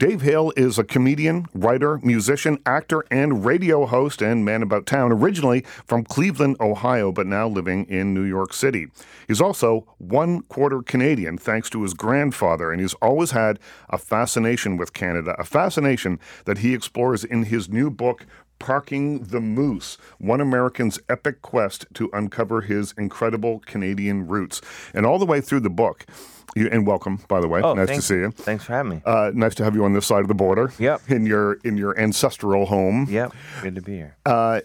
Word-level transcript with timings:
Dave 0.00 0.22
Hill 0.22 0.50
is 0.56 0.78
a 0.78 0.84
comedian, 0.84 1.44
writer, 1.52 1.98
musician, 1.98 2.56
actor, 2.64 3.04
and 3.10 3.44
radio 3.44 3.84
host 3.84 4.22
and 4.22 4.46
man 4.46 4.62
about 4.62 4.86
town, 4.86 5.12
originally 5.12 5.60
from 5.86 6.04
Cleveland, 6.04 6.56
Ohio, 6.58 7.12
but 7.12 7.26
now 7.26 7.46
living 7.46 7.84
in 7.84 8.14
New 8.14 8.22
York 8.22 8.54
City. 8.54 8.86
He's 9.28 9.42
also 9.42 9.86
one 9.98 10.40
quarter 10.44 10.80
Canadian 10.80 11.36
thanks 11.36 11.68
to 11.68 11.82
his 11.82 11.92
grandfather, 11.92 12.72
and 12.72 12.80
he's 12.80 12.94
always 12.94 13.32
had 13.32 13.58
a 13.90 13.98
fascination 13.98 14.78
with 14.78 14.94
Canada, 14.94 15.36
a 15.38 15.44
fascination 15.44 16.18
that 16.46 16.56
he 16.56 16.72
explores 16.72 17.22
in 17.22 17.42
his 17.42 17.68
new 17.68 17.90
book, 17.90 18.24
Parking 18.60 19.24
the 19.24 19.40
Moose, 19.40 19.98
one 20.18 20.40
American's 20.40 21.00
epic 21.08 21.42
quest 21.42 21.86
to 21.94 22.08
uncover 22.12 22.60
his 22.60 22.94
incredible 22.96 23.60
Canadian 23.66 24.28
roots. 24.28 24.60
And 24.94 25.04
all 25.04 25.18
the 25.18 25.26
way 25.26 25.40
through 25.40 25.60
the 25.60 25.70
book, 25.70 26.06
you, 26.54 26.68
and 26.70 26.86
welcome, 26.86 27.20
by 27.28 27.40
the 27.40 27.48
way. 27.48 27.62
Oh, 27.62 27.74
nice 27.74 27.88
to 27.88 28.02
see 28.02 28.16
you. 28.16 28.30
Thanks 28.32 28.64
for 28.64 28.72
having 28.72 28.90
me. 28.90 29.02
Uh, 29.04 29.30
nice 29.34 29.54
to 29.56 29.64
have 29.64 29.74
you 29.74 29.84
on 29.84 29.92
this 29.92 30.06
side 30.06 30.20
of 30.20 30.28
the 30.28 30.34
border. 30.34 30.72
Yep. 30.78 31.08
In 31.08 31.24
your 31.24 31.54
in 31.64 31.76
your 31.76 31.98
ancestral 31.98 32.66
home. 32.66 33.06
yep, 33.08 33.32
good 33.62 33.76
to 33.76 33.80
be 33.82 33.96
here. 33.96 34.16
Uh, 34.26 34.60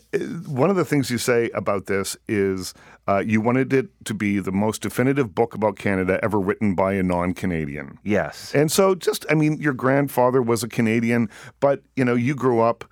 one 0.47 0.69
of 0.69 0.75
the 0.75 0.85
things 0.85 1.09
you 1.09 1.17
say 1.17 1.49
about 1.51 1.85
this 1.85 2.17
is 2.27 2.73
uh, 3.07 3.19
you 3.25 3.39
wanted 3.39 3.71
it 3.71 3.87
to 4.05 4.15
be 4.15 4.39
the 4.39 4.51
most 4.51 4.81
definitive 4.81 5.35
book 5.35 5.53
about 5.53 5.77
Canada 5.77 6.19
ever 6.23 6.39
written 6.39 6.73
by 6.73 6.93
a 6.93 7.03
non-Canadian. 7.03 7.99
yes. 8.03 8.53
And 8.55 8.71
so, 8.71 8.95
just 8.95 9.25
I 9.29 9.35
mean, 9.35 9.57
your 9.61 9.73
grandfather 9.73 10.41
was 10.41 10.63
a 10.63 10.67
Canadian, 10.67 11.29
but 11.59 11.83
you 11.95 12.03
know, 12.03 12.15
you 12.15 12.33
grew 12.33 12.61
up 12.61 12.83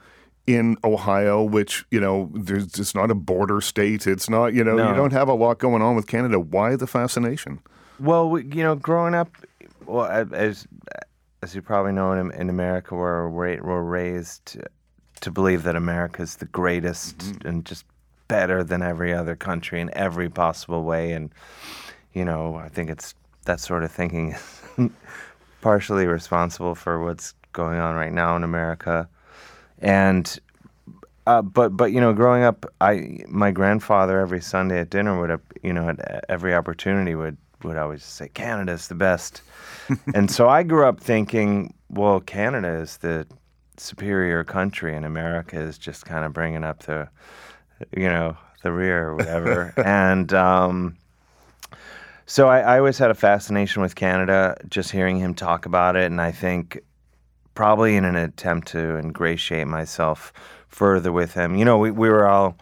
in 0.45 0.77
Ohio, 0.83 1.43
which 1.43 1.85
you 1.91 1.99
know, 1.99 2.29
there's 2.33 2.79
it's 2.79 2.93
not 2.95 3.09
a 3.11 3.15
border 3.15 3.61
state. 3.61 4.07
It's 4.07 4.29
not 4.29 4.53
you 4.53 4.63
know, 4.63 4.75
you 4.89 4.95
don't 4.95 5.13
have 5.13 5.29
a 5.29 5.33
lot 5.33 5.59
going 5.59 5.81
on 5.81 5.95
with 5.95 6.07
Canada. 6.07 6.39
Why 6.39 6.75
the 6.75 6.87
fascination? 6.87 7.59
Well, 7.99 8.39
you 8.39 8.63
know, 8.63 8.75
growing 8.75 9.13
up, 9.13 9.29
well, 9.85 10.05
as 10.05 10.67
as 11.41 11.55
you 11.55 11.61
probably 11.61 11.91
know, 11.91 12.13
in, 12.13 12.31
in 12.31 12.49
America, 12.49 12.95
we're 12.95 13.29
we're 13.29 13.81
raised 13.81 14.57
to 15.21 15.31
believe 15.31 15.63
that 15.63 15.75
America 15.75 16.21
is 16.21 16.37
the 16.37 16.45
greatest 16.45 17.17
Mm-hmm. 17.19 17.47
and 17.47 17.65
just 17.65 17.85
better 18.27 18.63
than 18.63 18.81
every 18.81 19.13
other 19.13 19.35
country 19.35 19.79
in 19.79 19.89
every 19.95 20.29
possible 20.29 20.83
way, 20.83 21.11
and 21.13 21.31
you 22.13 22.25
know, 22.25 22.55
I 22.55 22.69
think 22.69 22.89
it's 22.89 23.13
that 23.45 23.59
sort 23.59 23.83
of 23.83 23.91
thinking 23.91 24.35
is 24.77 24.89
partially 25.61 26.07
responsible 26.07 26.75
for 26.75 27.03
what's 27.03 27.33
going 27.53 27.79
on 27.79 27.95
right 27.95 28.11
now 28.11 28.35
in 28.35 28.43
America, 28.43 29.07
and. 29.83 30.39
Uh, 31.25 31.41
but 31.41 31.69
but 31.77 31.93
you 31.93 32.01
know, 32.01 32.11
growing 32.11 32.43
up, 32.43 32.65
I 32.81 33.19
my 33.29 33.49
grandfather 33.49 34.19
every 34.19 34.41
Sunday 34.41 34.81
at 34.81 34.89
dinner 34.89 35.17
would 35.21 35.39
you 35.61 35.71
know 35.71 35.87
at 35.87 36.25
every 36.27 36.53
opportunity 36.53 37.15
would 37.15 37.37
would 37.63 37.77
always 37.77 38.03
say 38.03 38.27
Canada's 38.33 38.89
the 38.89 38.95
best, 38.95 39.41
and 40.13 40.29
so 40.29 40.49
I 40.49 40.63
grew 40.63 40.85
up 40.85 40.99
thinking, 40.99 41.73
well, 41.89 42.19
Canada 42.19 42.67
is 42.67 42.97
the 42.97 43.25
superior 43.77 44.43
country, 44.43 44.95
and 44.95 45.05
America 45.05 45.57
is 45.57 45.77
just 45.77 46.05
kind 46.05 46.25
of 46.25 46.33
bringing 46.33 46.65
up 46.65 46.83
the, 46.83 47.07
you 47.95 48.09
know, 48.09 48.35
the 48.61 48.73
rear 48.73 49.09
or 49.09 49.15
whatever, 49.15 49.73
and. 49.85 50.33
Um, 50.33 50.97
so 52.25 52.47
I, 52.47 52.61
I 52.61 52.77
always 52.77 52.97
had 52.97 53.11
a 53.11 53.15
fascination 53.15 53.81
with 53.81 53.95
Canada, 53.95 54.55
just 54.69 54.91
hearing 54.91 55.19
him 55.19 55.35
talk 55.35 55.65
about 55.65 55.97
it, 55.97 56.05
and 56.05 56.21
I 56.21 56.31
think 56.31 56.81
probably 57.55 57.95
in 57.95 58.05
an 58.05 58.15
attempt 58.15 58.67
to 58.69 58.97
ingratiate 58.97 59.67
myself 59.67 60.33
further 60.67 61.11
with 61.11 61.33
him. 61.33 61.55
You 61.55 61.65
know, 61.65 61.77
we, 61.77 61.91
we 61.91 62.09
were 62.09 62.27
all 62.27 62.57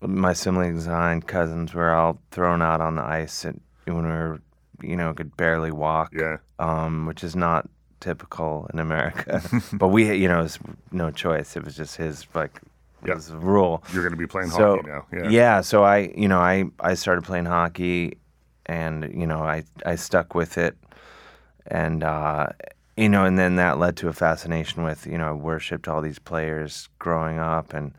my 0.00 0.32
siblings 0.32 0.86
and 0.88 1.24
cousins 1.26 1.72
were 1.74 1.92
all 1.94 2.18
thrown 2.32 2.60
out 2.62 2.80
on 2.80 2.96
the 2.96 3.02
ice 3.04 3.44
at, 3.44 3.54
when 3.84 4.02
we 4.04 4.10
were, 4.10 4.40
you 4.82 4.96
know, 4.96 5.12
could 5.14 5.36
barely 5.36 5.70
walk. 5.70 6.12
Yeah. 6.12 6.38
Um, 6.58 7.06
which 7.06 7.22
is 7.22 7.36
not 7.36 7.68
typical 8.00 8.68
in 8.72 8.80
America. 8.80 9.40
but 9.72 9.88
we, 9.88 10.12
you 10.16 10.26
know, 10.26 10.40
it 10.40 10.44
was 10.44 10.58
no 10.90 11.10
choice. 11.10 11.56
It 11.56 11.64
was 11.64 11.76
just 11.76 11.96
his 11.96 12.26
like 12.34 12.60
Yeah. 13.06 13.14
his 13.14 13.30
rule. 13.32 13.84
You're 13.92 14.02
going 14.02 14.12
to 14.12 14.18
be 14.18 14.26
playing 14.26 14.50
So 14.50 14.76
hockey 14.76 14.88
now. 14.88 15.28
Yeah. 15.30 15.60
so 15.60 15.84
I, 15.84 16.12
you 16.16 16.26
know, 16.26 16.40
I 16.40 16.64
I 16.80 16.94
started 16.94 17.22
playing 17.22 17.44
hockey, 17.46 18.16
and 18.66 19.12
you 19.14 19.26
know, 19.26 19.42
I 19.42 19.62
I 19.86 19.94
stuck 19.94 20.34
with 20.34 20.58
it, 20.58 20.76
and 21.66 22.02
uh, 22.02 22.48
you 22.96 23.08
know, 23.08 23.24
and 23.24 23.38
then 23.38 23.56
that 23.56 23.78
led 23.78 23.96
to 23.98 24.08
a 24.08 24.12
fascination 24.12 24.82
with, 24.82 25.06
you 25.06 25.16
know, 25.16 25.28
I 25.28 25.32
worshipped 25.32 25.88
all 25.88 26.02
these 26.02 26.18
players 26.18 26.88
growing 26.98 27.38
up, 27.38 27.72
and 27.72 27.92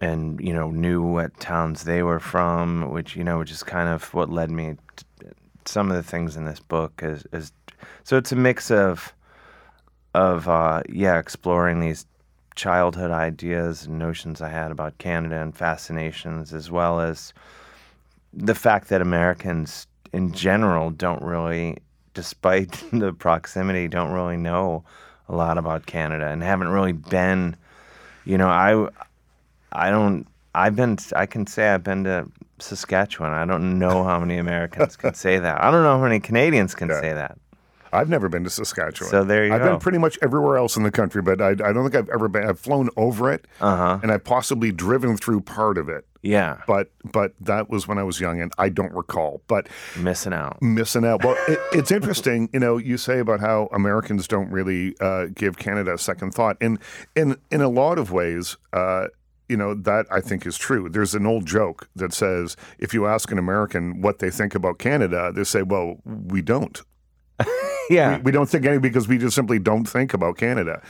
and 0.00 0.40
you 0.40 0.52
know, 0.52 0.70
knew 0.70 1.02
what 1.02 1.38
towns 1.40 1.84
they 1.84 2.02
were 2.02 2.20
from, 2.20 2.90
which 2.90 3.16
you 3.16 3.24
know, 3.24 3.38
which 3.38 3.50
is 3.50 3.62
kind 3.62 3.88
of 3.88 4.12
what 4.14 4.30
led 4.30 4.50
me. 4.50 4.76
To, 4.96 5.04
some 5.66 5.90
of 5.90 5.96
the 5.96 6.02
things 6.02 6.36
in 6.36 6.46
this 6.46 6.60
book 6.60 7.00
is 7.02 7.24
is 7.32 7.52
so 8.02 8.16
it's 8.16 8.32
a 8.32 8.36
mix 8.36 8.70
of 8.70 9.12
of 10.14 10.48
uh, 10.48 10.82
yeah, 10.88 11.18
exploring 11.18 11.80
these 11.80 12.06
childhood 12.56 13.10
ideas 13.10 13.86
and 13.86 13.98
notions 13.98 14.42
I 14.42 14.48
had 14.48 14.70
about 14.70 14.98
Canada 14.98 15.40
and 15.40 15.56
fascinations, 15.56 16.52
as 16.52 16.70
well 16.70 17.00
as 17.00 17.32
the 18.32 18.54
fact 18.54 18.88
that 18.88 19.00
Americans 19.00 19.86
in 20.12 20.32
general 20.32 20.90
don't 20.90 21.22
really, 21.22 21.78
despite 22.14 22.72
the 22.92 23.12
proximity, 23.12 23.88
don't 23.88 24.12
really 24.12 24.36
know 24.36 24.84
a 25.28 25.34
lot 25.34 25.58
about 25.58 25.86
Canada 25.86 26.26
and 26.28 26.42
haven't 26.42 26.68
really 26.68 26.92
been. 26.92 27.56
You 28.24 28.38
know, 28.38 28.48
I, 28.48 28.88
I 29.72 29.90
don't. 29.90 30.26
I've 30.54 30.76
been. 30.76 30.98
I 31.14 31.26
can 31.26 31.46
say 31.46 31.68
I've 31.68 31.84
been 31.84 32.04
to 32.04 32.26
Saskatchewan. 32.58 33.32
I 33.32 33.44
don't 33.44 33.78
know 33.78 34.04
how 34.04 34.18
many 34.20 34.36
Americans 34.38 34.96
can 34.96 35.14
say 35.14 35.38
that. 35.38 35.62
I 35.62 35.70
don't 35.70 35.82
know 35.82 35.96
how 35.98 36.02
many 36.02 36.20
Canadians 36.20 36.74
can 36.74 36.88
Yeah. 36.88 37.00
say 37.00 37.12
that. 37.12 37.38
I've 37.92 38.08
never 38.08 38.28
been 38.28 38.44
to 38.44 38.50
Saskatchewan. 38.50 39.10
So 39.10 39.24
there 39.24 39.42
you 39.44 39.50
go. 39.50 39.56
I've 39.56 39.62
been 39.62 39.78
pretty 39.80 39.98
much 39.98 40.16
everywhere 40.22 40.56
else 40.56 40.76
in 40.76 40.84
the 40.84 40.92
country, 40.92 41.22
but 41.22 41.40
I, 41.40 41.50
I 41.50 41.54
don't 41.72 41.82
think 41.90 41.96
I've 41.96 42.08
ever 42.10 42.28
been. 42.28 42.44
I've 42.48 42.60
flown 42.60 42.88
over 42.96 43.32
it, 43.32 43.46
Uh-huh. 43.60 43.98
and 44.02 44.12
I've 44.12 44.22
possibly 44.22 44.70
driven 44.70 45.16
through 45.16 45.40
part 45.40 45.76
of 45.78 45.88
it. 45.88 46.04
Yeah, 46.22 46.58
But 46.66 46.90
but 47.12 47.32
that 47.40 47.70
was 47.70 47.88
when 47.88 47.96
I 47.96 48.02
was 48.02 48.20
young, 48.20 48.40
and 48.42 48.52
I 48.58 48.68
don't 48.68 48.92
recall. 48.92 49.42
But 49.46 49.68
missing 49.96 50.34
out. 50.34 50.60
missing 50.60 51.04
out. 51.04 51.24
Well, 51.24 51.36
it, 51.48 51.58
it's 51.72 51.90
interesting, 51.90 52.50
you 52.52 52.60
know. 52.60 52.76
You 52.76 52.98
say 52.98 53.20
about 53.20 53.40
how 53.40 53.68
Americans 53.72 54.28
don't 54.28 54.50
really 54.50 54.94
uh, 55.00 55.26
give 55.34 55.56
Canada 55.56 55.94
a 55.94 55.98
second 55.98 56.32
thought, 56.32 56.58
and 56.60 56.78
in 57.16 57.38
in 57.50 57.62
a 57.62 57.68
lot 57.68 57.98
of 57.98 58.12
ways, 58.12 58.58
uh, 58.74 59.06
you 59.48 59.56
know 59.56 59.74
that 59.74 60.06
I 60.10 60.20
think 60.20 60.44
is 60.46 60.58
true. 60.58 60.90
There's 60.90 61.14
an 61.14 61.24
old 61.24 61.46
joke 61.46 61.88
that 61.96 62.12
says 62.12 62.54
if 62.78 62.92
you 62.92 63.06
ask 63.06 63.32
an 63.32 63.38
American 63.38 64.02
what 64.02 64.18
they 64.18 64.30
think 64.30 64.54
about 64.54 64.78
Canada, 64.78 65.32
they 65.34 65.44
say, 65.44 65.62
"Well, 65.62 66.00
we 66.04 66.42
don't." 66.42 66.82
Yeah. 67.90 68.16
We, 68.16 68.22
we 68.22 68.30
don't 68.30 68.48
think 68.48 68.64
any 68.64 68.78
because 68.78 69.08
we 69.08 69.18
just 69.18 69.34
simply 69.34 69.58
don't 69.58 69.84
think 69.84 70.14
about 70.14 70.38
Canada, 70.38 70.80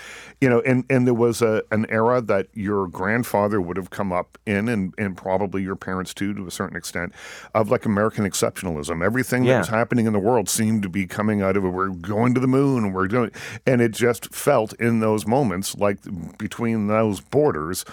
you 0.41 0.49
know. 0.49 0.61
And, 0.61 0.85
and 0.91 1.07
there 1.07 1.15
was 1.15 1.41
a 1.43 1.63
an 1.73 1.87
era 1.89 2.21
that 2.21 2.49
your 2.53 2.87
grandfather 2.87 3.61
would 3.61 3.77
have 3.77 3.91
come 3.91 4.13
up 4.13 4.39
in, 4.47 4.69
and, 4.69 4.95
and 4.99 5.17
probably 5.17 5.63
your 5.63 5.77
parents 5.77 6.13
too, 6.13 6.35
to 6.35 6.47
a 6.47 6.51
certain 6.51 6.77
extent, 6.77 7.13
of 7.55 7.71
like 7.71 7.87
American 7.87 8.25
exceptionalism. 8.25 9.05
Everything 9.05 9.45
that 9.47 9.59
was 9.59 9.69
happening 9.69 10.07
in 10.07 10.13
the 10.13 10.19
world 10.19 10.49
seemed 10.49 10.83
to 10.83 10.89
be 10.89 11.07
coming 11.07 11.41
out 11.41 11.57
of 11.57 11.65
it. 11.65 11.69
We're 11.71 11.89
going 11.89 12.35
to 12.35 12.41
the 12.41 12.47
moon. 12.47 12.93
We're 12.93 13.09
doing, 13.09 13.31
and 13.67 13.81
it 13.81 13.93
just 13.93 14.33
felt 14.35 14.75
in 14.75 15.01
those 15.01 15.27
moments 15.27 15.75
like 15.77 15.99
between 16.39 16.87
those 16.89 17.21
borders 17.21 17.85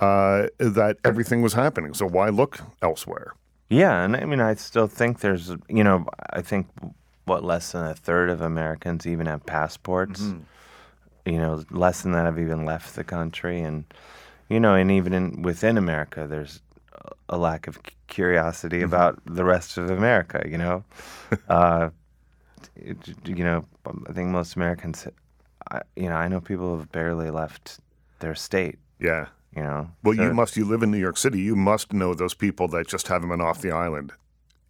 uh, 0.00 0.46
that 0.58 0.96
everything 1.04 1.42
was 1.42 1.52
happening. 1.52 1.94
So 1.94 2.06
why 2.06 2.30
look 2.30 2.60
elsewhere? 2.80 3.34
Yeah, 3.68 4.02
and 4.04 4.16
I 4.16 4.24
mean, 4.24 4.40
I 4.40 4.54
still 4.54 4.86
think 4.86 5.20
there's, 5.20 5.50
you 5.68 5.82
know, 5.82 6.06
I 6.30 6.40
think 6.40 6.68
what 7.26 7.44
less 7.44 7.72
than 7.72 7.84
a 7.84 7.94
third 7.94 8.30
of 8.30 8.40
Americans 8.40 9.06
even 9.06 9.26
have 9.26 9.44
passports. 9.44 10.22
Mm-hmm. 10.22 11.30
You 11.30 11.38
know, 11.38 11.64
less 11.70 12.02
than 12.02 12.12
that 12.12 12.24
have 12.24 12.38
even 12.38 12.64
left 12.64 12.94
the 12.94 13.02
country, 13.04 13.60
and 13.60 13.84
you 14.48 14.60
know, 14.60 14.74
and 14.74 14.90
even 14.92 15.12
in, 15.12 15.42
within 15.42 15.76
America, 15.76 16.26
there's 16.28 16.62
a 17.28 17.36
lack 17.36 17.66
of 17.66 17.80
curiosity 18.06 18.78
mm-hmm. 18.78 18.86
about 18.86 19.20
the 19.26 19.44
rest 19.44 19.76
of 19.76 19.90
America. 19.90 20.46
You 20.48 20.58
know, 20.58 20.84
uh, 21.48 21.90
it, 22.76 22.96
you 23.24 23.42
know, 23.42 23.64
um, 23.86 24.06
I 24.08 24.12
think 24.12 24.28
most 24.28 24.54
Americans, 24.54 25.08
I, 25.68 25.82
you 25.96 26.08
know, 26.08 26.14
I 26.14 26.28
know 26.28 26.40
people 26.40 26.78
have 26.78 26.92
barely 26.92 27.30
left 27.30 27.80
their 28.20 28.36
state. 28.36 28.78
Yeah. 29.00 29.26
You 29.54 29.62
know, 29.62 29.90
Well, 30.04 30.14
So- 30.14 30.22
you 30.22 30.34
must. 30.34 30.56
You 30.56 30.64
live 30.64 30.84
in 30.84 30.92
New 30.92 30.98
York 30.98 31.16
City. 31.16 31.40
You 31.40 31.56
must 31.56 31.92
know 31.92 32.14
those 32.14 32.34
people 32.34 32.68
that 32.68 32.86
just 32.86 33.08
haven't 33.08 33.30
been 33.30 33.40
off 33.40 33.60
the 33.62 33.72
island 33.72 34.12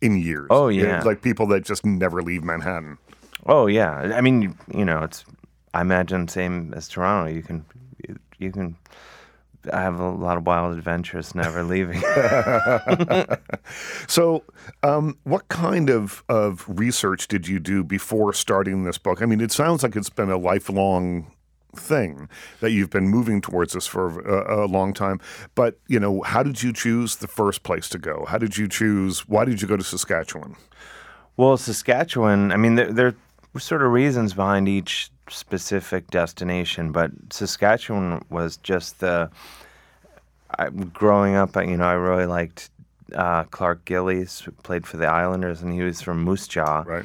in 0.01 0.19
years. 0.21 0.47
Oh, 0.51 0.69
You 0.69 0.83
know, 0.83 0.89
yeah. 0.89 1.03
like 1.03 1.23
people 1.23 1.47
that 1.49 1.65
just 1.65 1.85
never 1.85 2.23
leave 2.23 2.45
Manhattan. 2.45 2.99
Oh 3.47 3.67
yeah, 3.67 4.13
I 4.15 4.21
mean, 4.21 4.57
you, 4.75 4.85
know, 4.85 5.03
it's 5.05 5.25
I 5.73 5.81
imagine 5.81 6.27
same 6.29 6.75
as 6.75 6.89
Toronto. 6.89 7.33
You 7.33 7.43
can 7.43 7.65
you, 8.07 8.19
you 8.39 8.53
can 8.53 8.77
I 9.73 9.81
have 9.83 9.99
a 9.99 10.11
lot 10.11 10.37
of 10.37 10.47
wild 10.47 10.77
adventures 10.77 11.35
never 11.35 11.63
leaving. 11.65 12.03
So, 14.09 14.45
um, 14.83 15.17
what 15.25 15.49
kind 15.49 15.91
of 15.91 16.23
of 16.29 16.65
research 16.69 17.29
did 17.29 17.49
you 17.49 17.59
do 17.59 17.83
before 17.85 18.33
starting 18.33 18.85
this 18.85 18.99
book? 18.99 19.23
I 19.23 19.27
mean, 19.27 19.41
it 19.41 19.53
sounds 19.53 19.83
like 19.83 19.97
it's 19.97 20.11
been 20.11 20.31
a 20.31 20.37
lifelong 20.37 21.33
thing 21.75 22.29
that 22.61 22.71
you've 22.71 22.91
been 22.91 23.09
moving 23.09 23.41
towards 23.41 23.73
this 23.73 23.87
for 23.87 24.21
a, 24.21 24.65
a 24.65 24.67
long 24.67 24.93
time. 24.95 25.21
But 25.55 25.79
you 25.89 26.01
know, 26.01 26.23
how 26.23 26.43
did 26.43 26.63
you 26.63 26.73
choose 26.73 27.17
the 27.17 27.29
first 27.29 27.63
place 27.63 27.89
to 27.91 27.99
go? 27.99 28.25
How 28.29 28.39
did 28.39 28.57
you 28.57 28.69
choose? 28.69 29.29
Why 29.29 29.45
did 29.45 29.61
you 29.61 29.69
go 29.69 29.77
to 29.77 29.85
Saskatchewan? 29.85 30.57
well, 31.37 31.57
Saskatchewan. 31.57 32.53
I 32.53 32.57
mean, 32.57 32.77
there, 32.77 32.93
there 32.93 33.15
were 33.53 33.61
sort 33.61 33.83
of 33.83 33.93
reasons 33.93 34.35
behind 34.35 34.69
each 34.69 35.11
specific 35.29 36.09
destination, 36.09 36.93
but 36.93 37.11
Saskatchewan 37.31 38.25
was 38.31 38.57
just 38.59 39.01
the. 39.01 39.31
I, 40.59 40.69
growing 40.71 41.35
up, 41.35 41.57
you 41.57 41.77
know, 41.77 41.85
I 41.85 41.95
really 41.95 42.27
liked 42.27 42.71
uh, 43.15 43.45
Clark 43.45 43.85
Gillies, 43.85 44.41
who 44.41 44.53
played 44.53 44.87
for 44.87 44.97
the 44.97 45.07
Islanders, 45.07 45.61
and 45.61 45.73
he 45.73 45.83
was 45.83 46.01
from 46.01 46.23
Moose 46.23 46.47
Jaw. 46.47 46.85
Right. 46.87 47.05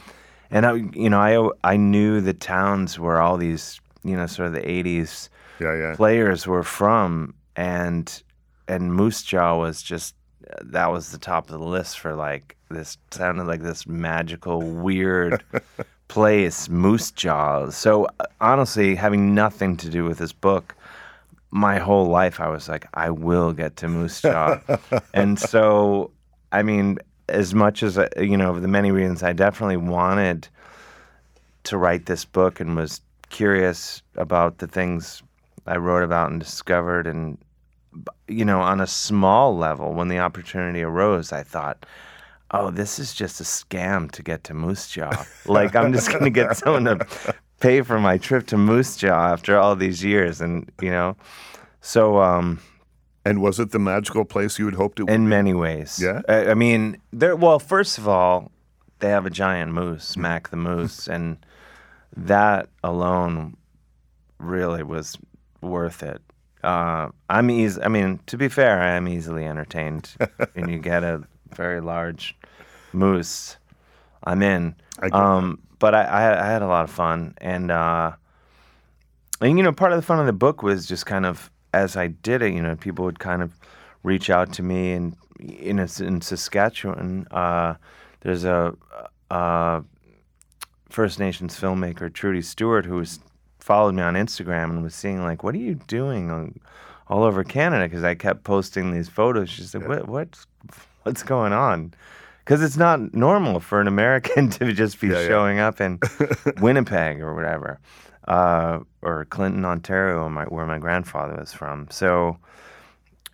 And 0.52 0.66
I, 0.66 0.74
you 0.94 1.10
know, 1.10 1.56
I 1.64 1.74
I 1.74 1.78
knew 1.78 2.22
the 2.22 2.34
towns 2.34 3.00
where 3.00 3.22
all 3.22 3.38
these, 3.38 3.82
you 4.04 4.16
know, 4.16 4.26
sort 4.26 4.48
of 4.48 4.54
the 4.54 4.62
'80s 4.62 5.30
Yeah, 5.60 5.76
yeah. 5.76 5.96
players 5.96 6.48
were 6.48 6.64
from, 6.64 7.34
and 7.56 8.22
and 8.68 8.94
Moose 8.94 9.24
Jaw 9.24 9.58
was 9.58 9.82
just 9.82 10.16
that 10.62 10.92
was 10.92 11.12
the 11.12 11.18
top 11.18 11.50
of 11.50 11.60
the 11.60 11.66
list 11.66 12.00
for 12.00 12.16
like 12.16 12.58
this 12.70 12.98
sounded 13.12 13.46
like 13.46 13.62
this 13.62 13.86
magical 13.88 14.62
weird 14.62 15.44
place, 16.08 16.70
Moose 16.70 17.12
Jaw. 17.12 17.70
So 17.70 18.08
honestly, 18.40 18.96
having 18.96 19.34
nothing 19.36 19.78
to 19.78 19.90
do 19.90 20.04
with 20.06 20.18
this 20.18 20.34
book, 20.34 20.76
my 21.52 21.80
whole 21.80 22.08
life 22.08 22.40
I 22.40 22.48
was 22.48 22.68
like, 22.70 22.88
I 22.94 23.10
will 23.10 23.54
get 23.54 23.76
to 23.78 23.88
Moose 23.88 24.22
Jaw, 24.22 24.60
and 25.14 25.40
so 25.40 26.12
I 26.52 26.64
mean, 26.64 26.98
as 27.30 27.54
much 27.54 27.84
as 27.84 27.98
uh, 27.98 28.08
you 28.18 28.38
know, 28.38 28.60
the 28.60 28.68
many 28.68 28.92
reasons 28.92 29.24
I 29.24 29.34
definitely 29.34 29.78
wanted 29.78 30.48
to 31.64 31.78
write 31.78 32.06
this 32.08 32.26
book 32.26 32.60
and 32.60 32.76
was 32.76 33.02
curious 33.32 34.04
about 34.16 34.60
the 34.60 34.68
things 34.68 35.24
I 35.66 35.78
wrote 35.78 36.04
about 36.04 36.30
and 36.32 36.40
discovered 36.40 37.08
and 37.08 37.38
you 38.28 38.46
know, 38.46 38.62
on 38.62 38.80
a 38.80 38.88
small 38.88 39.58
level, 39.58 39.94
when 39.94 40.08
the 40.08 40.20
opportunity 40.20 40.82
arose, 40.82 41.32
I 41.32 41.44
thought, 41.44 41.86
oh, 42.52 42.72
this 42.72 43.00
is 43.00 43.14
just 43.14 43.42
a 43.42 43.44
scam 43.44 44.10
to 44.12 44.24
get 44.24 44.44
to 44.46 44.54
Moose 44.54 44.90
Jaw. 44.90 45.26
like, 45.46 45.76
I'm 45.76 45.92
just 45.92 46.10
going 46.10 46.24
to 46.24 46.30
get 46.30 46.56
someone 46.56 46.86
to 46.86 47.36
pay 47.60 47.82
for 47.82 48.00
my 48.00 48.18
trip 48.18 48.48
to 48.48 48.58
Moose 48.58 48.96
Jaw 48.96 49.34
after 49.34 49.58
all 49.58 49.76
these 49.76 50.04
years. 50.04 50.40
And, 50.42 50.72
you 50.82 50.90
know, 50.90 51.18
so 51.82 52.22
um, 52.22 52.62
And 53.26 53.42
was 53.42 53.60
it 53.60 53.72
the 53.72 53.80
magical 53.80 54.26
place 54.26 54.58
you 54.58 54.66
had 54.66 54.76
hoped 54.76 55.00
it 55.00 55.04
would? 55.04 55.14
in 55.14 55.30
many 55.30 55.54
ways. 55.54 56.00
Yeah? 56.02 56.22
I, 56.28 56.52
I 56.52 56.54
mean, 56.54 56.98
there. 57.12 57.36
Well, 57.36 57.60
first 57.60 57.98
of 57.98 58.08
all, 58.08 58.52
they 59.00 59.10
have 59.10 59.26
a 59.26 59.30
giant 59.30 59.74
moose, 59.74 60.16
Mac 60.16 60.50
the 60.50 60.58
moose, 60.58 61.08
and 61.08 61.38
that 62.16 62.70
alone 62.84 63.56
really 64.40 64.84
was 64.84 65.18
worth 65.62 66.04
it. 66.04 66.22
Uh, 66.64 67.10
I'm 67.30 67.50
easy. 67.50 67.82
I 67.82 67.88
mean, 67.88 68.20
to 68.28 68.38
be 68.38 68.48
fair, 68.48 68.80
I 68.82 68.92
am 68.92 69.08
easily 69.08 69.46
entertained. 69.46 70.16
and 70.56 70.70
you 70.70 70.80
get 70.80 71.04
a 71.04 71.24
very 71.56 71.82
large 71.82 72.38
moose, 72.94 73.58
I'm 74.24 74.42
in. 74.44 74.76
I 75.00 75.08
Um, 75.08 75.60
but 75.80 75.96
I, 75.96 76.02
I, 76.02 76.22
had- 76.22 76.38
I 76.38 76.48
had 76.52 76.62
a 76.62 76.68
lot 76.68 76.84
of 76.84 76.92
fun, 76.92 77.34
and 77.40 77.72
uh, 77.72 78.12
and 79.40 79.58
you 79.58 79.64
know, 79.64 79.72
part 79.72 79.92
of 79.92 79.98
the 79.98 80.04
fun 80.06 80.20
of 80.20 80.28
the 80.28 80.34
book 80.34 80.62
was 80.62 80.86
just 80.86 81.06
kind 81.06 81.26
of 81.26 81.50
as 81.74 81.96
I 81.96 82.08
did 82.08 82.42
it, 82.42 82.54
you 82.54 82.62
know, 82.62 82.76
people 82.76 83.06
would 83.06 83.20
kind 83.20 83.42
of 83.42 83.54
reach 84.04 84.30
out 84.30 84.52
to 84.54 84.64
me, 84.64 84.92
and 84.92 85.16
in 85.40 85.80
a, 85.80 85.88
in 86.00 86.22
Saskatchewan, 86.22 87.26
uh, 87.32 87.76
there's 88.20 88.44
a, 88.44 88.76
uh 89.32 89.82
First 90.92 91.20
Nations 91.20 91.60
filmmaker 91.60 92.14
Trudy 92.14 92.42
Stewart 92.42 92.86
who 92.86 92.96
was 92.96 93.20
followed 93.60 93.96
me 93.96 94.02
on 94.02 94.16
Instagram 94.16 94.66
and 94.72 94.84
was 94.84 94.96
seeing 94.96 95.24
like, 95.24 95.44
what 95.44 95.56
are 95.56 95.60
you 95.60 95.76
doing 95.76 96.32
on, 96.32 96.60
all 97.08 97.24
over 97.24 97.44
Canada? 97.44 97.86
Because 97.88 98.04
I 98.04 98.16
kept 98.16 98.44
posting 98.44 98.92
these 98.92 99.08
photos. 99.10 99.50
She 99.50 99.64
said, 99.64 99.88
what 99.88 100.08
what's 100.08 100.46
what's 101.04 101.24
going 101.24 101.54
on? 101.54 101.94
Because 102.40 102.62
it's 102.64 102.78
not 102.78 103.14
normal 103.14 103.60
for 103.60 103.80
an 103.80 103.88
American 103.88 104.50
to 104.58 104.74
just 104.74 105.00
be 105.00 105.08
Yeah, 105.08 105.22
yeah. 105.22 105.28
showing 105.28 105.60
up 105.60 105.80
in 105.80 106.00
Winnipeg 106.60 107.22
or 107.22 107.36
whatever, 107.36 107.80
uh, 108.28 108.80
or 109.02 109.26
Clinton, 109.26 109.64
Ontario, 109.64 110.28
my, 110.28 110.46
where 110.46 110.66
my 110.66 110.80
grandfather 110.80 111.36
was 111.40 111.54
from. 111.54 111.88
So, 111.92 112.38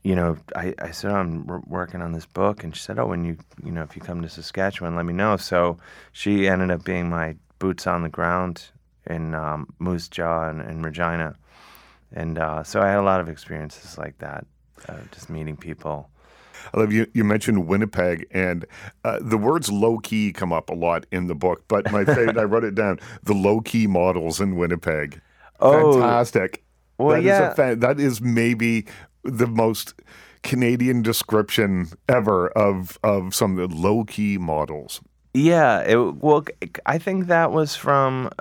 you 0.03 0.15
know, 0.15 0.37
I, 0.55 0.73
I 0.79 0.91
said 0.91 1.11
I'm 1.11 1.47
working 1.67 2.01
on 2.01 2.11
this 2.11 2.25
book, 2.25 2.63
and 2.63 2.75
she 2.75 2.81
said, 2.81 2.99
"Oh, 2.99 3.07
when 3.07 3.23
you 3.25 3.37
you 3.63 3.71
know 3.71 3.81
if 3.81 3.95
you 3.95 4.01
come 4.01 4.21
to 4.21 4.29
Saskatchewan, 4.29 4.95
let 4.95 5.05
me 5.05 5.13
know." 5.13 5.37
So 5.37 5.77
she 6.11 6.47
ended 6.47 6.69
up 6.71 6.83
being 6.83 7.09
my 7.09 7.35
boots 7.59 7.87
on 7.87 8.01
the 8.03 8.09
ground 8.09 8.65
in 9.09 9.33
um, 9.35 9.73
Moose 9.79 10.07
Jaw 10.07 10.49
and, 10.49 10.61
and 10.61 10.83
Regina, 10.83 11.35
and 12.13 12.37
uh, 12.37 12.63
so 12.63 12.81
I 12.81 12.87
had 12.87 12.99
a 12.99 13.03
lot 13.03 13.19
of 13.21 13.29
experiences 13.29 13.97
like 13.97 14.17
that, 14.19 14.45
uh, 14.87 14.97
just 15.11 15.29
meeting 15.29 15.55
people. 15.57 16.09
I 16.73 16.79
love 16.79 16.91
you. 16.91 17.07
You 17.13 17.23
mentioned 17.23 17.67
Winnipeg, 17.67 18.27
and 18.31 18.65
uh, 19.05 19.19
the 19.21 19.37
words 19.37 19.71
"low 19.71 19.99
key" 19.99 20.33
come 20.33 20.51
up 20.51 20.69
a 20.69 20.73
lot 20.73 21.05
in 21.11 21.27
the 21.27 21.35
book. 21.35 21.63
But 21.67 21.91
my 21.91 22.03
favorite, 22.03 22.37
I 22.37 22.43
wrote 22.43 22.63
it 22.65 22.75
down: 22.75 22.99
the 23.23 23.33
low 23.33 23.61
key 23.61 23.87
models 23.87 24.41
in 24.41 24.57
Winnipeg. 24.57 25.21
Oh, 25.59 25.93
Fantastic! 25.93 26.63
well, 26.97 27.09
That 27.15 27.19
is 27.19 27.25
a 27.25 27.27
yeah. 27.29 27.53
fa- 27.53 27.75
that 27.77 27.99
is 27.99 28.19
maybe 28.21 28.85
the 29.23 29.47
most 29.47 29.93
Canadian 30.43 31.01
description 31.01 31.87
ever 32.09 32.49
of 32.49 32.99
of 33.03 33.33
some 33.33 33.57
of 33.57 33.69
the 33.69 33.75
low 33.75 34.03
key 34.03 34.37
models. 34.37 34.99
Yeah, 35.37 35.81
it, 35.81 35.97
well, 36.15 36.45
I 36.87 36.97
think 36.97 37.27
that 37.27 37.51
was 37.51 37.75
from. 37.75 38.31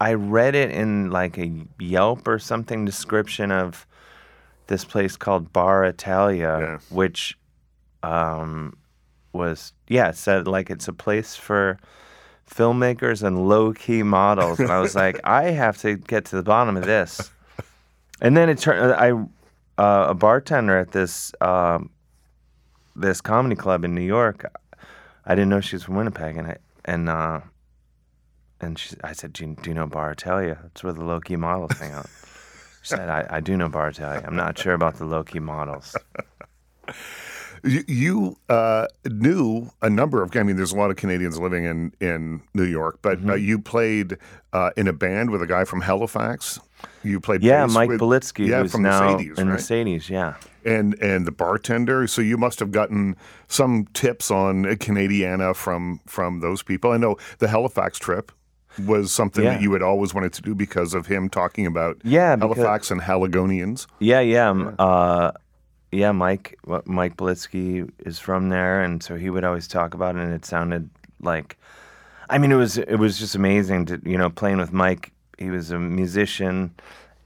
I 0.00 0.14
read 0.14 0.56
it 0.56 0.72
in 0.72 1.10
like 1.10 1.38
a 1.38 1.52
Yelp 1.78 2.26
or 2.26 2.40
something 2.40 2.84
description 2.84 3.52
of 3.52 3.86
this 4.66 4.84
place 4.84 5.16
called 5.16 5.52
Bar 5.52 5.84
Italia, 5.84 6.58
Yeah. 6.60 6.78
which 6.90 7.38
um, 8.02 8.76
was 9.32 9.72
yeah 9.86 10.08
it 10.08 10.16
said 10.16 10.48
like 10.48 10.68
it's 10.68 10.88
a 10.88 10.92
place 10.92 11.36
for 11.36 11.78
filmmakers 12.50 13.22
and 13.22 13.48
low 13.48 13.72
key 13.72 14.02
models, 14.02 14.58
and 14.58 14.72
I 14.72 14.80
was 14.80 14.96
like, 14.96 15.20
I 15.24 15.50
have 15.50 15.78
to 15.82 15.94
get 15.96 16.24
to 16.26 16.36
the 16.36 16.42
bottom 16.42 16.76
of 16.76 16.84
this. 16.84 17.30
And 18.20 18.36
then 18.36 18.48
it 18.48 18.58
turned. 18.58 18.92
I 18.94 19.12
uh, 19.80 20.06
a 20.10 20.14
bartender 20.14 20.76
at 20.78 20.90
this 20.90 21.32
um, 21.40 21.90
this 22.96 23.20
comedy 23.20 23.54
club 23.54 23.84
in 23.84 23.94
New 23.94 24.02
York. 24.02 24.50
I 25.24 25.34
didn't 25.34 25.50
know 25.50 25.60
she 25.60 25.76
was 25.76 25.84
from 25.84 25.96
Winnipeg, 25.96 26.36
and 26.36 26.48
I 26.48 26.56
and 26.84 27.08
uh, 27.08 27.40
and 28.60 28.78
she, 28.78 28.96
I 29.02 29.12
said, 29.12 29.32
do 29.32 29.46
you, 29.46 29.56
"Do 29.60 29.70
you 29.70 29.74
know 29.74 29.86
Bar 29.86 30.12
Italia? 30.12 30.58
That's 30.62 30.82
where 30.82 30.92
the 30.92 31.04
low 31.04 31.20
key 31.20 31.36
models 31.36 31.78
hang 31.78 31.92
out." 31.92 32.06
She 32.82 32.88
said, 32.96 33.08
I, 33.08 33.26
"I 33.30 33.40
do 33.40 33.56
know 33.56 33.68
Bar 33.68 33.88
Italia. 33.88 34.24
I'm 34.26 34.36
not 34.36 34.58
sure 34.58 34.74
about 34.74 34.96
the 34.96 35.04
low 35.04 35.22
key 35.24 35.38
models." 35.38 35.96
You, 37.64 37.84
you 37.86 38.36
uh, 38.48 38.86
knew 39.06 39.70
a 39.82 39.88
number 39.88 40.20
of. 40.22 40.36
I 40.36 40.42
mean, 40.42 40.56
there's 40.56 40.72
a 40.72 40.76
lot 40.76 40.90
of 40.90 40.96
Canadians 40.96 41.38
living 41.38 41.64
in 41.64 41.92
in 42.00 42.42
New 42.54 42.64
York, 42.64 42.98
but 43.02 43.18
Mm-hmm. 43.20 43.30
uh, 43.30 43.34
you 43.34 43.58
played 43.60 44.16
uh, 44.52 44.70
in 44.76 44.88
a 44.88 44.92
band 44.92 45.30
with 45.30 45.42
a 45.42 45.46
guy 45.46 45.64
from 45.64 45.82
Halifax. 45.82 46.58
You 47.04 47.20
played 47.20 47.42
Yeah, 47.44 47.66
Mike 47.66 47.88
with, 47.88 48.00
Belitsky, 48.00 48.48
yeah, 48.48 48.62
who's 48.62 48.72
from 48.72 48.82
now 48.82 49.12
Mercedes, 49.12 49.38
in 49.38 49.46
right? 49.46 49.52
Mercedes. 49.52 50.10
Yeah. 50.10 50.34
and 50.64 50.94
and 51.00 51.24
the 51.24 51.30
bartender. 51.30 52.08
So 52.08 52.20
you 52.20 52.36
must 52.36 52.58
have 52.58 52.72
gotten 52.72 53.14
some 53.46 53.86
tips 53.94 54.30
on 54.32 54.64
Canadiana 54.64 55.54
from 55.54 56.00
from 56.06 56.40
those 56.40 56.64
people. 56.64 56.90
I 56.90 56.96
know 56.96 57.16
the 57.38 57.46
Halifax 57.48 57.98
trip 57.98 58.32
was 58.86 59.12
something 59.12 59.44
Yeah. 59.44 59.52
that 59.54 59.62
you 59.62 59.72
had 59.74 59.82
always 59.82 60.14
wanted 60.14 60.32
to 60.32 60.42
do 60.42 60.54
because 60.54 60.94
of 60.94 61.06
him 61.06 61.28
talking 61.28 61.66
about 61.66 61.98
Yeah, 62.02 62.34
because- 62.36 62.56
Halifax 62.56 62.90
and 62.90 63.02
Haligonians. 63.02 63.86
Yeah, 64.00 64.20
yeah, 64.20 64.48
um, 64.48 64.74
uh, 64.78 65.32
yeah. 65.92 66.12
Mike, 66.12 66.58
what- 66.64 66.86
Mike 66.86 67.16
Belitsky 67.16 67.88
is 68.00 68.18
from 68.18 68.48
there, 68.48 68.82
and 68.82 69.02
so 69.02 69.16
he 69.16 69.30
would 69.30 69.44
always 69.44 69.68
talk 69.68 69.94
about 69.94 70.16
it, 70.16 70.22
and 70.22 70.32
it 70.32 70.44
sounded 70.44 70.90
like, 71.20 71.56
I 72.28 72.38
mean, 72.38 72.50
it 72.50 72.56
was 72.56 72.78
it 72.78 72.96
was 72.96 73.18
just 73.18 73.34
amazing 73.34 73.86
to 73.86 74.00
you 74.04 74.18
know 74.18 74.30
playing 74.30 74.58
with 74.58 74.72
Mike. 74.72 75.12
He 75.38 75.50
was 75.50 75.70
a 75.70 75.78
musician, 75.78 76.74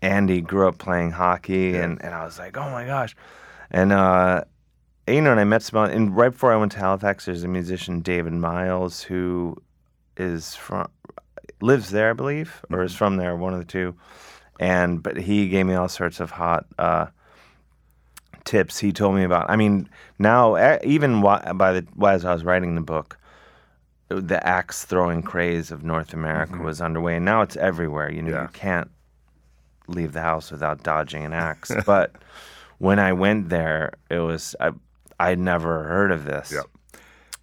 and 0.02 0.28
he 0.28 0.40
grew 0.40 0.68
up 0.68 0.78
playing 0.78 1.12
hockey, 1.12 1.76
and, 1.76 2.02
and 2.02 2.14
I 2.14 2.25
was 2.25 2.38
like, 2.38 2.56
oh 2.56 2.70
my 2.70 2.85
gosh, 2.85 3.16
and 3.70 3.92
uh, 3.92 4.44
you 5.06 5.20
know, 5.20 5.30
and 5.30 5.40
I 5.40 5.44
met 5.44 5.62
some, 5.62 5.85
and 5.90 6.16
right 6.16 6.30
before 6.32 6.52
I 6.52 6.56
went 6.56 6.73
to 6.73 6.78
Halifax, 6.78 7.26
there's 7.26 7.44
a 7.44 7.49
musician 7.49 8.00
David 8.00 8.32
Miles 8.32 9.02
who 9.02 9.56
is 10.16 10.54
from 10.54 10.88
lives 11.61 11.90
there, 11.90 12.11
I 12.11 12.14
believe, 12.14 12.62
or 12.70 12.82
is 12.82 12.94
from 12.94 13.16
there, 13.16 13.37
one 13.37 13.52
of 13.52 13.58
the 13.61 13.64
two. 13.64 13.94
And 14.58 15.02
but 15.02 15.16
he 15.18 15.49
gave 15.49 15.66
me 15.66 15.75
all 15.75 15.88
sorts 15.88 16.18
of 16.20 16.30
hot 16.30 16.66
uh, 16.78 17.06
tips. 18.46 18.78
He 18.78 18.92
told 18.92 19.14
me 19.14 19.24
about. 19.24 19.50
I 19.50 19.56
mean, 19.56 19.88
now 20.18 20.78
even 20.82 21.20
by 21.20 21.72
the 21.72 21.86
as 22.06 22.24
I 22.24 22.32
was 22.32 22.44
writing 22.44 22.74
the 22.74 22.80
book, 22.80 23.18
the 24.08 24.44
axe 24.46 24.84
throwing 24.84 25.22
craze 25.22 25.70
of 25.70 25.84
North 25.84 26.14
America 26.14 26.54
mm-hmm. 26.54 26.64
was 26.64 26.80
underway, 26.80 27.16
and 27.16 27.24
now 27.24 27.42
it's 27.42 27.56
everywhere. 27.56 28.10
You 28.10 28.22
know, 28.22 28.30
Yeah. 28.30 28.42
you 28.42 28.48
can't 28.48 28.90
leave 29.88 30.12
the 30.12 30.22
house 30.22 30.50
without 30.50 30.82
dodging 30.82 31.24
an 31.24 31.32
axe. 31.32 31.72
but 31.86 32.12
when 32.78 32.98
I 32.98 33.12
went 33.12 33.48
there, 33.50 33.92
it 34.10 34.20
was 34.20 34.56
I 34.60 34.70
I'd 35.20 35.38
never 35.38 35.84
heard 35.84 36.12
of 36.12 36.24
this. 36.24 36.52
Yep. 36.52 36.64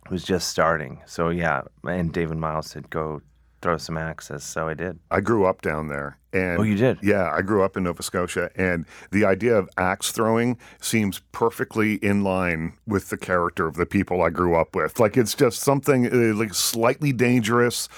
It 0.05 0.11
was 0.11 0.23
just 0.23 0.47
starting. 0.49 1.01
So 1.05 1.29
yeah, 1.29 1.61
and 1.83 2.11
David 2.11 2.37
Miles 2.37 2.67
said 2.67 2.89
go 2.89 3.21
throw 3.63 3.77
some 3.77 3.97
axes, 3.97 4.43
so 4.43 4.67
I 4.67 4.75
did. 4.75 4.99
I 5.09 5.21
grew 5.21 5.45
up 5.45 5.61
down 5.63 5.87
there, 5.87 6.17
and 6.31 6.59
Oh, 6.59 6.63
you 6.63 6.75
did? 6.75 6.99
Yeah, 7.01 7.31
I 7.31 7.41
grew 7.41 7.63
up 7.63 7.75
in 7.75 7.83
Nova 7.83 8.03
Scotia, 8.03 8.51
and 8.55 8.85
the 9.11 9.25
idea 9.25 9.55
of 9.55 9.67
axe 9.77 10.11
throwing 10.11 10.57
seems 10.81 11.19
perfectly 11.31 11.95
in 11.95 12.23
line 12.23 12.73
with 12.85 13.09
the 13.09 13.17
character 13.17 13.65
of 13.65 13.75
the 13.75 13.85
people 13.87 14.21
I 14.21 14.29
grew 14.29 14.55
up 14.55 14.75
with. 14.75 14.99
Like 14.99 15.17
it's 15.17 15.33
just 15.33 15.61
something 15.61 16.05
uh, 16.07 16.35
like 16.35 16.53
slightly 16.53 17.11
dangerous, 17.13 17.89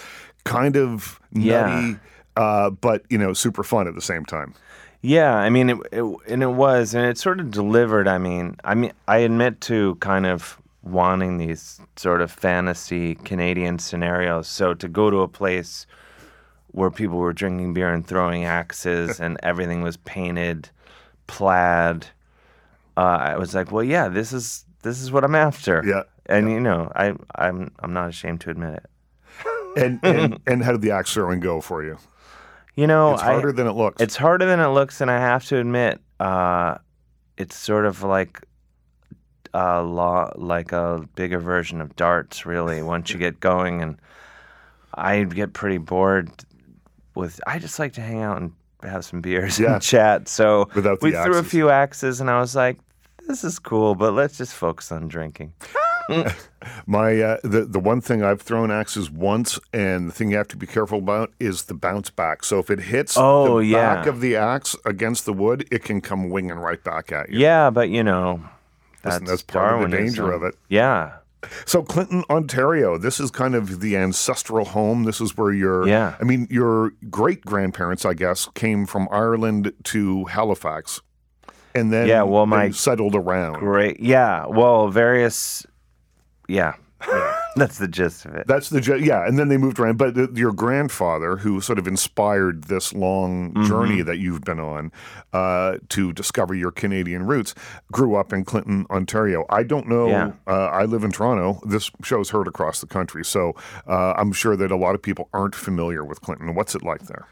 kind 0.46 0.78
of 0.78 1.20
Yeah. 1.34 1.96
uh, 2.38 2.70
but 2.70 3.04
you 3.10 3.18
know, 3.18 3.34
super 3.34 3.64
fun 3.64 3.88
at 3.88 3.96
the 3.96 4.02
same 4.02 4.24
time. 4.24 4.54
Yeah, 5.02 5.36
I 5.36 5.50
mean, 5.52 5.70
it, 5.70 5.78
it, 5.92 6.04
and 6.28 6.42
it 6.42 6.48
was, 6.52 6.96
and 6.96 7.06
it 7.06 7.18
sort 7.18 7.40
of 7.40 7.52
delivered. 7.52 8.08
I 8.08 8.18
mean, 8.18 8.56
I 8.64 8.74
mean, 8.76 8.92
I 9.08 9.18
admit 9.20 9.62
to 9.62 9.96
kind 9.96 10.26
of 10.26 10.60
wanting 10.86 11.38
these 11.38 11.82
sort 11.96 12.22
of 12.22 12.32
fantasy 12.32 13.16
Canadian 13.16 13.80
scenarios. 13.80 14.48
So 14.48 14.74
to 14.76 14.88
go 14.88 15.10
to 15.10 15.18
a 15.18 15.28
place 15.28 15.86
where 16.68 16.92
people 16.92 17.18
were 17.18 17.34
drinking 17.34 17.74
beer 17.74 17.94
and 17.94 18.06
throwing 18.06 18.46
axes, 18.46 19.20
and 19.22 19.38
everything 19.44 19.82
was 19.82 19.98
painted 19.98 20.70
plaid, 21.28 22.08
uh, 22.96 23.02
I 23.02 23.38
was 23.38 23.56
like, 23.56 23.72
well, 23.72 23.84
yeah, 23.84 24.08
this 24.08 24.32
is 24.32 24.66
this 24.84 25.02
is 25.02 25.12
what 25.12 25.24
I'm 25.24 25.36
after. 25.36 25.84
Yeah, 25.86 26.04
and 26.28 26.50
you 26.50 26.60
know, 26.60 26.92
I 26.96 27.14
I'm 27.36 27.72
I'm 27.80 27.94
not 27.94 28.10
ashamed 28.10 28.42
to 28.42 28.50
admit 28.52 28.76
it. 28.76 28.86
And 29.78 30.00
and, 30.04 30.40
and 30.48 30.64
how 30.64 30.72
did 30.72 30.80
the 30.80 30.92
axe 30.92 31.14
throwing 31.14 31.42
go 31.42 31.60
for 31.60 31.84
you? 31.84 31.98
You 32.76 32.88
know, 32.88 33.14
It's 33.14 33.22
harder 33.22 33.50
I, 33.50 33.52
than 33.52 33.68
it 33.68 33.74
looks. 33.74 34.02
It's 34.02 34.16
harder 34.16 34.46
than 34.46 34.62
it 34.62 34.70
looks, 34.70 35.02
and 35.02 35.12
I 35.12 35.18
have 35.20 35.44
to 35.48 35.58
admit, 35.58 36.00
uh, 36.22 36.78
it's 37.38 37.58
sort 37.58 37.86
of 37.86 38.02
like 38.02 38.42
a 39.56 39.82
law, 39.82 40.32
like 40.36 40.72
a 40.74 41.08
bigger 41.16 41.40
version 41.40 41.80
of 41.82 41.96
darts. 41.96 42.46
Really, 42.46 42.82
once 42.84 43.12
you 43.12 43.18
get 43.20 43.40
going, 43.40 43.82
and 43.82 43.98
I 44.94 45.24
get 45.24 45.54
pretty 45.54 45.78
bored 45.78 46.30
with. 47.16 47.40
I 47.48 47.60
just 47.60 47.80
like 47.80 47.94
to 47.94 48.02
hang 48.02 48.22
out 48.22 48.42
and 48.42 48.52
have 48.84 49.06
some 49.06 49.22
beers 49.22 49.60
Yeah. 49.60 49.74
and 49.76 49.82
chat. 49.82 50.28
So 50.28 50.70
Without 50.76 51.00
the 51.00 51.06
we 51.08 51.12
threw 51.12 51.36
a 51.36 51.40
axes. 51.40 51.52
few 51.52 51.70
axes, 51.70 52.22
and 52.22 52.30
I 52.30 52.40
was 52.40 52.56
like, 52.56 52.78
"This 53.28 53.44
is 53.44 53.58
cool, 53.60 53.96
but 53.96 54.14
let's 54.14 54.38
just 54.38 54.54
focus 54.54 54.92
on 54.92 55.08
drinking." 55.08 55.54
My 56.88 57.20
uh, 57.22 57.38
the 57.44 57.66
the 57.66 57.80
one 57.80 58.02
thing 58.02 58.24
I've 58.24 58.42
thrown 58.42 58.70
axes 58.72 59.10
once, 59.10 59.60
and 59.74 60.08
the 60.08 60.12
thing 60.12 60.30
you 60.32 60.38
have 60.38 60.48
to 60.50 60.58
be 60.58 60.68
careful 60.68 61.00
about 61.00 61.32
is 61.40 61.64
the 61.64 61.74
bounce 61.74 62.10
back. 62.12 62.44
So 62.44 62.60
if 62.60 62.70
it 62.70 62.80
hits 62.80 63.16
Oh, 63.18 63.58
the 63.60 63.66
yeah. 63.66 63.96
back 63.96 64.06
of 64.08 64.22
the 64.22 64.36
axe 64.36 64.76
against 64.86 65.26
the 65.26 65.34
wood, 65.34 65.68
it 65.72 65.84
can 65.84 66.02
come 66.02 66.30
winging 66.30 66.58
right 66.60 66.84
back 66.84 67.12
at 67.12 67.30
you. 67.32 67.40
Yeah, 67.40 67.70
but 67.72 67.90
you 67.90 68.04
know, 68.04 68.40
that's, 69.06 69.22
Listen, 69.22 69.26
that's 69.28 69.44
part 69.44 69.82
of 69.84 69.90
the 69.90 69.98
danger 69.98 70.32
of 70.32 70.44
it. 70.44 70.56
Yeah, 70.68 71.18
So 71.66 71.84
Clinton, 71.84 72.24
Ontario, 72.30 72.98
this 72.98 73.20
is 73.20 73.30
kind 73.32 73.56
of 73.56 73.80
the 73.80 73.96
ancestral 73.96 74.66
home. 74.66 75.04
This 75.04 75.22
is 75.22 75.38
where 75.38 75.52
your 75.54 75.88
Yeah. 75.88 76.16
I 76.20 76.24
mean, 76.24 76.48
your 76.50 76.92
great 77.10 77.46
grandparents, 77.46 78.06
I 78.06 78.14
guess, 78.14 78.50
came 78.56 78.86
from 78.86 79.08
Ireland 79.12 79.74
to 79.86 80.26
Halifax, 80.26 81.02
and 81.74 81.94
then 81.94 82.08
Yeah, 82.08 82.24
well, 82.24 82.46
my 82.46 82.72
settled 82.72 83.16
around. 83.16 83.60
Great. 83.60 84.00
Yeah. 84.00 84.48
Well, 84.48 84.90
various. 84.90 85.66
Yeah. 86.48 86.74
That's 87.56 87.78
the 87.78 87.88
gist 87.88 88.26
of 88.26 88.36
it. 88.36 88.48
That's 88.48 88.70
the 88.70 88.82
ge- 88.82 89.02
yeah, 89.02 89.26
and 89.26 89.40
then 89.40 89.48
they 89.48 89.58
moved 89.58 89.80
around. 89.80 89.98
But 89.98 90.36
your 90.36 90.52
grandfather, 90.52 91.38
who 91.38 91.62
sort 91.62 91.80
of 91.80 91.88
inspired 91.88 92.66
this 92.66 92.94
long 92.94 93.54
Mm-hmm. 93.54 93.66
journey 93.68 94.02
that 94.02 94.18
you've 94.18 94.42
been 94.42 94.60
on 94.60 94.92
uh, 95.34 95.78
to 95.90 96.12
discover 96.14 96.54
your 96.54 96.72
Canadian 96.72 97.26
roots, 97.26 97.54
grew 97.92 98.16
up 98.16 98.34
in 98.34 98.44
Clinton, 98.44 98.86
Ontario. 98.90 99.46
I 99.50 99.64
don't 99.64 99.88
know. 99.88 100.08
Yeah. 100.08 100.32
Uh, 100.48 100.66
I 100.68 100.84
live 100.86 101.04
in 101.04 101.12
Toronto. 101.12 101.60
This 101.66 101.90
show's 102.04 102.30
heard 102.32 102.48
across 102.48 102.82
the 102.82 102.88
country, 102.88 103.24
so 103.24 103.54
uh, 103.88 104.14
I'm 104.18 104.32
sure 104.34 104.56
that 104.58 104.72
a 104.72 104.76
lot 104.76 104.96
of 104.96 105.02
people 105.02 105.30
aren't 105.34 105.56
familiar 105.56 106.04
with 106.04 106.22
Clinton. 106.22 106.56
What's 106.56 106.76
it 106.76 106.84
like 106.84 107.04
there? 107.08 107.28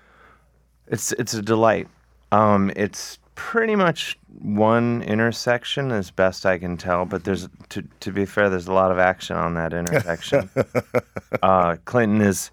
It's 0.88 1.12
it's 1.14 1.34
a 1.34 1.42
delight. 1.42 1.88
Um, 2.32 2.72
it's 2.76 3.20
pretty 3.36 3.76
much 3.76 4.18
one 4.42 5.02
intersection, 5.04 5.92
as 5.92 6.12
best 6.12 6.46
I 6.46 6.58
can 6.58 6.78
tell. 6.78 7.06
But 7.06 7.24
there's 7.24 7.48
to 7.70 7.84
to 8.02 8.12
be 8.12 8.26
fair, 8.26 8.50
there's 8.50 8.68
a 8.68 8.74
lot 8.74 8.92
of 8.92 9.00
action 9.00 9.36
on 9.38 9.54
that 9.56 9.74
intersection. 9.74 10.50
uh, 11.42 11.78
Clinton 11.86 12.22
is 12.22 12.52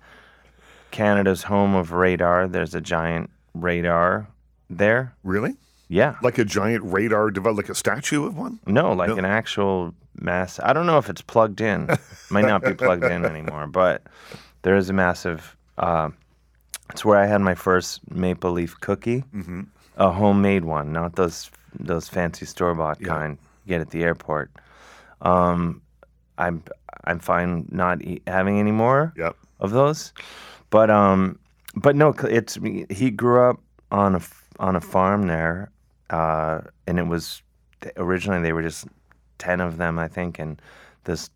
Canada's 0.90 1.42
home 1.44 1.74
of 1.74 1.92
radar. 1.92 2.48
There's 2.48 2.74
a 2.74 2.80
giant 2.80 3.30
radar 3.54 4.26
there. 4.68 5.14
Really? 5.24 5.56
Yeah. 5.88 6.16
Like 6.22 6.38
a 6.38 6.44
giant 6.44 6.84
radar, 6.84 7.30
develop 7.30 7.56
like 7.56 7.68
a 7.68 7.74
statue 7.74 8.24
of 8.24 8.36
one? 8.36 8.60
No, 8.66 8.92
like 8.92 9.10
an 9.10 9.24
actual 9.24 9.92
mass. 10.14 10.60
I 10.62 10.72
don't 10.72 10.86
know 10.86 10.98
if 10.98 11.08
it's 11.10 11.22
plugged 11.22 11.60
in. 11.60 11.88
Might 12.30 12.44
not 12.46 12.62
be 12.62 12.74
plugged 12.74 13.04
in 13.04 13.24
anymore, 13.24 13.66
but 13.72 14.02
there 14.62 14.76
is 14.76 14.88
a 14.88 14.92
massive. 14.92 15.56
Uh, 15.78 16.10
it's 16.90 17.04
where 17.04 17.18
I 17.18 17.26
had 17.26 17.40
my 17.40 17.54
first 17.54 18.08
maple 18.10 18.52
leaf 18.52 18.78
cookie, 18.80 19.24
Mm-hmm. 19.34 19.62
a 19.96 20.12
homemade 20.12 20.64
one, 20.64 20.92
not 20.92 21.16
those 21.16 21.50
those 21.78 22.08
fancy 22.08 22.46
store 22.46 22.74
bought 22.74 23.00
kind 23.02 23.38
you 23.64 23.68
get 23.70 23.80
at 23.80 23.90
the 23.90 24.02
airport. 24.04 24.50
Um, 25.22 25.82
I'm 26.38 26.62
I'm 27.04 27.18
fine 27.18 27.66
not 27.70 28.02
e- 28.02 28.22
having 28.26 28.58
any 28.58 28.72
more 28.72 29.12
Yep. 29.16 29.36
of 29.60 29.70
those, 29.70 30.12
but 30.70 30.90
um, 30.90 31.38
but 31.76 31.94
no, 31.96 32.14
it's 32.24 32.58
he 32.88 33.10
grew 33.10 33.42
up 33.48 33.60
on 33.90 34.14
a 34.14 34.18
f- 34.18 34.48
on 34.58 34.76
a 34.76 34.80
farm 34.80 35.26
there, 35.26 35.70
uh, 36.10 36.60
and 36.86 36.98
it 36.98 37.06
was 37.06 37.42
originally 37.96 38.40
they 38.42 38.52
were 38.52 38.62
just 38.62 38.86
ten 39.38 39.60
of 39.60 39.76
them, 39.76 39.98
I 39.98 40.08
think, 40.08 40.38
and 40.38 40.60
this 41.04 41.30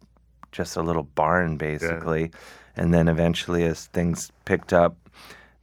just 0.53 0.77
a 0.77 0.83
little 0.83 1.03
barn 1.03 1.57
basically, 1.57 2.31
and 2.77 2.95
then 2.95 3.09
eventually 3.09 3.65
as 3.65 3.87
things 3.87 4.31
picked 4.45 4.73
up, 4.73 4.97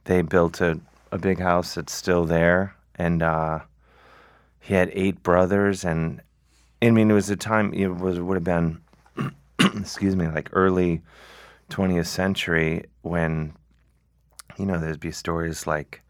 they 0.04 0.22
built 0.22 0.60
a 0.60 0.78
a 1.10 1.18
big 1.18 1.38
house 1.40 1.74
that's 1.74 1.92
still 1.92 2.24
there, 2.24 2.74
and 2.96 3.22
uh, 3.22 3.58
he 4.62 4.74
had 4.74 4.90
eight 4.94 5.22
brothers, 5.22 5.84
and 5.84 6.22
I 6.80 6.90
mean 6.90 7.10
it 7.10 7.14
was 7.14 7.28
a 7.30 7.36
time 7.36 7.74
it 7.74 7.88
was 7.88 8.18
would 8.18 8.36
have 8.36 8.44
been 8.44 8.80
excuse 9.58 10.16
me 10.16 10.26
like 10.28 10.48
early 10.52 11.02
20th 11.70 12.06
century 12.06 12.84
when 13.02 13.52
you 14.58 14.64
know 14.66 14.78
there'd 14.78 15.00
be 15.00 15.10
stories 15.12 15.66
like 15.66 16.00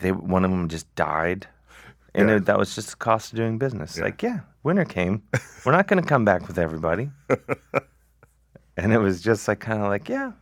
they 0.00 0.12
one 0.12 0.44
of 0.44 0.50
them 0.50 0.68
just 0.68 0.92
died. 0.94 1.46
And 2.14 2.28
Yeah. 2.28 2.36
it, 2.36 2.44
that 2.44 2.58
was 2.58 2.74
just 2.74 2.90
the 2.90 2.96
cost 2.96 3.32
of 3.32 3.36
doing 3.38 3.58
business. 3.58 3.98
Like 3.98 4.22
yeah 4.22 4.40
winter 4.62 4.84
came. 4.84 5.22
We're 5.64 5.72
not 5.72 5.86
going 5.88 6.02
to 6.02 6.08
come 6.08 6.24
back 6.24 6.46
with 6.48 6.58
everybody. 6.58 7.10
And 8.76 8.92
it 8.92 8.98
was 8.98 9.20
just 9.20 9.46
like 9.48 9.60
kind 9.60 9.82
of 9.82 9.88
like 9.88 10.08
yeah 10.08 10.32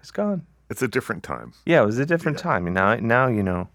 it's 0.00 0.10
gone. 0.12 0.46
It's 0.70 0.82
a 0.82 0.88
different 0.88 1.22
time. 1.22 1.52
yeah 1.66 1.82
it 1.82 1.86
was 1.86 1.98
a 1.98 2.06
different 2.06 2.38
time. 2.38 2.66
And 2.66 2.74
now 2.74 2.94
now 2.96 3.26
you 3.26 3.42
know 3.42 3.68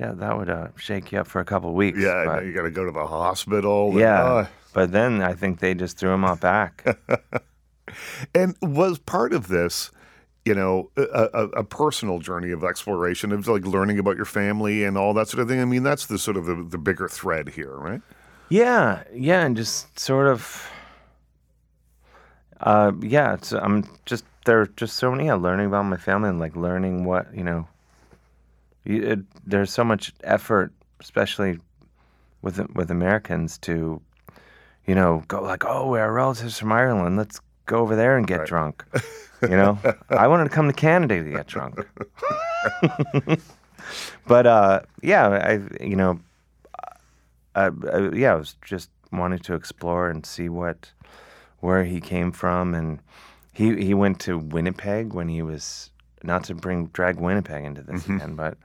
yeah 0.00 0.12
that 0.12 0.36
would 0.36 0.48
uh, 0.50 0.68
shake 0.76 1.12
you 1.12 1.18
up 1.20 1.26
for 1.26 1.40
a 1.40 1.44
couple 1.44 1.72
weeks 1.74 1.98
Yeah, 1.98 2.24
but- 2.26 2.44
you 2.44 2.52
got 2.52 2.62
to 2.62 2.70
go 2.70 2.84
to 2.84 2.90
the 2.92 3.06
hospital. 3.06 3.90
and, 3.90 4.00
yeah 4.00 4.24
uh, 4.24 4.46
but 4.72 4.92
then 4.92 5.22
i 5.22 5.32
think 5.34 5.60
they 5.60 5.74
just 5.74 5.98
threw 5.98 6.10
him 6.12 6.24
out 6.24 6.40
back 6.40 6.84
And 8.34 8.54
was 8.60 8.98
part 8.98 9.32
of 9.32 9.48
this, 9.48 9.90
you 10.44 10.54
know, 10.54 10.90
a, 10.98 11.02
a, 11.32 11.44
a 11.60 11.64
personal 11.64 12.18
journey 12.18 12.50
of 12.50 12.62
exploration 12.62 13.32
of 13.32 13.48
like 13.48 13.64
learning 13.64 13.98
about 13.98 14.14
your 14.16 14.26
family 14.26 14.84
and 14.84 14.98
all 14.98 15.14
that 15.14 15.28
sort 15.28 15.40
of 15.40 15.48
thing. 15.48 15.58
I 15.58 15.64
mean, 15.64 15.84
that's 15.84 16.04
the 16.04 16.18
sort 16.18 16.36
of 16.36 16.44
the, 16.44 16.54
the 16.56 16.76
bigger 16.76 17.08
thread 17.08 17.48
here, 17.48 17.74
right? 17.74 18.02
Yeah, 18.50 19.04
yeah, 19.14 19.42
and 19.46 19.56
just 19.56 19.98
sort 19.98 20.26
of, 20.28 20.70
uh, 22.60 22.92
yeah. 23.00 23.32
It's 23.34 23.52
I'm 23.52 23.84
just 24.04 24.24
there. 24.44 24.60
are 24.60 24.66
Just 24.66 24.96
so 24.96 25.10
many 25.10 25.26
yeah, 25.26 25.34
learning 25.34 25.66
about 25.66 25.84
my 25.84 25.96
family 25.96 26.28
and 26.28 26.38
like 26.38 26.56
learning 26.56 27.04
what 27.04 27.34
you 27.34 27.42
know. 27.44 27.66
You, 28.84 29.02
it, 29.02 29.18
there's 29.46 29.72
so 29.72 29.84
much 29.84 30.12
effort, 30.24 30.72
especially 31.00 31.58
with 32.42 32.58
with 32.74 32.90
Americans, 32.90 33.58
to, 33.58 34.00
you 34.86 34.94
know, 34.94 35.22
go 35.28 35.42
like, 35.42 35.64
oh, 35.66 35.88
we're 35.90 36.10
relatives 36.12 36.58
from 36.58 36.72
Ireland. 36.72 37.16
Let's 37.16 37.40
go 37.66 37.78
over 37.78 37.96
there 37.96 38.16
and 38.16 38.26
get 38.26 38.40
Right. 38.40 38.48
drunk. 38.48 38.84
You 39.40 39.50
know, 39.56 39.78
I 40.10 40.26
wanted 40.26 40.44
to 40.44 40.50
come 40.50 40.66
to 40.66 40.72
Canada 40.72 41.22
to 41.22 41.30
get 41.30 41.46
drunk. 41.46 41.86
but 44.26 44.46
uh, 44.46 44.80
yeah, 45.00 45.28
I 45.28 45.84
you 45.84 45.94
know 45.94 46.18
uh, 47.54 47.70
uh, 47.92 48.10
yeah, 48.12 48.32
I 48.32 48.34
was 48.34 48.56
just 48.62 48.90
wanting 49.12 49.38
to 49.38 49.54
explore 49.54 50.10
and 50.10 50.26
see 50.26 50.48
what 50.48 50.90
where 51.60 51.84
he 51.84 52.00
came 52.00 52.32
from, 52.32 52.74
and 52.74 52.98
he 53.52 53.76
he 53.84 53.94
went 53.94 54.18
to 54.22 54.38
Winnipeg 54.38 55.12
when 55.12 55.28
he 55.28 55.40
was 55.40 55.90
not 56.22 56.44
to 56.44 56.54
bring 56.54 56.86
drag 56.86 57.16
Winnipeg 57.18 57.64
into 57.64 57.82
this 57.82 58.04
again, 58.06 58.34
but 58.34 58.56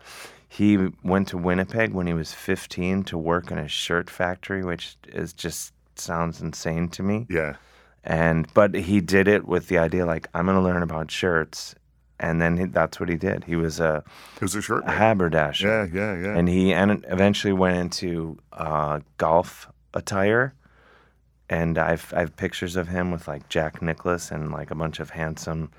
he 0.50 0.90
went 1.04 1.28
to 1.30 1.38
Winnipeg 1.38 1.94
when 1.94 2.08
he 2.08 2.14
was 2.14 2.34
15 2.34 3.04
to 3.06 3.18
work 3.18 3.52
in 3.52 3.58
a 3.58 3.68
shirt 3.68 4.10
factory, 4.10 4.64
which 4.64 4.98
is 5.08 5.34
just 5.34 5.74
sounds 5.96 6.42
insane 6.42 6.90
to 6.90 7.04
me. 7.04 7.26
Yeah. 7.30 7.56
And 8.04 8.52
but 8.54 8.74
he 8.76 9.00
did 9.02 9.28
it 9.28 9.48
with 9.48 9.68
the 9.68 9.78
idea 9.78 10.06
like 10.06 10.28
I'm 10.34 10.46
going 10.46 10.58
to 10.58 10.62
learn 10.64 10.84
about 10.84 11.10
shirts, 11.10 11.74
and 12.20 12.42
then 12.42 12.58
he, 12.58 12.66
that's 12.66 13.00
what 13.00 13.08
he 13.10 13.16
did. 13.16 13.46
He 13.46 13.56
was 13.56 13.80
a, 13.80 14.04
It 14.36 14.42
was 14.42 14.56
a 14.56 14.62
shirt. 14.62 14.84
a 14.86 14.92
haberdasher 14.92 15.68
Yeah, 15.68 15.86
yeah, 16.14 16.22
yeah. 16.22 16.38
and 16.38 16.48
he 16.50 16.74
en- 16.74 17.04
eventually 17.08 17.54
went 17.54 17.78
into 17.78 18.38
uh, 18.52 19.00
golf 19.18 19.70
attire. 19.94 20.54
And 21.50 21.78
I've 21.78 22.12
I've 22.16 22.36
pictures 22.36 22.76
of 22.76 22.88
him 22.88 23.12
with 23.12 23.28
like 23.28 23.48
Jack 23.50 23.82
Nicklaus 23.82 24.32
and 24.32 24.52
like 24.52 24.72
a 24.72 24.76
bunch 24.76 25.00
of 25.00 25.12
handsome 25.12 25.72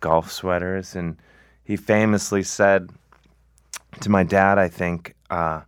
golf 0.00 0.30
sweaters. 0.32 0.94
And 0.94 1.16
he 1.64 1.76
famously 1.76 2.42
said 2.42 2.90
to 4.00 4.10
my 4.10 4.22
dad, 4.22 4.58
I 4.58 4.68
think, 4.68 5.14
uh, 5.30 5.62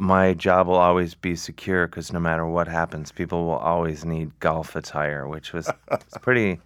my 0.00 0.32
job 0.32 0.68
will 0.68 0.76
always 0.76 1.14
be 1.14 1.34
secure 1.34 1.86
because 1.88 2.12
no 2.12 2.20
matter 2.20 2.46
what 2.46 2.68
happens, 2.68 3.10
people 3.10 3.46
will 3.46 3.56
always 3.56 4.04
need 4.04 4.30
golf 4.38 4.76
attire, 4.76 5.26
which 5.26 5.52
was 5.52 5.68
pretty 6.22 6.60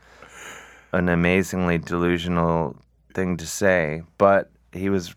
an 0.93 1.09
amazingly 1.09 1.79
delusional 1.79 2.77
thing 3.15 3.39
to 3.39 3.47
say. 3.47 4.03
But 4.19 4.51
he 4.73 4.91
was 4.91 5.15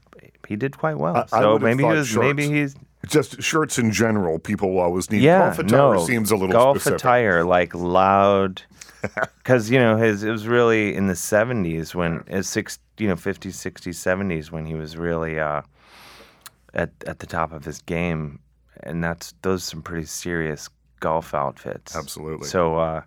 he 0.47 0.55
did 0.55 0.77
quite 0.77 0.97
well. 0.97 1.17
I- 1.17 1.21
I 1.37 1.41
so 1.41 1.53
have 1.53 1.61
maybe 1.61 1.83
he 1.83 1.89
was 1.89 2.15
maybe 2.15 2.47
he's 2.47 2.75
Just 3.05 3.41
shirts 3.41 3.77
in 3.77 3.91
general, 3.91 4.39
people 4.39 4.79
always 4.79 5.11
need. 5.11 5.21
yeah 5.21 5.47
golf 5.47 5.59
attire 5.59 5.95
no 5.95 6.05
seems 6.05 6.31
a 6.31 6.35
little 6.37 6.53
golf 6.53 6.77
specific. 6.77 6.99
attire 6.99 7.43
like 7.43 7.75
loud 7.75 8.61
because 9.37 9.69
you 9.69 9.79
know 9.79 9.97
his 9.97 10.23
it 10.23 10.31
was 10.31 10.47
really 10.47 10.95
in 10.95 11.07
the 11.07 11.13
70s 11.13 11.93
when 11.95 12.23
it's 12.27 12.49
six 12.49 12.79
you 12.97 13.07
know 13.07 13.15
50s 13.15 13.53
60s 13.53 13.95
70s 13.95 14.51
when 14.51 14.65
he 14.65 14.73
was 14.75 14.97
really 14.97 15.39
uh 15.39 15.61
at 16.73 16.91
at 17.07 17.19
the 17.19 17.27
top 17.27 17.51
of 17.51 17.65
his 17.65 17.81
game. 17.81 18.39
And 18.83 19.03
that's 19.03 19.33
those 19.41 19.63
are 19.63 19.69
some 19.71 19.81
pretty 19.81 20.05
serious 20.05 20.69
golf 20.99 21.33
outfits. 21.33 21.95
Absolutely. 21.95 22.47
so 22.47 22.75
uh 22.77 23.01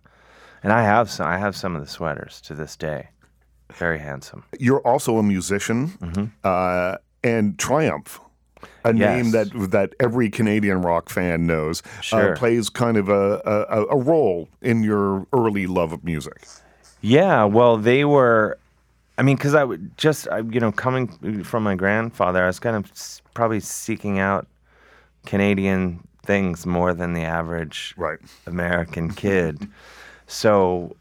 and 0.63 0.73
i 0.73 0.83
have 0.83 1.11
some 1.11 1.27
i 1.27 1.37
have 1.39 1.55
some 1.57 1.75
of 1.77 1.83
the 1.83 1.89
sweaters 1.89 2.41
to 2.43 2.55
this 2.55 2.77
day. 2.77 3.09
Very 3.75 3.99
handsome. 3.99 4.45
You're 4.59 4.81
also 4.87 5.19
a 5.19 5.23
musician, 5.23 5.93
uh, 6.43 6.97
and 7.23 7.59
Triumph, 7.59 8.19
a 8.85 8.93
name 8.93 9.27
Mm-hmm. 9.27 9.31
That 9.33 9.71
that 9.71 9.95
every 10.01 10.31
Canadian 10.31 10.83
rock 10.83 11.09
fan 11.11 11.47
knows, 11.47 11.83
Sure. 12.01 12.33
uh, 12.35 12.37
plays 12.37 12.69
kind 12.71 12.97
of 12.97 13.09
a, 13.09 13.41
a 13.45 13.85
a 13.91 13.97
role 13.97 14.49
in 14.63 14.83
your 14.83 15.27
early 15.33 15.67
love 15.67 15.93
of 15.93 16.05
music. 16.05 16.47
Yeah, 17.01 17.45
well, 17.45 17.77
they 17.77 18.05
were. 18.05 18.59
I 19.19 19.23
mean, 19.23 19.35
because 19.37 19.55
I 19.55 19.65
would 19.65 19.97
just, 19.99 20.29
I, 20.29 20.39
you 20.39 20.61
know, 20.61 20.71
coming 20.71 21.43
from 21.43 21.65
my 21.65 21.75
grandfather, 21.75 22.43
I 22.45 22.47
was 22.47 22.61
kind 22.61 22.77
of 22.77 22.93
probably 23.35 23.59
seeking 23.61 24.21
out 24.21 24.47
Canadian 25.27 26.07
things 26.25 26.67
more 26.67 26.95
than 26.95 27.15
the 27.15 27.23
average 27.23 27.95
Right. 27.97 28.19
American 28.47 29.11
kid. 29.13 29.67
so, 30.29 30.95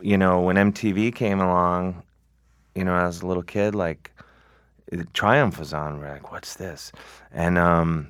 you 0.00 0.16
know, 0.16 0.40
when 0.40 0.56
MTV 0.56 1.14
came 1.14 1.40
along, 1.40 2.02
you 2.76 2.84
know, 2.84 2.94
as 2.94 3.22
a 3.22 3.26
little 3.26 3.42
kid, 3.42 3.74
like 3.74 4.10
Triumph 5.12 5.58
was 5.58 5.72
on. 5.74 5.98
We're 5.98 6.10
like, 6.10 6.30
what's 6.32 6.54
this? 6.54 6.92
And 7.32 7.58
um, 7.58 8.08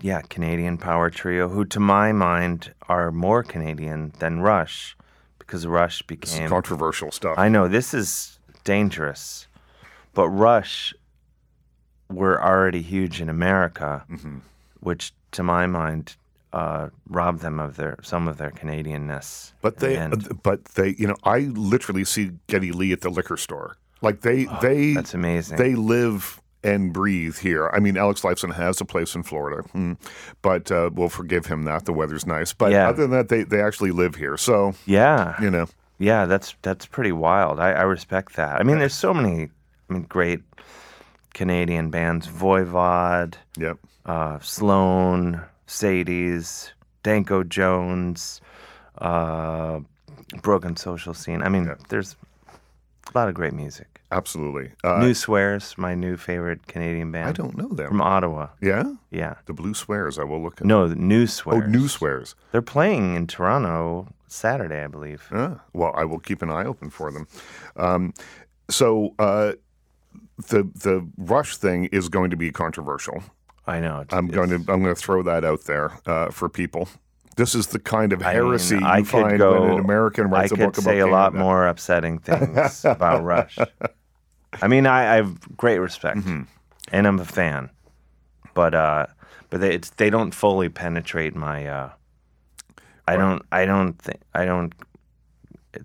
yeah, 0.00 0.20
Canadian 0.22 0.78
power 0.78 1.10
trio, 1.10 1.48
who 1.48 1.64
to 1.66 1.80
my 1.80 2.12
mind 2.12 2.72
are 2.88 3.10
more 3.10 3.42
Canadian 3.42 4.12
than 4.18 4.40
Rush, 4.40 4.96
because 5.38 5.66
Rush 5.66 6.02
became. 6.02 6.48
controversial 6.48 7.10
stuff. 7.10 7.38
I 7.38 7.48
know 7.48 7.68
this 7.68 7.92
is 7.94 8.38
dangerous, 8.64 9.46
but 10.14 10.28
Rush 10.28 10.94
were 12.10 12.42
already 12.42 12.82
huge 12.82 13.20
in 13.20 13.28
America, 13.28 14.04
Mm-hmm. 14.10 14.38
which 14.80 15.12
to 15.32 15.42
my 15.42 15.66
mind 15.66 16.16
uh, 16.52 16.88
robbed 17.08 17.40
them 17.40 17.58
of 17.60 17.76
their 17.76 17.98
some 18.02 18.28
of 18.28 18.38
their 18.38 18.50
Canadianness. 18.50 19.52
But 19.60 19.78
they, 19.78 19.94
the 19.94 20.00
end. 20.00 20.42
but 20.42 20.64
they, 20.76 20.94
you 20.96 21.06
know, 21.08 21.16
I 21.24 21.40
literally 21.40 22.04
see 22.04 22.30
Geddy 22.46 22.70
Lee 22.72 22.92
at 22.92 23.00
the 23.00 23.10
liquor 23.10 23.36
store. 23.36 23.76
Like 24.02 24.20
they, 24.20 24.44
they, 24.62 24.92
Oh, 24.92 24.94
that's 24.94 25.14
amazing. 25.14 25.56
They 25.58 25.74
live 25.74 26.40
and 26.62 26.92
breathe 26.92 27.38
here. 27.38 27.70
I 27.72 27.78
mean, 27.78 27.96
Alex 27.96 28.22
Lifeson 28.22 28.52
has 28.54 28.80
a 28.80 28.84
place 28.84 29.14
in 29.14 29.22
Florida, 29.22 29.62
hmm, 29.68 29.92
but 30.42 30.70
uh, 30.72 30.90
we'll 30.92 31.08
forgive 31.08 31.46
him 31.46 31.62
that. 31.64 31.84
The 31.84 31.92
weather's 31.92 32.26
nice. 32.26 32.52
But 32.52 32.72
Yeah. 32.72 32.88
other 32.88 33.02
than 33.02 33.10
that, 33.12 33.28
they, 33.28 33.44
they 33.44 33.60
actually 33.62 33.92
live 33.92 34.16
here. 34.16 34.36
So, 34.36 34.74
yeah, 34.84 35.40
you 35.40 35.50
know, 35.50 35.66
Yeah, 35.98 36.26
that's 36.26 36.54
that's 36.62 36.84
pretty 36.86 37.12
wild. 37.12 37.60
I, 37.60 37.70
I 37.72 37.82
respect 37.82 38.34
that. 38.36 38.60
I 38.60 38.64
mean, 38.64 38.78
there's 38.78 38.94
so 38.94 39.14
many, 39.14 39.48
I 39.88 39.92
mean, 39.92 40.02
great 40.08 40.40
Canadian 41.34 41.90
bands: 41.90 42.26
Voivod, 42.26 43.34
yep. 43.56 43.78
uh, 44.04 44.38
Sloan, 44.40 45.42
Sadies, 45.68 46.70
Danko 47.02 47.44
Jones, 47.44 48.40
uh, 48.98 49.80
Broken 50.42 50.76
Social 50.76 51.14
Scene. 51.14 51.42
I 51.42 51.48
mean, 51.48 51.72
there's 51.88 52.16
a 53.14 53.18
lot 53.18 53.28
of 53.28 53.34
great 53.34 53.52
music. 53.52 54.00
Absolutely. 54.12 54.70
Uh, 54.84 54.98
New 55.00 55.14
Swears, 55.14 55.76
my 55.76 55.94
new 55.94 56.16
favorite 56.16 56.66
Canadian 56.66 57.10
band 57.10 57.28
I 57.28 57.32
don't 57.32 57.56
know 57.56 57.68
them. 57.68 57.88
from 57.88 58.00
Ottawa. 58.00 58.48
yeah? 58.60 58.94
Yeah, 59.10 59.34
The 59.46 59.52
Blue 59.52 59.74
Swears. 59.74 60.18
I 60.18 60.24
will 60.24 60.42
look 60.42 60.60
at 60.60 60.66
no, 60.66 60.86
New 60.88 61.26
Swears. 61.26 61.62
Oh, 61.64 61.66
New 61.66 61.88
Swears. 61.88 62.34
They're 62.52 62.62
playing 62.62 63.14
in 63.16 63.26
Toronto 63.26 64.08
Saturday, 64.28 64.82
I 64.82 64.86
believe. 64.86 65.28
Ah, 65.32 65.60
well, 65.72 65.92
I 65.96 66.04
will 66.04 66.18
keep 66.20 66.42
an 66.42 66.50
eye 66.50 66.64
open 66.64 66.90
for 66.90 67.10
them. 67.10 67.26
Um, 67.76 68.14
so 68.68 69.14
uh, 69.18 69.52
the 70.48 70.68
the 70.74 71.06
Rush 71.16 71.56
thing 71.56 71.86
is 71.86 72.08
going 72.08 72.30
to 72.30 72.36
be 72.36 72.50
controversial. 72.52 73.22
I 73.66 73.80
know. 73.80 74.04
I'm 74.10 74.28
going 74.28 74.50
to 74.50 74.56
I'm 74.72 74.82
going 74.82 74.94
to 74.94 75.00
throw 75.00 75.22
that 75.24 75.44
out 75.44 75.64
there 75.64 75.98
uh, 76.06 76.30
for 76.30 76.48
people. 76.48 76.88
This 77.36 77.54
is 77.54 77.66
the 77.68 77.78
kind 77.78 78.12
of 78.12 78.22
I 78.22 78.26
mean, 78.26 78.34
heresy 78.34 78.76
I 78.82 78.98
you 78.98 79.04
could 79.04 79.10
find 79.12 79.38
go- 79.38 79.60
when 79.62 79.70
an 79.72 79.78
American 79.78 80.28
writes 80.30 80.52
I 80.52 80.54
a 80.54 80.58
could 80.58 80.64
book 80.66 80.78
about 80.78 80.84
say 80.90 80.98
a 81.00 81.06
lot 81.06 81.34
more 81.34 81.66
upsetting 81.66 82.18
things 82.18 82.84
about 82.84 83.22
Rush. 83.24 83.58
I 84.62 84.68
mean, 84.68 84.86
I, 84.86 85.12
I 85.12 85.16
have 85.16 85.56
great 85.56 85.78
respect, 85.78 86.18
Mm-hmm. 86.18 86.42
and 86.92 87.06
I'm 87.06 87.20
a 87.20 87.24
fan, 87.26 87.68
but 88.54 88.74
uh, 88.74 89.06
but 89.50 89.60
they, 89.60 89.74
it's 89.74 89.90
they 89.90 90.08
don't 90.10 90.32
fully 90.32 90.68
penetrate 90.70 91.36
my. 91.36 91.66
Uh, 91.66 91.90
I 93.06 93.16
don't. 93.16 93.42
I 93.52 93.66
don't 93.66 93.92
think. 94.00 94.20
I 94.34 94.46
don't. 94.46 94.74
It, 95.74 95.84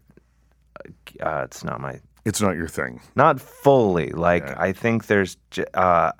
uh, 1.22 1.42
it's 1.46 1.64
not 1.64 1.82
my. 1.82 2.00
It's 2.24 2.42
not 2.42 2.56
your 2.56 2.68
thing. 2.70 3.02
Not 3.16 3.42
fully. 3.42 4.10
Like 4.12 4.44
Yeah. 4.44 4.56
I 4.58 4.72
think 4.72 5.08
there's. 5.08 5.36
Uh, 5.74 6.12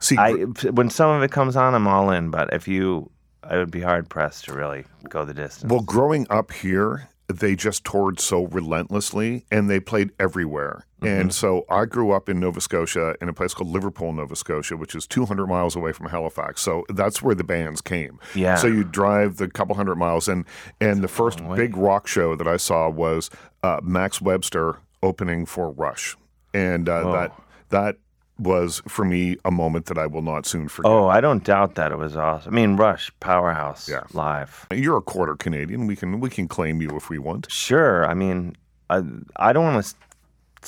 See, 0.00 0.16
I 0.16 0.32
when 0.72 0.88
some 0.90 1.10
of 1.10 1.22
it 1.22 1.30
comes 1.30 1.56
on, 1.56 1.74
I'm 1.74 1.86
all 1.86 2.10
in. 2.10 2.30
But 2.30 2.52
if 2.54 2.66
you, 2.66 3.10
I 3.44 3.56
would 3.56 3.70
be 3.70 3.80
hard 3.80 4.08
pressed 4.08 4.44
to 4.46 4.54
really 4.54 4.84
go 5.08 5.24
the 5.24 5.34
distance. 5.34 5.70
well, 5.70 5.82
growing 5.82 6.26
up 6.30 6.52
here, 6.52 7.08
they 7.28 7.56
just 7.56 7.84
toured 7.84 8.20
so 8.20 8.46
relentlessly, 8.46 9.44
and 9.50 9.68
they 9.68 9.80
played 9.80 10.10
everywhere. 10.18 10.86
Mm-hmm. 11.00 11.20
And 11.20 11.34
so 11.34 11.64
I 11.68 11.84
grew 11.86 12.12
up 12.12 12.28
in 12.28 12.38
Nova 12.38 12.60
Scotia 12.60 13.16
in 13.20 13.28
a 13.28 13.32
place 13.32 13.54
called 13.54 13.70
Liverpool, 13.70 14.12
Nova 14.12 14.36
Scotia, 14.36 14.76
which 14.76 14.94
is 14.94 15.06
200 15.06 15.46
miles 15.46 15.74
away 15.74 15.92
from 15.92 16.06
Halifax. 16.06 16.62
So 16.62 16.84
that's 16.88 17.22
where 17.22 17.34
the 17.34 17.44
bands 17.44 17.80
came. 17.80 18.20
Yeah. 18.34 18.56
So 18.56 18.66
you 18.68 18.84
drive 18.84 19.36
the 19.36 19.48
couple 19.48 19.74
hundred 19.74 19.96
miles, 19.96 20.28
and 20.28 20.44
and 20.80 21.02
the 21.02 21.08
first 21.08 21.40
big 21.56 21.76
rock 21.76 22.06
show 22.06 22.36
that 22.36 22.46
I 22.46 22.56
saw 22.56 22.88
was 22.88 23.30
uh, 23.62 23.80
Max 23.82 24.20
Webster 24.20 24.78
opening 25.02 25.46
for 25.46 25.70
Rush, 25.70 26.16
and 26.54 26.88
uh, 26.88 27.12
that 27.12 27.32
that 27.70 27.96
was 28.38 28.82
for 28.88 29.04
me 29.04 29.36
a 29.44 29.50
moment 29.50 29.86
that 29.86 29.98
I 29.98 30.06
will 30.06 30.22
not 30.22 30.46
soon 30.46 30.68
forget. 30.68 30.90
Oh, 30.90 31.06
I 31.08 31.20
don't 31.20 31.44
doubt 31.44 31.74
that 31.76 31.92
it 31.92 31.98
was 31.98 32.16
awesome. 32.16 32.52
I 32.52 32.56
mean, 32.56 32.76
Rush, 32.76 33.12
Powerhouse, 33.20 33.88
Yeah. 33.88 34.02
live. 34.12 34.66
You're 34.72 34.96
a 34.96 35.02
quarter 35.02 35.36
Canadian. 35.36 35.86
We 35.86 35.96
can 35.96 36.18
we 36.20 36.30
can 36.30 36.48
claim 36.48 36.80
you 36.82 36.90
if 36.96 37.08
we 37.10 37.18
want. 37.18 37.50
Sure. 37.50 38.06
I 38.06 38.14
mean, 38.14 38.56
I, 38.90 39.02
I 39.36 39.52
don't 39.52 39.64
want 39.64 39.84
to 39.84 39.94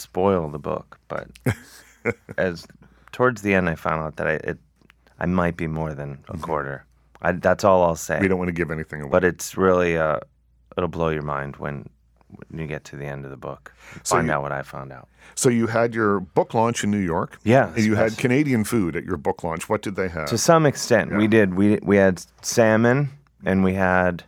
spoil 0.01 0.49
the 0.51 0.59
book, 0.59 0.99
but 1.09 1.29
as 2.39 2.67
towards 3.13 3.43
the 3.43 3.55
end, 3.55 3.69
I 3.69 3.75
found 3.75 4.03
out 4.03 4.17
that 4.17 4.27
I 4.27 4.33
it, 4.35 4.59
I 5.19 5.27
might 5.27 5.57
be 5.57 5.67
more 5.67 5.95
than 5.95 6.23
a 6.29 6.37
quarter. 6.39 6.85
I, 7.23 7.33
that's 7.33 7.65
all 7.65 7.83
I'll 7.83 7.97
say. 7.97 8.19
We 8.21 8.29
don't 8.29 8.39
want 8.39 8.49
to 8.49 8.53
give 8.53 8.71
anything 8.71 9.01
away. 9.01 9.11
But 9.11 9.25
it's 9.25 9.57
really 9.57 9.97
uh, 9.97 10.21
it'll 10.77 10.89
blow 10.89 11.09
your 11.09 11.23
mind 11.23 11.57
when 11.57 11.89
when 12.49 12.61
you 12.61 12.67
get 12.67 12.85
to 12.85 12.97
the 12.97 13.07
end 13.07 13.25
of 13.25 13.31
the 13.31 13.37
book. 13.37 13.73
So 14.03 14.17
Find 14.17 14.27
you- 14.29 14.33
out 14.35 14.43
what 14.43 14.53
I 14.53 14.63
found 14.63 14.93
out. 14.93 15.09
so 15.35 15.49
you 15.49 15.67
had 15.67 15.95
your 15.95 16.21
book 16.21 16.55
launch 16.55 16.85
in 16.85 16.91
New 16.91 16.99
York. 16.99 17.39
Yeah, 17.45 17.73
And 17.75 17.85
you 17.85 17.95
had. 17.95 18.17
Canadian 18.19 18.65
food 18.65 18.97
at 18.97 19.05
your 19.05 19.17
book 19.17 19.43
launch. 19.45 19.69
What 19.69 19.83
did 19.83 19.97
they 19.97 20.09
have? 20.09 20.27
To 20.29 20.39
some 20.39 20.67
extent, 20.67 21.15
we 21.17 21.27
did. 21.27 21.55
We 21.55 21.79
we 21.83 21.97
had 21.97 22.23
salmon, 22.43 23.11
and 23.45 23.65
we 23.65 23.75
had. 23.75 24.25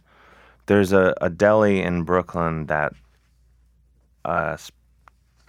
There's 0.67 0.93
a, 0.93 1.15
a 1.21 1.31
deli 1.31 1.81
in 1.81 2.03
Brooklyn 2.03 2.67
that 2.67 2.93
uh, 4.25 4.57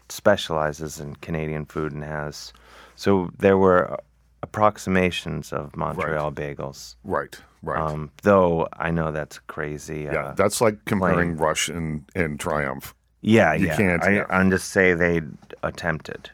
specializes 0.09 0.99
in 0.99 1.15
Canadian 1.15 1.65
food 1.65 1.91
and 1.91 2.03
has. 2.03 2.53
So 2.95 3.29
there 3.37 3.57
were 3.57 3.97
approximations 4.43 5.51
of 5.53 5.75
Montreal 5.75 6.31
bagels. 6.31 6.95
right, 7.03 7.37
right. 7.63 7.79
Um, 7.81 8.11
though 8.23 8.67
I 8.73 8.91
know 8.91 9.11
that's 9.11 9.39
crazy. 9.47 10.01
yeah, 10.03 10.27
Uh, 10.27 10.33
that's 10.35 10.61
like 10.61 10.83
comparing 10.85 11.37
Rush 11.37 11.69
and, 11.69 12.03
and 12.15 12.39
Triumph. 12.39 12.93
yeah, 13.21 13.53
you 13.53 13.67
yeah. 13.67 13.77
can't, 13.77 14.03
I, 14.03 14.09
yeah. 14.11 14.25
I'm 14.29 14.49
just 14.51 14.69
say 14.69 14.93
they 14.93 15.21
attempted. 15.63 16.29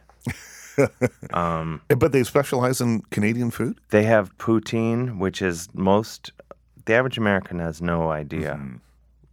um, 1.32 1.80
Eh, 1.90 1.94
But 1.94 2.12
they 2.12 2.24
specialize 2.24 2.80
in 2.80 3.02
Canadian 3.10 3.50
food? 3.50 3.78
They 3.90 4.02
have 4.04 4.36
poutine, 4.38 5.18
which 5.18 5.40
is 5.42 5.68
most. 5.74 6.32
The 6.86 6.94
average 6.94 7.16
American 7.18 7.58
has 7.60 7.80
no 7.80 8.10
idea 8.10 8.58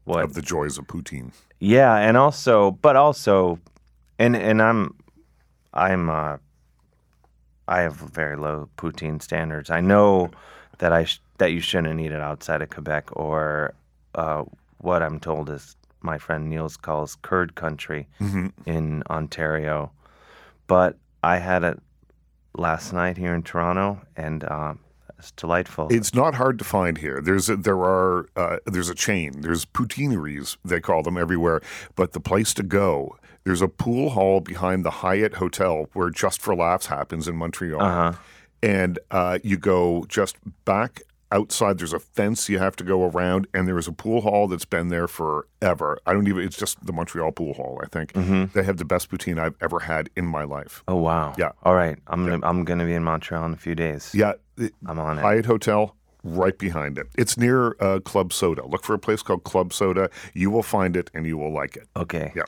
what. 0.06 0.24
Of 0.24 0.34
the 0.34 0.42
joys 0.42 0.78
of 0.78 0.86
poutine. 0.88 1.32
yeah, 1.60 1.96
and 1.98 2.16
also, 2.18 2.72
but 2.82 2.96
also, 2.96 3.60
and 4.20 4.36
and 4.36 4.62
I'm, 4.62 4.94
I'm, 5.74 6.10
uh, 6.10 6.38
I 7.72 7.80
have 7.82 7.96
very 7.96 8.36
low 8.36 8.70
poutine 8.78 9.22
standards. 9.22 9.70
I 9.70 9.80
know 9.80 10.30
that 10.80 10.92
I 10.92 11.06
sh- 11.06 11.22
that 11.38 11.52
you 11.54 11.62
shouldn't 11.62 12.00
eat 12.02 12.12
it 12.12 12.20
outside 12.20 12.62
of 12.62 12.70
Quebec 12.70 13.06
or 13.14 13.74
uh, 14.16 14.44
what 14.80 15.02
I'm 15.02 15.20
told 15.20 15.50
is 15.50 15.78
my 16.02 16.18
friend 16.18 16.50
Niels 16.50 16.76
calls 16.76 17.16
curd 17.22 17.56
country 17.56 18.08
in 18.66 19.04
Ontario. 19.10 19.92
But 20.68 20.98
I 21.24 21.38
had 21.38 21.64
it 21.64 21.80
last 22.58 22.92
night 22.92 23.18
here 23.18 23.34
in 23.34 23.44
Toronto, 23.44 24.02
and 24.18 24.44
um, 24.52 24.80
it's 25.18 25.32
delightful. 25.32 25.88
It's 25.92 26.14
not 26.14 26.34
hard 26.36 26.58
to 26.60 26.66
find 26.66 26.98
here. 26.98 27.22
There's 27.22 27.50
a, 27.50 27.56
there 27.56 27.80
are 27.80 28.28
uh, 28.36 28.58
there's 28.66 28.90
a 28.90 28.96
chain. 28.96 29.42
There's 29.42 29.64
poutineries 29.66 30.58
they 30.66 30.82
call 30.82 31.04
them 31.04 31.18
everywhere. 31.18 31.62
But 31.96 32.12
the 32.12 32.20
place 32.20 32.54
to 32.56 32.64
go 32.64 33.16
There's 33.44 33.62
a 33.62 33.68
pool 33.68 34.12
hall 34.12 34.40
behind 34.40 34.86
the 34.86 34.92
Hyatt 34.92 35.36
Hotel 35.36 35.88
where 35.94 36.10
Just 36.10 36.42
for 36.42 36.56
Laughs 36.56 36.88
happens 36.88 37.28
in 37.28 37.36
Montreal. 37.36 37.82
Uh-huh. 37.82 38.14
And 38.64 39.00
uh, 39.10 39.40
you 39.44 39.58
go 39.58 40.06
just 40.08 40.36
back 40.66 41.02
outside. 41.32 41.80
There's 41.80 41.94
a 41.94 42.00
fence 42.00 42.48
you 42.50 42.60
have 42.60 42.76
to 42.76 42.84
go 42.84 43.04
around, 43.06 43.48
and 43.54 43.68
there 43.68 43.80
is 43.80 43.88
a 43.88 43.92
pool 43.92 44.22
hall 44.22 44.48
that's 44.48 44.66
been 44.66 44.90
there 44.90 45.08
forever. 45.08 45.98
I 46.06 46.14
don't 46.14 46.28
even. 46.28 46.44
It's 46.44 46.58
just 46.58 46.86
the 46.86 46.94
Montreal 46.94 47.32
Pool 47.32 47.54
Hall. 47.54 47.80
I 47.84 47.88
think 47.88 48.14
they 48.54 48.62
have 48.64 48.78
the 48.78 48.86
best 48.86 49.10
poutine 49.10 49.40
I've 49.40 49.56
ever 49.62 49.80
had 49.80 50.12
in 50.16 50.26
my 50.28 50.44
life. 50.44 50.84
Oh 50.88 50.98
wow. 50.98 51.34
Yeah. 51.40 51.54
All 51.64 51.74
right. 51.74 51.98
I'm 52.08 52.24
gonna 52.28 52.46
I'm 52.46 52.64
gonna 52.64 52.86
be 52.86 52.94
in 52.94 53.04
Montreal 53.04 53.46
in 53.46 53.54
a 53.54 53.58
few 53.58 53.74
days. 53.74 54.14
Yeah, 54.14 54.34
I'm 54.86 55.00
on 55.00 55.18
it. 55.18 55.22
Hyatt 55.22 55.46
Hotel. 55.46 55.96
Right 56.24 56.56
behind 56.56 57.00
it. 57.00 57.08
It's 57.18 57.36
near 57.36 57.76
uh, 57.80 58.00
Club 58.00 58.32
Soda. 58.32 58.64
Look 58.68 58.84
for 58.84 58.94
a 58.94 59.00
place 59.00 59.24
called 59.24 59.44
Club 59.44 59.74
Soda. 59.74 60.08
You 60.36 60.52
will 60.52 60.62
find 60.62 60.96
it 60.96 61.10
and 61.16 61.26
you 61.26 61.36
will 61.36 61.52
like 61.52 61.76
it. 61.76 61.88
Okay. 61.98 62.32
Yeah. 62.36 62.44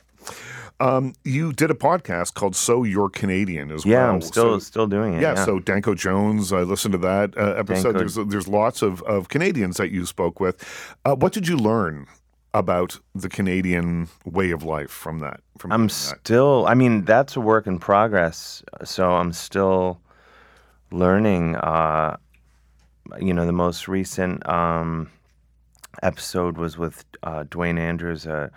Um, 0.80 1.14
you 1.24 1.54
did 1.54 1.72
a 1.72 1.76
podcast 1.76 2.34
called 2.34 2.56
"So 2.56 2.84
You're 2.84 3.10
Canadian" 3.10 3.72
as 3.72 3.86
Yeah, 3.86 3.98
well. 3.98 4.06
Yeah, 4.08 4.14
I'm 4.14 4.22
still 4.22 4.54
So- 4.56 4.60
still 4.60 4.88
doing 4.88 5.14
it. 5.16 5.22
yeah, 5.22 5.34
Yeah. 5.36 5.46
So 5.46 5.60
Danko 5.60 5.94
Jones, 5.96 6.52
I 6.52 6.62
listened 6.62 6.92
to 6.94 6.98
that 7.00 7.38
uh, 7.38 7.54
episode. 7.58 7.94
Danko. 7.94 8.00
There's 8.00 8.16
there's 8.28 8.48
lots 8.48 8.82
of, 8.82 9.02
of 9.04 9.30
Canadians 9.30 9.78
that 9.78 9.92
you 9.92 10.06
spoke 10.06 10.40
with. 10.40 10.64
Uh, 11.06 11.16
what 11.16 11.32
did 11.34 11.48
you 11.48 11.56
learn 11.58 12.08
about 12.56 13.00
the 13.16 13.30
Canadian 13.30 14.10
way 14.26 14.52
of 14.52 14.64
life 14.64 14.92
from 14.92 15.20
that? 15.20 15.40
From 15.58 15.72
I'm 15.72 15.88
that? 15.88 15.94
still. 15.94 16.66
I 16.68 16.74
mean, 16.74 17.06
that's 17.06 17.36
a 17.36 17.40
work 17.42 17.66
in 17.68 17.80
progress. 17.80 18.62
So 18.84 19.12
I'm 19.14 19.32
still 19.32 20.00
learning. 20.92 21.56
Uh, 21.56 22.18
you 23.20 23.34
know, 23.34 23.46
the 23.46 23.52
most 23.52 23.88
recent 23.88 24.48
um, 24.50 25.10
episode 26.02 26.58
was 26.58 26.78
with 26.78 27.06
uh, 27.24 27.44
Duane 27.50 27.78
Andrews, 27.78 28.26
a, 28.26 28.50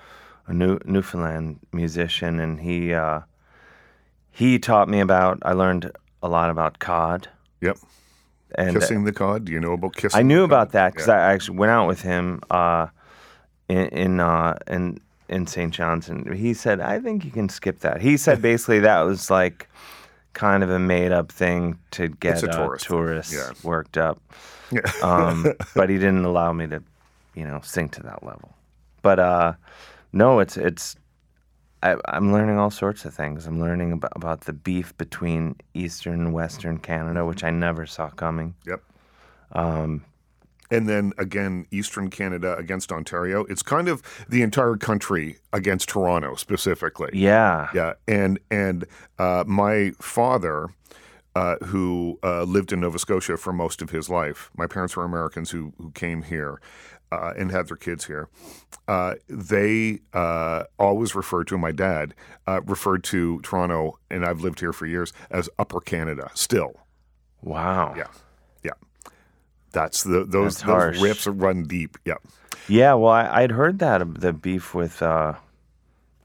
a 0.46 0.52
New, 0.52 0.78
Newfoundland 0.84 1.58
musician, 1.72 2.40
and 2.40 2.60
he 2.60 2.94
uh, 2.94 3.20
he 4.30 4.58
taught 4.58 4.88
me 4.88 5.00
about. 5.00 5.38
I 5.42 5.52
learned 5.52 5.90
a 6.22 6.28
lot 6.28 6.50
about 6.50 6.78
cod. 6.78 7.28
Yep. 7.60 7.78
And 8.54 8.76
uh, 8.76 8.80
Kissing 8.80 9.04
the 9.04 9.12
cod. 9.12 9.44
Do 9.46 9.52
you 9.52 9.60
know 9.60 9.72
about 9.72 9.96
kissing? 9.96 10.18
I 10.18 10.22
knew 10.22 10.44
about 10.44 10.72
that 10.72 10.92
because 10.92 11.08
Yeah. 11.08 11.14
I 11.14 11.32
actually 11.32 11.58
went 11.58 11.70
out 11.70 11.86
with 11.88 12.02
him 12.02 12.40
uh, 12.50 12.86
in 13.68 13.86
in, 13.88 14.20
uh, 14.20 14.56
in 14.66 15.00
in 15.28 15.46
St. 15.46 15.72
John's, 15.74 16.08
and 16.08 16.32
he 16.32 16.54
said, 16.54 16.80
"I 16.80 17.00
think 17.00 17.24
you 17.24 17.30
can 17.30 17.48
skip 17.48 17.80
that." 17.80 18.00
He 18.00 18.16
said 18.16 18.40
basically 18.40 18.80
that 18.80 19.00
was 19.00 19.30
like 19.30 19.68
kind 20.32 20.62
of 20.62 20.70
a 20.70 20.78
made 20.78 21.12
up 21.12 21.32
thing 21.32 21.78
to 21.90 22.08
get 22.08 22.42
a 22.42 22.48
tourist 22.48 22.84
tourists 22.84 23.32
yeah. 23.34 23.50
worked 23.62 23.96
up, 23.96 24.20
Yeah. 24.70 24.82
um, 25.02 25.46
but 25.74 25.88
he 25.88 25.96
didn't 25.96 26.26
allow 26.26 26.52
me 26.52 26.66
to, 26.66 26.82
you 27.34 27.44
know, 27.46 27.60
sink 27.64 27.92
to 27.92 28.02
that 28.02 28.22
level. 28.22 28.54
But 29.00 29.18
uh, 29.18 29.52
no, 30.16 30.40
it's 30.40 30.56
it's. 30.56 30.96
I, 31.82 31.96
I'm 32.16 32.32
learning 32.32 32.58
all 32.58 32.70
sorts 32.70 33.04
of 33.04 33.14
things. 33.14 33.46
I'm 33.46 33.60
learning 33.60 33.92
about, 33.92 34.12
about 34.16 34.40
the 34.42 34.52
beef 34.52 34.96
between 34.96 35.54
Eastern 35.74 36.20
and 36.20 36.32
Western 36.32 36.78
Canada, 36.78 37.24
which 37.24 37.44
I 37.44 37.50
never 37.50 37.86
saw 37.86 38.08
coming. 38.10 38.54
Yep. 38.66 38.80
Um, 39.52 40.04
And 40.70 40.88
then 40.88 41.12
again, 41.16 41.66
Eastern 41.70 42.10
Canada 42.10 42.56
against 42.56 42.90
Ontario. 42.90 43.44
It's 43.48 43.62
kind 43.62 43.88
of 43.88 44.02
the 44.28 44.42
entire 44.42 44.76
country 44.76 45.36
against 45.52 45.88
Toronto 45.88 46.34
specifically. 46.34 47.10
yeah. 47.12 47.68
Yeah, 47.74 47.92
and 48.08 48.40
and 48.50 48.84
uh, 49.18 49.44
my 49.46 49.92
father, 50.00 50.68
uh, 51.36 51.56
who 51.66 52.18
uh, 52.24 52.42
lived 52.44 52.72
in 52.72 52.80
Nova 52.80 52.98
Scotia 52.98 53.36
for 53.36 53.52
most 53.52 53.80
of 53.82 53.90
his 53.90 54.08
life, 54.08 54.50
my 54.56 54.66
parents 54.66 54.96
were 54.96 55.04
Americans 55.04 55.50
who 55.52 55.72
who 55.78 55.90
came 55.92 56.22
here 56.22 56.60
uh, 57.12 57.32
and 57.36 57.50
had 57.50 57.68
their 57.68 57.76
kids 57.76 58.06
here. 58.06 58.28
Uh, 58.88 59.14
they 59.28 60.00
uh, 60.12 60.64
always 60.78 61.14
referred 61.14 61.48
to 61.48 61.58
my 61.58 61.72
dad 61.72 62.14
uh, 62.46 62.60
referred 62.66 63.02
to 63.04 63.40
Toronto, 63.40 63.98
and 64.10 64.24
I've 64.24 64.40
lived 64.40 64.60
here 64.60 64.72
for 64.72 64.86
years 64.86 65.12
as 65.30 65.48
Upper 65.58 65.80
Canada. 65.80 66.30
Still, 66.34 66.74
Wow. 67.42 67.94
yeah, 67.96 68.06
yeah. 68.62 69.10
That's 69.72 70.02
the 70.04 70.24
those 70.24 70.58
That's 70.62 70.94
those 70.94 71.02
rips 71.02 71.26
run 71.26 71.64
deep. 71.64 71.98
Yeah, 72.04 72.14
Yeah, 72.68 72.94
well, 72.94 73.12
I, 73.12 73.42
I'd 73.42 73.50
heard 73.52 73.78
that 73.80 74.20
the 74.20 74.32
beef 74.32 74.74
with 74.74 75.02
uh, 75.02 75.34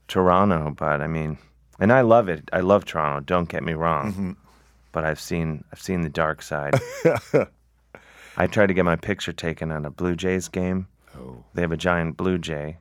Toronto, 0.07 0.73
but 0.77 1.01
I 1.01 1.07
mean, 1.07 1.37
and 1.79 1.91
I 1.91 2.01
love 2.01 2.29
it. 2.29 2.47
I 2.53 2.59
love 2.59 2.85
Toronto. 2.85 3.21
Don't 3.25 3.49
get 3.49 3.63
me 3.63 3.73
wrong, 3.73 4.11
Mm-hmm. 4.11 4.31
but 4.91 5.03
I've 5.03 5.19
seen 5.19 5.63
I've 5.71 5.81
seen 5.81 6.01
the 6.01 6.09
dark 6.09 6.41
side. 6.41 6.75
I 8.37 8.47
tried 8.47 8.67
to 8.67 8.73
get 8.73 8.85
my 8.85 8.95
picture 8.95 9.33
taken 9.33 9.71
at 9.71 9.85
a 9.85 9.89
Blue 9.89 10.15
Jays 10.15 10.47
game. 10.47 10.87
Oh. 11.17 11.43
They 11.53 11.61
have 11.61 11.71
a 11.71 11.77
giant 11.77 12.15
Blue 12.17 12.37
Jay, 12.37 12.77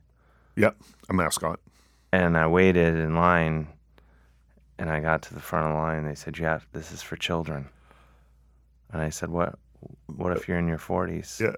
yep. 0.57 0.77
A 1.09 1.13
mascot. 1.15 1.59
and 2.13 2.37
I 2.39 2.47
waited 2.47 2.95
in 2.97 3.15
line, 3.17 3.69
and 4.79 4.89
I 4.91 5.01
got 5.01 5.23
to 5.23 5.35
the 5.35 5.41
front 5.41 5.67
of 5.67 5.73
the 5.73 5.79
line. 5.79 6.05
They 6.05 6.15
said, 6.15 6.39
"Yeah, 6.39 6.61
this 6.73 6.93
is 6.93 7.03
for 7.03 7.17
children." 7.17 7.69
And 8.93 9.03
I 9.03 9.11
said, 9.11 9.31
"What? 9.31 9.59
What 10.07 10.37
if 10.37 10.47
you're 10.49 10.59
in 10.59 10.69
your 10.69 10.79
40s?" 10.79 11.41
Yeah, 11.41 11.55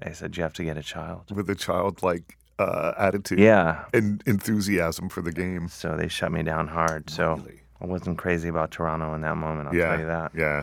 They 0.00 0.12
said, 0.14 0.36
"You 0.36 0.42
have 0.42 0.52
to 0.54 0.64
get 0.64 0.76
a 0.78 0.82
child." 0.82 1.30
with 1.34 1.48
a 1.50 1.54
childlike 1.54 2.38
uh, 2.58 2.92
attitude 2.96 3.38
Yeah, 3.38 3.84
and 3.92 4.22
enthusiasm 4.26 5.10
for 5.10 5.20
the 5.20 5.32
game. 5.32 5.68
So 5.68 5.94
they 5.96 6.08
shut 6.08 6.32
me 6.32 6.42
down 6.42 6.68
hard. 6.68 7.10
So 7.10 7.34
Really? 7.34 7.60
I 7.82 7.84
wasn't 7.86 8.16
crazy 8.16 8.48
about 8.48 8.70
Toronto 8.70 9.12
in 9.14 9.20
that 9.20 9.36
moment. 9.36 9.68
I'll 9.68 9.74
yeah, 9.74 9.90
tell 9.90 10.00
you 10.00 10.06
that. 10.06 10.32
Yeah. 10.34 10.62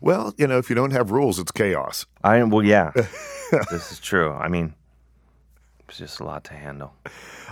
Well, 0.00 0.34
you 0.36 0.46
know, 0.46 0.58
if 0.58 0.68
you 0.68 0.76
don't 0.76 0.92
have 0.92 1.10
rules, 1.10 1.38
it's 1.38 1.52
chaos. 1.52 2.06
I 2.24 2.42
well, 2.42 2.64
yeah, 2.64 2.92
this 3.70 3.92
is 3.92 4.00
true. 4.00 4.32
I 4.32 4.48
mean, 4.48 4.74
it's 5.88 5.98
just 5.98 6.20
a 6.20 6.24
lot 6.24 6.44
to 6.44 6.54
handle. 6.54 6.94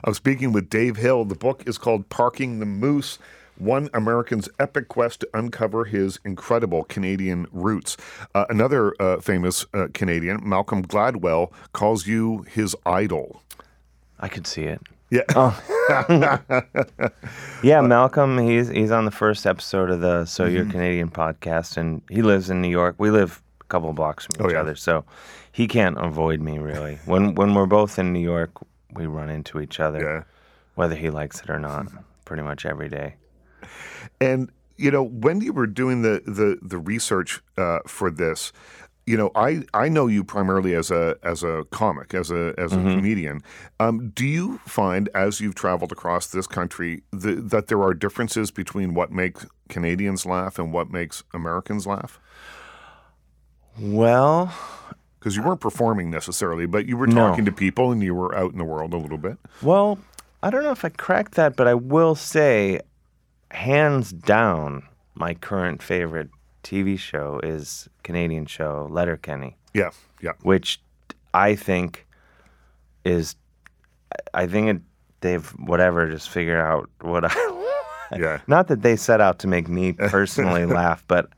I'm 0.02 0.14
speaking 0.14 0.52
with 0.52 0.70
Dave 0.70 0.96
Hill. 0.96 1.24
The 1.24 1.34
book 1.34 1.62
is 1.66 1.76
called 1.78 2.08
Parking 2.08 2.58
the 2.58 2.66
Moose 2.66 3.18
One 3.58 3.90
American's 3.92 4.48
Epic 4.58 4.88
Quest 4.88 5.20
to 5.20 5.28
Uncover 5.34 5.84
His 5.84 6.18
Incredible 6.24 6.84
Canadian 6.84 7.46
Roots. 7.52 7.96
Uh, 8.34 8.46
another 8.48 8.94
uh, 9.00 9.20
famous 9.20 9.66
uh, 9.74 9.88
Canadian, 9.92 10.40
Malcolm 10.42 10.86
Gladwell, 10.86 11.52
calls 11.72 12.06
you 12.06 12.46
his 12.50 12.74
idol. 12.86 13.42
I 14.18 14.28
could 14.28 14.46
see 14.46 14.62
it. 14.62 14.80
Yeah. 15.10 15.54
Yeah, 17.62 17.80
Malcolm. 17.82 18.38
He's 18.38 18.68
he's 18.68 18.90
on 18.90 19.04
the 19.04 19.10
first 19.10 19.44
episode 19.46 19.90
of 19.90 20.00
the 20.00 20.24
So 20.24 20.44
Mm-hmm. 20.44 20.54
You're 20.56 20.66
Canadian 20.66 21.10
podcast, 21.10 21.76
and 21.76 22.00
he 22.08 22.22
lives 22.22 22.48
in 22.48 22.62
New 22.62 22.68
York. 22.68 22.94
We 22.98 23.10
live 23.10 23.42
a 23.60 23.64
couple 23.64 23.92
blocks 23.92 24.26
from 24.26 24.44
Oh, 24.46 24.48
each 24.48 24.54
yeah. 24.54 24.60
other, 24.60 24.74
so 24.76 25.04
he 25.52 25.66
can't 25.68 25.98
avoid 25.98 26.40
me 26.40 26.58
really. 26.58 26.98
When 27.06 27.34
when 27.34 27.54
we're 27.54 27.66
both 27.66 27.98
in 27.98 28.12
New 28.12 28.20
York, 28.20 28.50
we 28.94 29.06
run 29.06 29.28
into 29.30 29.60
each 29.60 29.80
other, 29.80 30.00
yeah. 30.02 30.22
whether 30.74 30.94
he 30.94 31.10
likes 31.10 31.40
it 31.42 31.50
or 31.50 31.58
not. 31.58 31.86
Pretty 32.24 32.42
much 32.42 32.64
every 32.64 32.88
day. 32.88 33.16
And 34.20 34.50
you 34.76 34.90
know, 34.90 35.02
when 35.02 35.40
you 35.40 35.52
were 35.52 35.66
doing 35.66 36.02
the 36.02 36.22
the 36.26 36.58
the 36.62 36.78
research 36.78 37.42
uh, 37.58 37.80
for 37.86 38.10
this, 38.10 38.52
you 39.10 39.16
know, 39.16 39.30
I 39.34 39.62
I 39.74 39.88
know 39.88 40.06
you 40.06 40.22
primarily 40.22 40.74
as 40.74 40.90
a 40.90 41.16
as 41.22 41.42
a 41.42 41.64
comic, 41.70 42.14
as 42.14 42.30
a 42.30 42.54
as 42.56 42.72
a 42.72 42.76
comedian. 42.76 43.42
Um, 43.80 44.10
do 44.10 44.24
you 44.24 44.58
find 44.66 45.08
as 45.14 45.40
you've 45.40 45.56
traveled 45.56 45.90
across 45.92 46.26
this 46.28 46.46
country 46.46 47.02
the, 47.10 47.34
that 47.52 47.66
there 47.66 47.82
are 47.82 47.92
differences 47.94 48.50
between 48.52 48.94
what 48.94 49.10
makes 49.10 49.46
Canadians 49.68 50.24
laugh 50.26 50.58
and 50.60 50.72
what 50.72 50.90
makes 50.90 51.24
Americans 51.34 51.86
laugh? 51.86 52.20
Well, 53.78 54.52
Because 55.18 55.36
you 55.36 55.42
weren't 55.42 55.60
performing 55.60 56.10
necessarily, 56.10 56.66
but 56.66 56.86
you 56.86 56.96
were 56.96 57.06
No. 57.06 57.28
talking 57.28 57.44
to 57.44 57.52
people 57.52 57.92
and 57.92 58.02
you 58.02 58.14
were 58.14 58.34
out 58.36 58.52
in 58.52 58.58
the 58.58 58.64
world 58.64 58.92
a 58.94 58.96
little 58.96 59.18
bit. 59.18 59.38
Well, 59.62 59.98
I 60.42 60.50
don't 60.50 60.62
know 60.62 60.70
if 60.70 60.84
I 60.84 60.88
cracked 60.90 61.34
that, 61.34 61.56
but 61.56 61.66
I 61.66 61.74
will 61.74 62.14
say, 62.14 62.80
hands 63.50 64.12
down, 64.12 64.84
my 65.14 65.34
current 65.34 65.82
favorite 65.82 66.30
TV 66.62 66.98
show 66.98 67.40
is 67.42 67.88
Canadian 68.02 68.46
show 68.46 68.86
Letterkenny, 68.90 69.56
Yeah, 69.74 69.90
yeah, 70.20 70.32
which 70.42 70.80
I 71.34 71.54
think 71.54 72.06
is, 73.04 73.36
I 74.34 74.46
think 74.46 74.68
it, 74.68 74.82
they've 75.20 75.46
whatever 75.58 76.10
just 76.10 76.28
figured 76.30 76.60
out 76.60 76.88
what 77.00 77.24
I. 77.24 77.66
yeah. 78.18 78.40
Not 78.46 78.68
that 78.68 78.82
they 78.82 78.96
set 78.96 79.20
out 79.20 79.38
to 79.40 79.46
make 79.48 79.68
me 79.68 79.92
personally 79.98 80.66
laugh, 80.66 81.04
but 81.08 81.28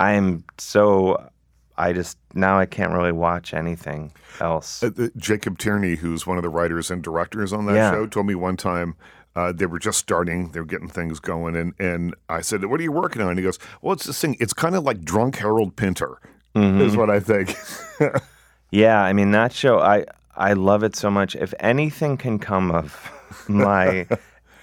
I'm 0.00 0.44
so. 0.58 1.30
I 1.76 1.92
just 1.92 2.18
now 2.34 2.56
I 2.56 2.66
can't 2.66 2.92
really 2.92 3.10
watch 3.10 3.52
anything 3.52 4.12
else. 4.40 4.80
Uh, 4.84 4.90
the- 4.90 5.12
Jacob 5.16 5.58
Tierney, 5.58 5.96
who's 5.96 6.24
one 6.24 6.36
of 6.36 6.44
the 6.44 6.48
writers 6.48 6.88
and 6.90 7.02
directors 7.02 7.52
on 7.52 7.66
that 7.66 7.74
Yeah. 7.74 7.90
show, 7.90 8.06
told 8.06 8.26
me 8.26 8.36
one 8.36 8.56
time 8.56 8.94
uh, 9.36 9.52
they 9.52 9.66
were 9.66 9.78
just 9.78 9.98
starting, 9.98 10.50
they 10.52 10.60
were 10.60 10.66
getting 10.66 10.88
things 10.88 11.20
going, 11.20 11.56
and 11.56 11.74
and 11.78 12.14
I 12.28 12.40
said, 12.40 12.64
"What 12.66 12.80
are 12.80 12.82
you 12.84 12.92
working 12.92 13.22
on?" 13.22 13.28
And 13.30 13.38
he 13.38 13.44
goes, 13.44 13.58
"Well, 13.82 13.92
it's 13.94 14.04
this 14.04 14.20
thing. 14.20 14.36
It's 14.40 14.52
kind 14.52 14.74
of 14.76 14.84
like 14.84 15.02
drunk 15.04 15.36
Harold 15.36 15.76
Pinter, 15.76 16.18
Mm-hmm. 16.54 16.80
is 16.82 16.96
what 16.96 17.10
I 17.10 17.20
think." 17.20 17.56
Yeah, 18.70 19.00
I 19.00 19.12
mean 19.12 19.30
that 19.32 19.52
show. 19.52 19.78
I 19.78 20.04
I 20.36 20.54
love 20.54 20.82
it 20.82 20.96
so 20.96 21.08
much. 21.10 21.36
If 21.36 21.54
anything 21.60 22.16
can 22.16 22.40
come 22.40 22.72
of 22.72 23.12
my, 23.48 24.06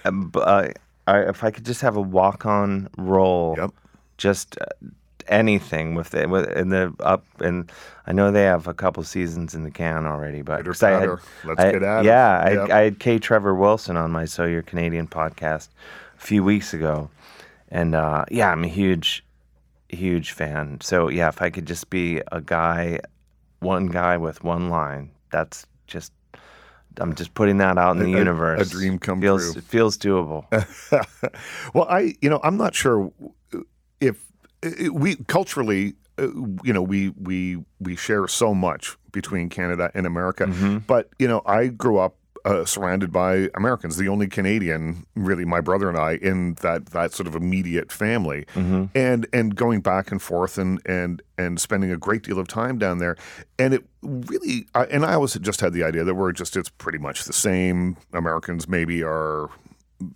uh, 0.04 0.10
uh, 0.34 0.68
I, 1.06 1.18
if 1.20 1.42
I 1.42 1.50
could 1.50 1.64
just 1.64 1.80
have 1.80 1.96
a 1.96 2.00
walk-on 2.02 2.88
role, 2.98 3.54
Yep. 3.56 3.70
just 4.18 4.58
uh, 4.60 4.66
anything 5.28 5.94
with 5.94 6.14
it 6.14 6.28
with 6.28 6.48
in 6.56 6.68
the 6.70 6.94
up 7.00 7.24
and 7.40 7.70
I 8.06 8.12
know 8.12 8.30
they 8.30 8.42
have 8.44 8.66
a 8.66 8.74
couple 8.74 9.02
seasons 9.04 9.54
in 9.54 9.62
the 9.64 9.70
can 9.70 10.06
already, 10.06 10.42
but 10.42 10.66
I 10.82 10.90
had. 10.90 11.08
Let's 11.44 11.60
I- 11.60 11.72
get 11.72 11.82
at 11.82 12.00
it. 12.00 12.06
yeah, 12.06 12.38
I. 12.68 12.78
I 12.78 12.82
had 12.84 12.98
K. 12.98 13.18
Trevor 13.18 13.54
Wilson 13.54 13.96
on 13.96 14.10
my 14.10 14.24
So 14.24 14.44
You're 14.44 14.62
Canadian 14.62 15.06
podcast 15.06 15.68
a 16.16 16.20
few 16.20 16.42
weeks 16.42 16.74
ago, 16.74 17.10
and 17.70 17.94
uh, 17.94 18.24
yeah, 18.30 18.50
I'm 18.50 18.64
a 18.64 18.68
huge, 18.68 19.24
huge 19.88 20.32
fan. 20.32 20.78
So 20.80 21.08
yeah, 21.08 21.28
if 21.28 21.40
I 21.40 21.50
could 21.50 21.66
just 21.66 21.90
be 21.90 22.20
a 22.32 22.40
guy, 22.40 22.98
one 23.60 23.86
guy 23.86 24.16
with 24.16 24.42
one 24.42 24.68
line, 24.70 25.10
that's 25.30 25.66
just. 25.86 26.12
I'm 26.98 27.14
just 27.14 27.32
putting 27.32 27.56
that 27.56 27.78
out 27.78 27.96
in 27.96 28.02
the 28.02 28.12
A- 28.18 28.20
a- 28.20 28.58
a 28.60 28.64
dream 28.66 28.98
come 28.98 29.18
feels, 29.22 29.52
true. 29.52 29.58
It 29.60 29.64
feels 29.64 29.96
doable. 29.96 30.44
well, 31.74 31.86
I, 31.88 32.14
you 32.20 32.28
know, 32.28 32.38
I'm 32.44 32.58
not 32.58 32.74
sure 32.74 33.10
if 33.98 34.22
we 34.92 35.16
culturally, 35.26 35.94
uh, 36.18 36.28
you 36.62 36.72
know, 36.72 36.82
we 36.82 37.10
we 37.10 37.62
we 37.80 37.96
share 37.96 38.26
so 38.28 38.54
much 38.54 38.96
between 39.12 39.48
Canada 39.48 39.90
and 39.94 40.06
America. 40.06 40.46
Mm-hmm. 40.46 40.78
But 40.78 41.10
you 41.18 41.28
know, 41.28 41.42
I 41.46 41.68
grew 41.68 41.98
up. 41.98 42.16
Uh, 42.44 42.64
surrounded 42.64 43.12
by 43.12 43.48
Americans, 43.54 43.96
the 43.98 44.08
only 44.08 44.26
Canadian, 44.26 45.06
really, 45.14 45.44
my 45.44 45.60
brother 45.60 45.88
and 45.88 45.96
I, 45.96 46.14
in 46.14 46.54
that 46.54 46.86
that 46.86 47.12
sort 47.12 47.28
of 47.28 47.36
immediate 47.36 47.92
family, 47.92 48.46
Mm-hmm. 48.56 48.86
and 48.96 49.28
and 49.32 49.54
going 49.54 49.80
back 49.80 50.10
and 50.10 50.20
forth 50.20 50.58
and 50.58 50.80
and 50.84 51.22
and 51.38 51.60
spending 51.60 51.92
a 51.92 51.96
great 51.96 52.24
deal 52.24 52.40
of 52.40 52.48
time 52.48 52.78
down 52.78 52.98
there, 52.98 53.16
and 53.60 53.74
it 53.74 53.84
really, 54.02 54.66
I, 54.74 54.86
and 54.86 55.06
I 55.06 55.14
always 55.14 55.34
just 55.34 55.60
had 55.60 55.72
the 55.72 55.84
idea 55.84 56.02
that 56.02 56.16
we're 56.16 56.32
just 56.32 56.56
it's 56.56 56.68
pretty 56.68 56.98
much 56.98 57.26
the 57.26 57.32
same. 57.32 57.96
Americans 58.12 58.68
maybe 58.68 59.04
are 59.04 59.48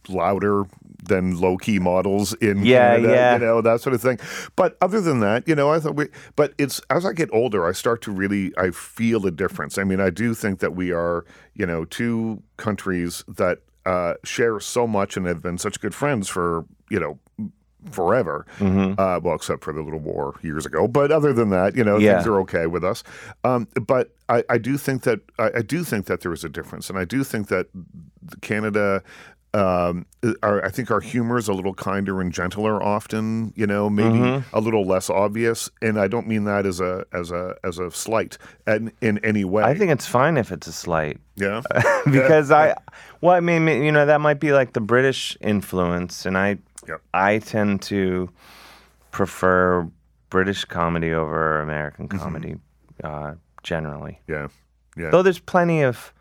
louder 0.09 0.65
than 1.09 1.39
low 1.41 1.57
key 1.57 1.79
models 1.79 2.35
in 2.35 2.65
Yeah, 2.65 2.97
Canada, 2.97 3.15
yeah. 3.15 3.33
you 3.35 3.39
know, 3.41 3.61
that 3.61 3.81
sort 3.81 3.95
of 3.95 4.01
thing. 4.03 4.19
But 4.57 4.77
other 4.81 5.01
than 5.01 5.21
that, 5.21 5.47
you 5.49 5.55
know, 5.55 5.71
I 5.71 5.79
thought 5.81 5.97
we, 5.97 6.09
but 6.37 6.53
it's 6.59 6.81
as 6.91 7.05
I 7.07 7.13
get 7.13 7.29
older, 7.33 7.67
I 7.67 7.73
start 7.73 8.03
to 8.03 8.13
really, 8.13 8.53
I 8.59 8.71
feel 8.71 9.27
a 9.27 9.31
difference. 9.31 9.79
I 9.79 9.85
mean, 9.85 10.01
I 10.01 10.11
do 10.11 10.35
think 10.35 10.61
that 10.61 10.75
we 10.75 10.93
are, 10.93 11.25
you 11.55 11.67
know, 11.67 11.85
two 11.85 12.43
countries 12.57 13.25
that 13.29 13.61
uh, 13.85 14.15
share 14.25 14.59
so 14.61 14.87
much 14.87 15.17
and 15.17 15.27
have 15.27 15.41
been 15.43 15.59
such 15.59 15.81
good 15.81 15.95
friends 15.95 16.29
for, 16.29 16.65
you 16.91 16.99
know, 17.01 17.19
forever. 17.93 18.45
Mm-hmm. 18.59 18.99
Uh, 19.01 19.21
well, 19.21 19.37
except 19.37 19.63
for 19.63 19.73
the 19.73 19.81
little 19.81 20.01
war 20.01 20.35
years 20.43 20.67
ago. 20.67 20.89
But 20.89 21.13
other 21.13 21.33
than 21.33 21.51
that, 21.51 21.77
you 21.77 21.85
know, 21.85 21.99
Yeah. 21.99 22.15
things 22.15 22.27
are 22.27 22.41
okay 22.41 22.67
with 22.67 22.83
us. 22.83 23.05
Um, 23.45 23.69
but 23.81 24.13
I, 24.29 24.43
I 24.51 24.59
do 24.59 24.77
think 24.77 25.03
that 25.03 25.21
I, 25.39 25.51
I 25.59 25.63
do 25.63 25.85
think 25.85 26.07
that 26.07 26.23
there 26.23 26.33
is 26.33 26.43
a 26.43 26.49
difference, 26.49 26.91
and 26.91 26.99
I 26.99 27.05
do 27.05 27.23
think 27.23 27.47
that 27.47 27.67
Canada. 28.41 29.03
Um, 29.57 30.05
our, 30.43 30.63
I 30.65 30.71
think 30.71 30.91
our 30.91 31.01
humor 31.01 31.39
is 31.39 31.49
a 31.49 31.53
little 31.55 31.73
kinder 31.73 32.21
and 32.21 32.33
gentler 32.33 32.83
often, 32.83 33.53
you 33.57 33.67
know, 33.67 33.89
maybe 33.89 34.19
Mm-hmm. 34.19 34.57
a 34.57 34.61
little 34.61 34.85
less 34.85 35.09
obvious, 35.09 35.71
and 35.81 35.99
I 35.99 36.09
don't 36.09 36.27
mean 36.27 36.45
that 36.45 36.67
as 36.67 36.81
a 36.81 37.05
as 37.13 37.31
a 37.31 37.55
as 37.65 37.79
a 37.79 37.91
slight 37.91 38.37
in, 38.67 38.93
in 39.01 39.19
any 39.25 39.45
way. 39.45 39.63
I 39.63 39.75
think 39.75 39.91
it's 39.93 40.07
fine 40.07 40.37
if 40.37 40.53
it's 40.53 40.67
a 40.67 40.73
slight. 40.73 41.19
yeah, 41.37 41.63
because 42.05 42.51
I, 42.51 42.75
well, 43.21 43.35
I 43.35 43.41
mean, 43.41 43.67
you 43.69 43.93
know, 43.93 44.05
that 44.05 44.21
might 44.21 44.41
be 44.41 44.53
like 44.53 44.73
the 44.75 44.81
British 44.81 45.37
influence, 45.41 46.27
and 46.27 46.37
I, 46.37 46.59
Yep. 46.89 47.01
I 47.15 47.39
tend 47.39 47.83
to 47.83 48.29
prefer 49.11 49.89
British 50.31 50.65
comedy 50.67 51.13
over 51.13 51.61
American 51.63 52.09
Mm-hmm. 52.09 52.19
comedy, 52.19 52.57
uh, 53.03 53.35
generally. 53.63 54.21
yeah, 54.29 54.49
yeah. 54.97 55.11
Though 55.11 55.23
there's 55.23 55.39
plenty 55.41 55.83
of 55.83 56.13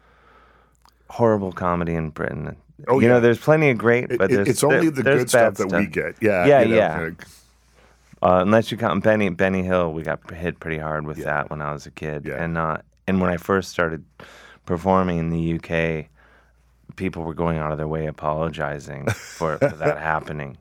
horrible 1.10 1.52
comedy 1.52 1.94
in 1.96 2.10
Britain. 2.12 2.56
Oh, 2.88 3.00
you 3.00 3.08
yeah. 3.08 3.14
know, 3.14 3.20
there's 3.22 3.40
plenty 3.40 3.70
of 3.70 3.78
great, 3.78 4.18
but 4.18 4.30
there's, 4.30 4.48
it's 4.48 4.64
only 4.64 4.90
the 4.90 5.02
good 5.04 5.30
stuff 5.30 5.56
that 5.56 5.72
we 5.72 5.88
get. 5.88 6.16
Yeah, 6.22 6.46
Yeah, 6.46 6.62
you 6.62 6.70
know, 6.70 6.76
yeah. 6.76 7.10
Uh, 8.22 8.40
unless 8.42 8.72
you 8.72 8.78
count 8.78 9.04
Benny 9.04 9.30
Benny 9.30 9.62
Hill, 9.64 9.94
we 9.94 10.02
got 10.04 10.30
hit 10.32 10.60
pretty 10.60 10.78
hard 10.80 11.06
with 11.06 11.24
that 11.24 11.50
when 11.50 11.62
I 11.62 11.72
was 11.74 11.86
a 11.86 11.92
kid. 11.92 12.26
Yeah. 12.26 12.44
And 12.44 12.58
uh, 12.58 12.78
and 13.08 13.22
when 13.22 13.30
I 13.30 13.38
first 13.38 13.70
started 13.70 14.04
performing 14.66 15.20
in 15.20 15.30
the 15.30 15.54
UK, 15.56 16.08
people 16.96 17.24
were 17.24 17.34
going 17.36 17.58
out 17.58 17.72
of 17.72 17.78
their 17.78 17.88
way 17.88 18.08
apologizing 18.08 19.06
for, 19.10 19.58
for 19.58 19.68
that 19.70 19.98
happening. 20.00 20.58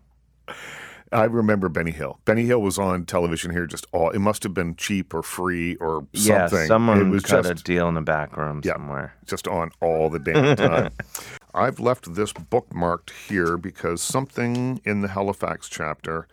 I 1.12 1.24
remember 1.24 1.68
Benny 1.68 1.92
Hill. 1.92 2.18
Benny 2.24 2.44
Hill 2.44 2.60
was 2.60 2.76
on 2.78 3.06
television 3.06 3.50
here 3.52 3.66
just 3.66 3.86
all. 3.92 4.10
It 4.10 4.18
must 4.18 4.42
have 4.42 4.52
been 4.52 4.74
cheap 4.74 5.14
or 5.14 5.22
free 5.22 5.76
or 5.76 6.06
something. 6.14 6.58
Yeah, 6.58 6.66
someone 6.66 7.00
it 7.00 7.04
was 7.08 7.22
cut 7.22 7.44
just 7.44 7.60
a 7.60 7.64
deal 7.64 7.88
in 7.88 7.94
the 7.94 8.00
back 8.02 8.36
room 8.36 8.60
Yeah. 8.64 8.72
somewhere. 8.72 9.14
just 9.26 9.46
on 9.46 9.70
all 9.80 10.10
the 10.10 10.18
damn 10.18 10.56
time. 10.56 10.90
I've 11.54 11.80
left 11.80 12.14
this 12.14 12.32
bookmarked 12.32 13.10
here 13.28 13.56
because 13.56 14.02
something 14.02 14.80
in 14.84 15.00
the 15.00 15.08
Halifax 15.08 15.68
chapter 15.68 16.26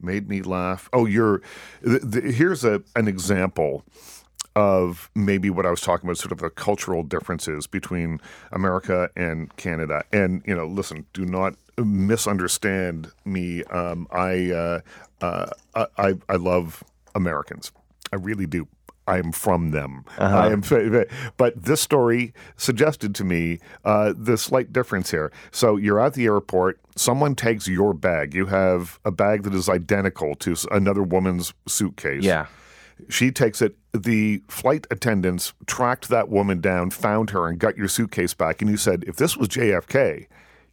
made 0.00 0.28
me 0.28 0.42
laugh. 0.42 0.88
Oh, 0.92 1.06
you're 1.06 1.42
th- 1.84 2.02
th- 2.10 2.34
here's 2.34 2.64
a 2.64 2.82
an 2.96 3.08
example 3.08 3.84
of 4.56 5.10
maybe 5.14 5.48
what 5.50 5.64
I 5.66 5.70
was 5.70 5.80
talking 5.80 6.08
about, 6.08 6.18
sort 6.18 6.32
of 6.32 6.38
the 6.38 6.50
cultural 6.50 7.02
differences 7.02 7.66
between 7.66 8.20
America 8.52 9.10
and 9.16 9.54
Canada. 9.56 10.04
And 10.12 10.42
you 10.46 10.54
know, 10.54 10.66
listen, 10.66 11.06
do 11.12 11.24
not 11.24 11.54
misunderstand 11.78 13.12
me. 13.24 13.64
Um, 13.64 14.06
I, 14.10 14.50
uh, 14.50 14.80
uh, 15.20 15.46
I 15.96 16.14
I 16.28 16.36
love 16.36 16.82
Americans. 17.14 17.72
I 18.12 18.16
really 18.16 18.46
do. 18.46 18.66
I 19.06 19.18
am 19.18 19.32
from 19.32 19.70
them. 19.70 20.04
I 20.18 20.48
am, 20.48 20.62
but 21.36 21.62
this 21.62 21.80
story 21.80 22.32
suggested 22.56 23.14
to 23.16 23.24
me 23.24 23.58
uh, 23.84 24.14
the 24.16 24.38
slight 24.38 24.72
difference 24.72 25.10
here. 25.10 25.32
So 25.50 25.76
you're 25.76 25.98
at 25.98 26.14
the 26.14 26.26
airport. 26.26 26.80
Someone 26.96 27.34
takes 27.34 27.66
your 27.66 27.92
bag. 27.92 28.34
You 28.34 28.46
have 28.46 29.00
a 29.04 29.10
bag 29.10 29.42
that 29.44 29.54
is 29.54 29.68
identical 29.68 30.34
to 30.36 30.54
another 30.70 31.02
woman's 31.02 31.52
suitcase. 31.66 32.22
Yeah. 32.22 32.46
She 33.08 33.32
takes 33.32 33.62
it. 33.62 33.76
The 33.92 34.42
flight 34.48 34.86
attendants 34.90 35.54
tracked 35.66 36.08
that 36.10 36.28
woman 36.28 36.60
down, 36.60 36.90
found 36.90 37.30
her, 37.30 37.48
and 37.48 37.58
got 37.58 37.76
your 37.76 37.88
suitcase 37.88 38.34
back. 38.34 38.60
And 38.60 38.70
you 38.70 38.76
said, 38.76 39.04
if 39.06 39.16
this 39.16 39.36
was 39.36 39.48
JFK, 39.48 40.26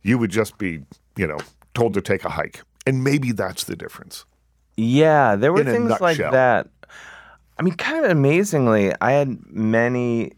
you 0.03 0.17
would 0.17 0.29
just 0.29 0.57
be, 0.57 0.81
you 1.15 1.25
know, 1.25 1.39
told 1.73 1.93
to 1.95 2.01
take 2.01 2.25
a 2.25 2.29
hike. 2.29 2.61
And 2.85 3.03
maybe 3.03 3.31
that's 3.31 3.63
the 3.63 3.75
difference. 3.75 4.25
Yeah, 4.75 5.35
there 5.35 5.51
were 5.51 5.61
In 5.61 5.67
things 5.67 5.99
like 5.99 6.17
that. 6.17 6.69
I 7.59 7.63
mean, 7.63 7.73
kind 7.73 8.05
of 8.05 8.11
amazingly, 8.11 8.93
I 9.01 9.11
had 9.13 9.39
many 9.51 10.33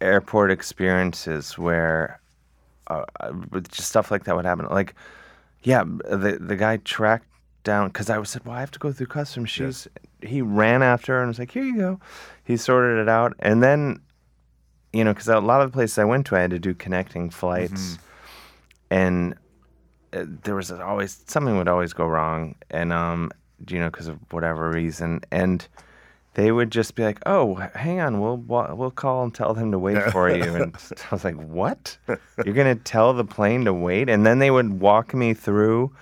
airport 0.00 0.50
experiences 0.50 1.56
where 1.56 2.20
uh, 2.88 3.04
uh, 3.20 3.32
just 3.70 3.88
stuff 3.88 4.10
like 4.10 4.24
that 4.24 4.36
would 4.36 4.44
happen. 4.44 4.66
Like, 4.66 4.94
yeah, 5.62 5.84
the 5.84 6.38
the 6.40 6.56
guy 6.56 6.78
tracked 6.78 7.28
down 7.64 7.88
because 7.88 8.10
I 8.10 8.18
was 8.18 8.30
said, 8.30 8.44
"Well, 8.44 8.56
I 8.56 8.60
have 8.60 8.70
to 8.72 8.78
go 8.78 8.92
through 8.92 9.06
customs." 9.06 9.50
She's 9.50 9.88
he 10.22 10.42
ran 10.42 10.82
after 10.82 11.14
her 11.14 11.20
and 11.20 11.28
was 11.28 11.38
like, 11.38 11.50
"Here 11.50 11.64
you 11.64 11.76
go." 11.76 12.00
He 12.44 12.56
sorted 12.56 12.98
it 12.98 13.08
out, 13.08 13.34
and 13.38 13.62
then 13.62 14.00
you 14.92 15.04
know, 15.04 15.12
because 15.12 15.28
a 15.28 15.40
lot 15.40 15.60
of 15.60 15.70
the 15.70 15.74
places 15.74 15.98
I 15.98 16.04
went 16.04 16.26
to, 16.26 16.36
I 16.36 16.40
had 16.40 16.50
to 16.50 16.58
do 16.58 16.74
connecting 16.74 17.28
flights, 17.30 17.98
and 18.90 19.34
uh, 20.12 20.24
there 20.44 20.54
was 20.54 20.70
always 20.72 21.22
something 21.26 21.56
would 21.58 21.68
always 21.68 21.92
go 21.92 22.06
wrong, 22.06 22.54
and 22.70 22.92
um, 22.92 23.30
you 23.68 23.78
know, 23.78 23.90
because 23.90 24.08
of 24.08 24.18
whatever 24.32 24.70
reason, 24.70 25.20
and 25.30 25.66
they 26.36 26.52
would 26.52 26.70
just 26.70 26.94
be 26.94 27.02
like, 27.02 27.18
"Oh, 27.24 27.54
hang 27.74 27.98
on, 27.98 28.20
we'll 28.20 28.36
we'll 28.36 28.90
call 28.90 29.24
and 29.24 29.34
tell 29.34 29.54
them 29.54 29.72
to 29.72 29.78
wait 29.78 30.02
for 30.12 30.30
you." 30.30 30.54
And 30.54 30.76
I 31.10 31.14
was 31.14 31.24
like, 31.24 31.36
"What? 31.36 31.96
You're 32.44 32.54
gonna 32.54 32.74
tell 32.74 33.14
the 33.14 33.24
plane 33.24 33.64
to 33.64 33.72
wait?" 33.72 34.10
And 34.10 34.26
then 34.26 34.38
they 34.38 34.50
would 34.50 34.78
walk 34.78 35.14
me 35.14 35.32
through, 35.32 35.92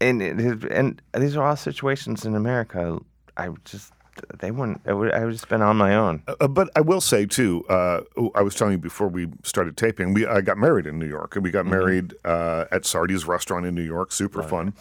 and 0.00 0.20
it, 0.20 0.64
and 0.64 1.00
these 1.16 1.36
are 1.36 1.44
all 1.44 1.56
situations 1.56 2.26
in 2.26 2.34
America. 2.34 2.98
I 3.36 3.50
just 3.64 3.92
they 4.40 4.50
wouldn't. 4.50 4.80
I 4.86 4.92
would 4.92 5.12
I 5.12 5.24
would 5.24 5.32
just 5.32 5.48
been 5.48 5.62
on 5.62 5.76
my 5.76 5.94
own. 5.94 6.22
Uh, 6.26 6.48
but 6.48 6.70
I 6.74 6.80
will 6.80 7.00
say 7.00 7.24
too, 7.26 7.64
uh, 7.68 8.00
I 8.34 8.42
was 8.42 8.54
telling 8.54 8.72
you 8.72 8.78
before 8.78 9.08
we 9.08 9.28
started 9.42 9.76
taping, 9.76 10.14
we 10.14 10.26
I 10.26 10.40
got 10.40 10.58
married 10.58 10.86
in 10.86 10.98
New 10.98 11.08
York, 11.08 11.36
and 11.36 11.44
we 11.44 11.50
got 11.50 11.66
married 11.66 12.14
uh, 12.24 12.64
at 12.70 12.84
Sardi's 12.86 13.26
restaurant 13.26 13.66
in 13.66 13.74
New 13.74 13.82
York. 13.82 14.12
Super 14.12 14.42
fun, 14.42 14.74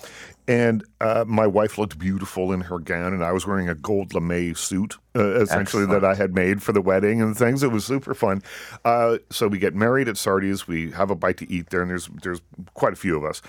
and 0.48 0.84
uh, 1.00 1.26
my 1.28 1.48
wife 1.48 1.78
looked 1.78 1.98
beautiful 1.98 2.52
in 2.52 2.62
her 2.62 2.80
gown, 2.80 3.14
and 3.14 3.24
I 3.24 3.32
was 3.32 3.46
wearing 3.46 3.70
a 3.70 3.76
gold 3.76 4.14
lame 4.14 4.56
suit, 4.56 4.98
uh, 5.16 5.42
essentially 5.42 5.86
that 5.86 6.04
I 6.04 6.16
had 6.16 6.34
made 6.34 6.62
for 6.64 6.72
the 6.72 6.82
wedding 6.82 7.22
and 7.22 7.36
things. 7.38 7.64
It 7.64 7.72
was 7.72 7.86
super 7.86 8.14
fun. 8.14 8.42
Uh, 8.84 9.18
so 9.30 9.48
we 9.48 9.60
get 9.60 9.76
married 9.76 10.08
at 10.08 10.18
Sardi's. 10.18 10.68
We 10.68 10.92
have 10.92 11.10
a 11.12 11.16
bite 11.16 11.38
to 11.38 11.52
eat 11.52 11.70
there, 11.70 11.82
and 11.82 11.90
there's 11.92 12.08
there's 12.24 12.42
quite 12.74 12.94
a 12.94 12.96
few 12.96 13.18
of 13.18 13.24
us, 13.24 13.42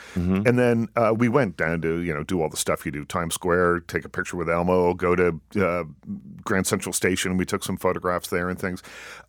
and 0.47 0.59
then 0.59 0.89
uh, 0.97 1.15
we 1.17 1.29
went 1.29 1.57
down 1.57 1.81
to 1.83 2.01
you 2.01 2.13
know 2.13 2.23
do 2.23 2.43
all 2.43 2.49
the 2.49 2.57
stuff 2.57 2.85
you 2.85 2.93
do, 2.93 3.05
Times 3.05 3.35
Square, 3.35 3.81
take 3.81 4.05
a 4.05 4.09
picture 4.09 4.37
with 4.37 4.49
Elmo, 4.49 4.95
go 4.95 5.15
to 5.17 5.41
uh, 5.61 5.85
Grand 6.43 6.67
Central 6.67 6.93
Station. 6.93 7.37
We 7.37 7.45
took 7.45 7.65
some 7.65 7.77
photographs 7.77 8.29
there 8.29 8.49
and 8.49 8.59
things. 8.59 8.83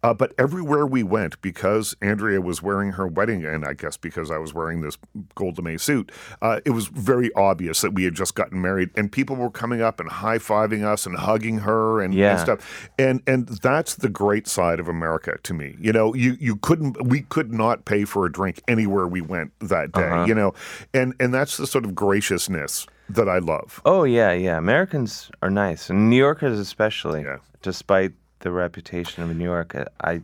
Uh, 0.03 0.13
but 0.13 0.33
everywhere 0.37 0.85
we 0.85 1.03
went, 1.03 1.41
because 1.41 1.95
Andrea 2.01 2.41
was 2.41 2.61
wearing 2.61 2.91
her 2.93 3.07
wedding, 3.07 3.45
and 3.45 3.65
I 3.65 3.73
guess 3.73 3.97
because 3.97 4.29
I 4.29 4.37
was 4.37 4.53
wearing 4.53 4.81
this 4.81 4.97
gold 5.35 5.63
lame 5.63 5.77
suit, 5.77 6.11
uh, 6.41 6.59
it 6.65 6.71
was 6.71 6.87
very 6.87 7.33
obvious 7.55 7.79
that 7.81 7.93
we 7.93 8.03
had 8.03 8.13
just 8.13 8.35
gotten 8.35 8.61
married, 8.61 8.89
and 8.95 9.09
people 9.09 9.35
were 9.37 9.49
coming 9.49 9.81
up 9.81 10.01
and 10.01 10.09
high 10.09 10.37
fiving 10.37 10.83
us 10.83 11.05
and 11.05 11.15
hugging 11.15 11.59
her 11.59 12.01
and, 12.01 12.13
and 12.13 12.39
stuff. 12.39 12.89
And 12.99 13.21
and 13.25 13.47
that's 13.47 13.95
the 13.95 14.09
great 14.09 14.47
side 14.47 14.79
of 14.79 14.89
America 14.89 15.37
to 15.41 15.53
me. 15.53 15.77
You 15.79 15.93
know, 15.93 16.13
you 16.13 16.35
you 16.39 16.57
couldn't 16.57 17.01
we 17.07 17.21
could 17.21 17.53
not 17.53 17.85
pay 17.85 18.03
for 18.03 18.25
a 18.25 18.31
drink 18.31 18.61
anywhere 18.67 19.07
we 19.07 19.21
went 19.21 19.53
that 19.59 19.93
day. 19.93 20.03
Uh-huh. 20.03 20.25
You 20.25 20.35
know, 20.35 20.53
and 20.93 21.13
and 21.19 21.33
that's 21.33 21.55
the 21.55 21.67
sort 21.67 21.85
of 21.85 21.95
graciousness 21.95 22.87
that 23.07 23.29
I 23.29 23.37
love. 23.39 23.81
Oh 23.85 24.03
yeah, 24.03 24.33
yeah. 24.33 24.57
Americans 24.57 25.31
are 25.41 25.49
nice, 25.49 25.89
and 25.89 26.09
New 26.09 26.17
Yorkers 26.17 26.59
especially. 26.59 27.23
Yeah. 27.23 27.37
Despite 27.61 28.11
the 28.39 28.51
reputation 28.51 29.23
of 29.23 29.35
New 29.35 29.43
York, 29.43 29.75
I 30.03 30.21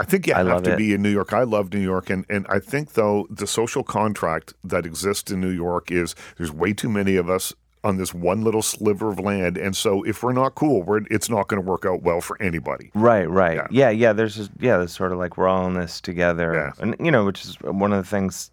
I 0.00 0.04
think 0.04 0.26
you 0.26 0.34
I 0.34 0.42
have 0.44 0.62
to 0.64 0.72
it. 0.72 0.78
be 0.78 0.92
in 0.92 1.02
New 1.02 1.10
York. 1.10 1.32
I 1.32 1.44
love 1.44 1.72
New 1.72 1.80
York, 1.80 2.10
and, 2.10 2.24
and 2.28 2.46
I 2.48 2.58
think 2.58 2.94
though 2.94 3.26
the 3.30 3.46
social 3.46 3.82
contract 3.84 4.52
that 4.64 4.84
exists 4.84 5.30
in 5.30 5.40
New 5.40 5.50
York 5.50 5.90
is 5.92 6.14
there's 6.36 6.50
way 6.52 6.72
too 6.72 6.88
many 6.88 7.16
of 7.16 7.30
us 7.30 7.52
on 7.84 7.96
this 7.98 8.12
one 8.14 8.42
little 8.42 8.62
sliver 8.62 9.10
of 9.10 9.20
land, 9.20 9.56
and 9.58 9.76
so 9.76 10.02
if 10.04 10.22
we're 10.22 10.32
not 10.32 10.54
cool, 10.54 10.82
we're, 10.82 11.02
it's 11.10 11.28
not 11.28 11.48
going 11.48 11.62
to 11.62 11.68
work 11.70 11.84
out 11.84 12.02
well 12.02 12.20
for 12.20 12.40
anybody. 12.42 12.90
Right, 12.94 13.28
right. 13.28 13.56
Yeah. 13.56 13.66
Yeah, 13.70 13.90
yeah. 13.90 14.12
there's 14.14 14.34
just, 14.36 14.50
yeah, 14.58 14.78
there's 14.78 14.92
sort 14.96 15.12
of 15.12 15.18
like 15.18 15.36
we're 15.36 15.46
all 15.48 15.66
in 15.66 15.74
this 15.74 16.00
together, 16.00 16.54
Yeah. 16.54 16.72
and 16.82 16.96
you 16.98 17.10
know, 17.12 17.24
which 17.26 17.44
is 17.44 17.56
one 17.60 17.92
of 17.92 18.02
the 18.02 18.08
things. 18.08 18.50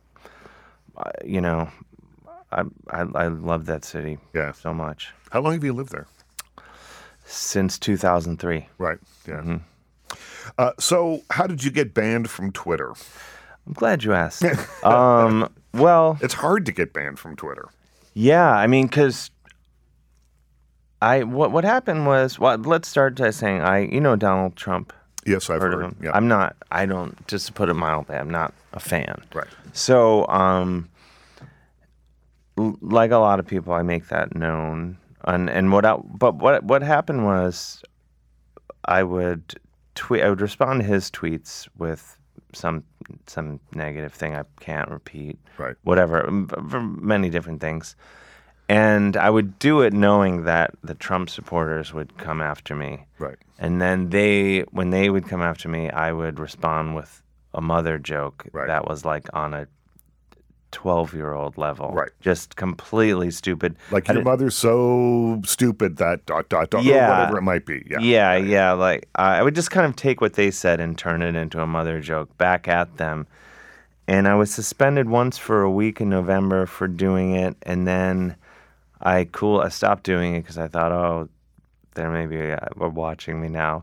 Uh, 0.97 1.09
you 1.25 1.39
know, 1.41 1.69
I, 2.51 2.63
I 2.89 3.01
I 3.15 3.27
love 3.29 3.65
that 3.67 3.85
city. 3.85 4.17
Yeah. 4.35 4.51
so 4.51 4.73
much 4.73 5.11
How 5.31 5.39
long 5.39 5.53
have 5.53 5.63
you 5.63 5.71
lived 5.73 5.91
there? 5.93 6.05
since 7.25 7.79
2003. 7.79 8.67
Right. 8.77 8.97
Yeah. 9.27 9.35
Mm-hmm. 9.35 9.55
Uh, 10.57 10.71
so, 10.79 11.21
how 11.31 11.47
did 11.47 11.63
you 11.63 11.71
get 11.71 11.93
banned 11.93 12.29
from 12.29 12.51
Twitter? 12.51 12.93
I'm 13.67 13.73
glad 13.73 14.03
you 14.03 14.13
asked. 14.13 14.43
um, 14.83 15.51
well, 15.73 16.17
It's 16.21 16.33
hard 16.33 16.65
to 16.65 16.71
get 16.71 16.93
banned 16.93 17.19
from 17.19 17.35
Twitter. 17.35 17.69
yeah, 18.13 18.49
I 18.51 18.67
mean, 18.67 18.87
because 18.87 19.31
I 21.01 21.23
what 21.23 21.51
what 21.51 21.63
happened 21.63 22.05
was 22.05 22.37
well, 22.39 22.57
let's 22.57 22.87
start 22.87 23.15
by 23.15 23.29
saying 23.31 23.61
I 23.61 23.79
you 23.85 23.99
know 24.01 24.15
Donald 24.15 24.55
Trump 24.55 24.93
Yes, 25.25 25.49
I've 25.49 25.61
heard 25.61 25.73
heard. 25.73 25.83
of 25.83 25.91
him. 25.91 25.97
Yeah. 26.03 26.11
I'm 26.13 26.27
not. 26.27 26.55
I 26.71 26.85
don't. 26.87 27.15
Just 27.27 27.45
to 27.47 27.53
put 27.53 27.69
it 27.69 27.75
mildly, 27.75 28.15
I'm 28.15 28.29
not 28.29 28.53
a 28.73 28.79
fan. 28.79 29.21
right. 29.33 29.47
So, 29.73 30.27
um, 30.27 30.89
like 32.57 33.11
a 33.11 33.17
lot 33.17 33.39
of 33.39 33.45
people, 33.47 33.73
I 33.73 33.81
make 33.83 34.07
that 34.09 34.35
known. 34.35 34.97
And 35.23 35.49
and 35.49 35.71
what 35.71 35.85
I, 35.85 35.95
but 35.97 36.35
what 36.35 36.63
what 36.63 36.81
happened 36.81 37.23
was, 37.25 37.83
I 38.85 39.03
would 39.03 39.59
tweet. 40.01 40.23
I 40.23 40.29
would 40.29 40.41
respond 40.41 40.81
to 40.81 40.85
his 40.85 41.11
tweets 41.11 41.67
with 41.77 42.17
some 42.53 42.83
some 43.27 43.59
negative 43.75 44.13
thing 44.13 44.35
I 44.35 44.43
can't 44.59 44.89
repeat. 44.89 45.37
Right. 45.57 45.75
Whatever, 45.83 46.27
um, 46.27 46.47
for 46.69 46.81
many 46.81 47.29
different 47.29 47.61
things. 47.61 47.95
And 48.67 49.17
I 49.17 49.29
would 49.29 49.59
do 49.59 49.81
it 49.81 49.93
knowing 49.93 50.45
that 50.45 50.71
the 50.81 50.95
Trump 50.95 51.29
supporters 51.29 51.93
would 51.93 52.17
come 52.17 52.41
after 52.41 52.73
me. 52.75 53.05
Right. 53.19 53.37
And 53.59 53.81
then 53.81 54.09
they, 54.09 54.61
when 54.71 54.89
they 54.91 55.09
would 55.09 55.27
come 55.27 55.41
after 55.41 55.67
me, 55.69 55.89
I 55.89 56.11
would 56.13 56.39
respond 56.39 56.95
with 56.95 57.21
a 57.53 57.61
mother 57.61 57.99
joke 57.99 58.47
Right. 58.53 58.67
that 58.67 58.87
was 58.87 59.03
like 59.03 59.27
on 59.33 59.53
a 59.53 59.67
12 60.71 61.13
year 61.13 61.33
old 61.33 61.57
level. 61.57 61.91
Right. 61.91 62.11
Just 62.21 62.55
completely 62.55 63.31
stupid. 63.31 63.75
Like 63.91 64.07
your 64.07 64.21
mother's 64.23 64.55
so 64.55 65.41
stupid 65.45 65.97
that 65.97 66.25
dot 66.25 66.49
dot 66.49 66.69
dot 66.69 66.83
Yeah. 66.83 67.09
whatever 67.09 67.37
it 67.37 67.43
might 67.43 67.65
be. 67.65 67.85
Yeah. 67.89 67.99
Yeah, 67.99 68.35
yeah. 68.35 68.71
Like 68.73 69.07
I 69.15 69.37
I 69.39 69.43
would 69.43 69.55
just 69.55 69.71
kind 69.71 69.85
of 69.85 69.95
take 69.95 70.21
what 70.21 70.33
they 70.33 70.51
said 70.51 70.79
and 70.79 70.97
turn 70.97 71.21
it 71.21 71.35
into 71.35 71.61
a 71.61 71.67
mother 71.67 71.99
joke 72.01 72.37
back 72.37 72.67
at 72.67 72.97
them. 72.97 73.27
And 74.07 74.27
I 74.27 74.35
was 74.35 74.53
suspended 74.53 75.09
once 75.09 75.37
for 75.37 75.61
a 75.61 75.71
week 75.71 76.01
in 76.01 76.09
November 76.09 76.65
for 76.65 76.87
doing 76.87 77.35
it, 77.35 77.55
and 77.61 77.87
then 77.87 78.35
I 78.99 79.25
cool. 79.31 79.61
I 79.61 79.69
stopped 79.69 80.03
doing 80.03 80.35
it 80.35 80.41
because 80.41 80.57
I 80.57 80.67
thought, 80.67 80.91
oh, 80.91 81.29
they're 81.93 82.11
maybe 82.11 82.51
uh, 82.51 82.89
watching 82.89 83.39
me 83.41 83.47
now. 83.47 83.81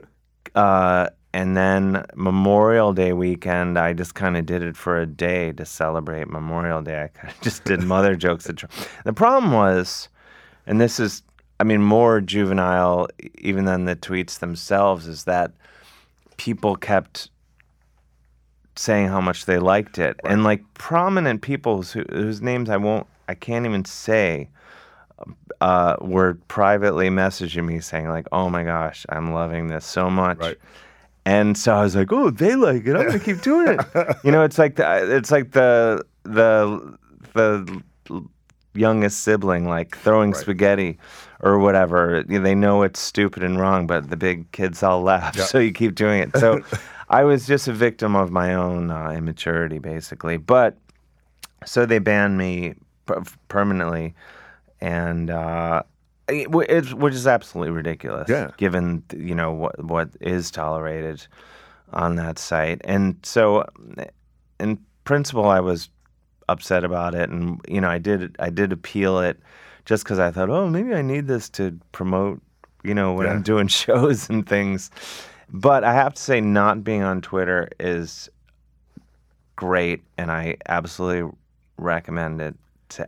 uh, 0.54 1.08
and 1.34 1.56
then 1.56 2.06
Memorial 2.14 2.92
Day 2.92 3.12
weekend, 3.12 3.76
I 3.76 3.92
just 3.92 4.14
kind 4.14 4.36
of 4.36 4.46
did 4.46 4.62
it 4.62 4.76
for 4.76 5.00
a 5.00 5.04
day 5.04 5.50
to 5.50 5.64
celebrate 5.66 6.30
Memorial 6.30 6.80
Day. 6.80 7.02
I 7.02 7.08
kind 7.08 7.34
of 7.34 7.40
just 7.40 7.64
did 7.64 7.82
mother 7.94 8.14
jokes. 8.14 8.48
The 9.04 9.12
problem 9.12 9.50
was, 9.50 10.08
and 10.64 10.80
this 10.80 11.00
is, 11.00 11.24
I 11.58 11.64
mean, 11.64 11.82
more 11.82 12.20
juvenile 12.20 13.08
even 13.38 13.64
than 13.64 13.84
the 13.84 13.96
tweets 13.96 14.38
themselves, 14.38 15.08
is 15.08 15.24
that 15.24 15.50
people 16.36 16.76
kept 16.76 17.30
saying 18.76 19.08
how 19.08 19.20
much 19.20 19.46
they 19.46 19.58
liked 19.58 19.98
it, 19.98 20.20
and 20.24 20.44
like 20.44 20.62
prominent 20.74 21.42
people 21.42 21.78
whose, 21.78 21.92
whose 22.12 22.42
names 22.42 22.70
I 22.70 22.76
won't, 22.76 23.08
I 23.28 23.34
can't 23.34 23.66
even 23.66 23.84
say, 23.84 24.50
uh, 25.60 25.96
were 26.00 26.34
privately 26.46 27.08
messaging 27.08 27.64
me 27.64 27.80
saying 27.80 28.08
like, 28.08 28.28
"Oh 28.30 28.50
my 28.50 28.62
gosh, 28.62 29.04
I'm 29.08 29.32
loving 29.32 29.66
this 29.66 29.84
so 29.84 30.08
much." 30.08 30.38
Right. 30.38 30.58
And 31.26 31.56
so 31.56 31.74
I 31.74 31.82
was 31.82 31.96
like, 31.96 32.12
"Oh, 32.12 32.30
they 32.30 32.54
like 32.54 32.86
it. 32.86 32.94
I'm 32.96 33.06
gonna 33.06 33.18
keep 33.18 33.40
doing 33.40 33.78
it." 33.78 34.16
you 34.24 34.30
know, 34.30 34.42
it's 34.42 34.58
like 34.58 34.76
the 34.76 35.16
it's 35.16 35.30
like 35.30 35.52
the 35.52 36.04
the 36.24 36.98
the 37.34 37.82
youngest 38.74 39.20
sibling 39.20 39.68
like 39.68 39.96
throwing 39.98 40.32
Right. 40.32 40.40
spaghetti 40.40 40.98
or 41.40 41.58
whatever. 41.58 42.24
You 42.28 42.38
know, 42.38 42.44
They 42.44 42.54
know 42.54 42.82
it's 42.82 43.00
stupid 43.00 43.42
and 43.42 43.58
wrong, 43.58 43.86
but 43.86 44.10
the 44.10 44.16
big 44.16 44.50
kids 44.52 44.82
all 44.82 45.02
laugh, 45.12 45.36
Yeah. 45.36 45.44
so 45.44 45.58
you 45.58 45.72
keep 45.72 45.94
doing 45.94 46.20
it. 46.20 46.36
So 46.36 46.60
I 47.08 47.24
was 47.24 47.46
just 47.46 47.68
a 47.68 47.72
victim 47.72 48.16
of 48.16 48.30
my 48.30 48.54
own 48.54 48.90
uh, 48.90 49.10
immaturity, 49.10 49.78
basically. 49.78 50.36
But 50.38 50.76
so 51.64 51.86
they 51.86 51.98
banned 52.00 52.36
me 52.36 52.74
per- 53.06 53.22
permanently, 53.48 54.14
and 54.80 55.30
uh, 55.30 55.82
it, 56.28 56.50
which 56.50 57.14
is 57.14 57.26
absolutely 57.26 57.72
ridiculous. 57.72 58.28
Yeah. 58.28 58.50
Given 58.56 59.02
you 59.16 59.34
know 59.34 59.52
what 59.52 59.82
what 59.84 60.10
is 60.20 60.50
tolerated 60.50 61.26
on 61.92 62.16
that 62.16 62.38
site, 62.38 62.80
and 62.84 63.16
so 63.22 63.64
in 64.58 64.78
principle, 65.04 65.46
I 65.48 65.60
was 65.60 65.88
upset 66.48 66.84
about 66.84 67.14
it, 67.14 67.30
and 67.30 67.60
you 67.68 67.80
know 67.80 67.88
I 67.88 67.98
did 67.98 68.36
I 68.38 68.50
did 68.50 68.72
appeal 68.72 69.18
it 69.20 69.38
just 69.84 70.04
because 70.04 70.18
I 70.18 70.30
thought, 70.30 70.48
oh, 70.50 70.68
maybe 70.68 70.94
I 70.94 71.02
need 71.02 71.26
this 71.26 71.50
to 71.50 71.78
promote, 71.92 72.40
you 72.82 72.94
know, 72.94 73.12
when 73.12 73.26
Yeah. 73.26 73.34
I'm 73.34 73.42
doing 73.52 73.68
shows 73.68 74.30
and 74.30 74.48
things. 74.48 74.90
But 75.50 75.84
I 75.84 75.92
have 75.92 76.14
to 76.14 76.22
say, 76.22 76.40
not 76.40 76.82
being 76.82 77.02
on 77.02 77.20
Twitter 77.20 77.68
is 77.78 78.30
great, 79.56 80.02
and 80.16 80.30
I 80.32 80.56
absolutely 80.66 81.30
recommend 81.76 82.40
it 82.40 82.54
to 82.90 83.06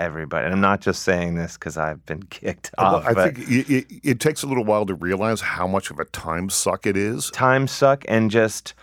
everybody. 0.00 0.44
And 0.46 0.54
I'm 0.54 0.60
not 0.60 0.80
just 0.80 1.02
saying 1.02 1.34
this 1.34 1.54
because 1.54 1.76
I've 1.76 2.04
been 2.06 2.22
kicked 2.30 2.70
Well, 2.78 2.96
off. 2.96 3.06
I 3.06 3.14
but 3.14 3.36
think 3.36 3.48
it, 3.50 3.70
it, 3.72 3.86
it 4.02 4.20
takes 4.20 4.42
a 4.42 4.46
little 4.46 4.64
while 4.64 4.86
to 4.86 4.94
realize 4.94 5.40
how 5.40 5.66
much 5.66 5.90
of 5.90 5.98
a 6.00 6.04
time 6.06 6.48
suck 6.50 6.86
it 6.86 6.96
is. 6.96 7.30
time 7.30 7.66
suck 7.68 8.04
and 8.08 8.30
just 8.30 8.74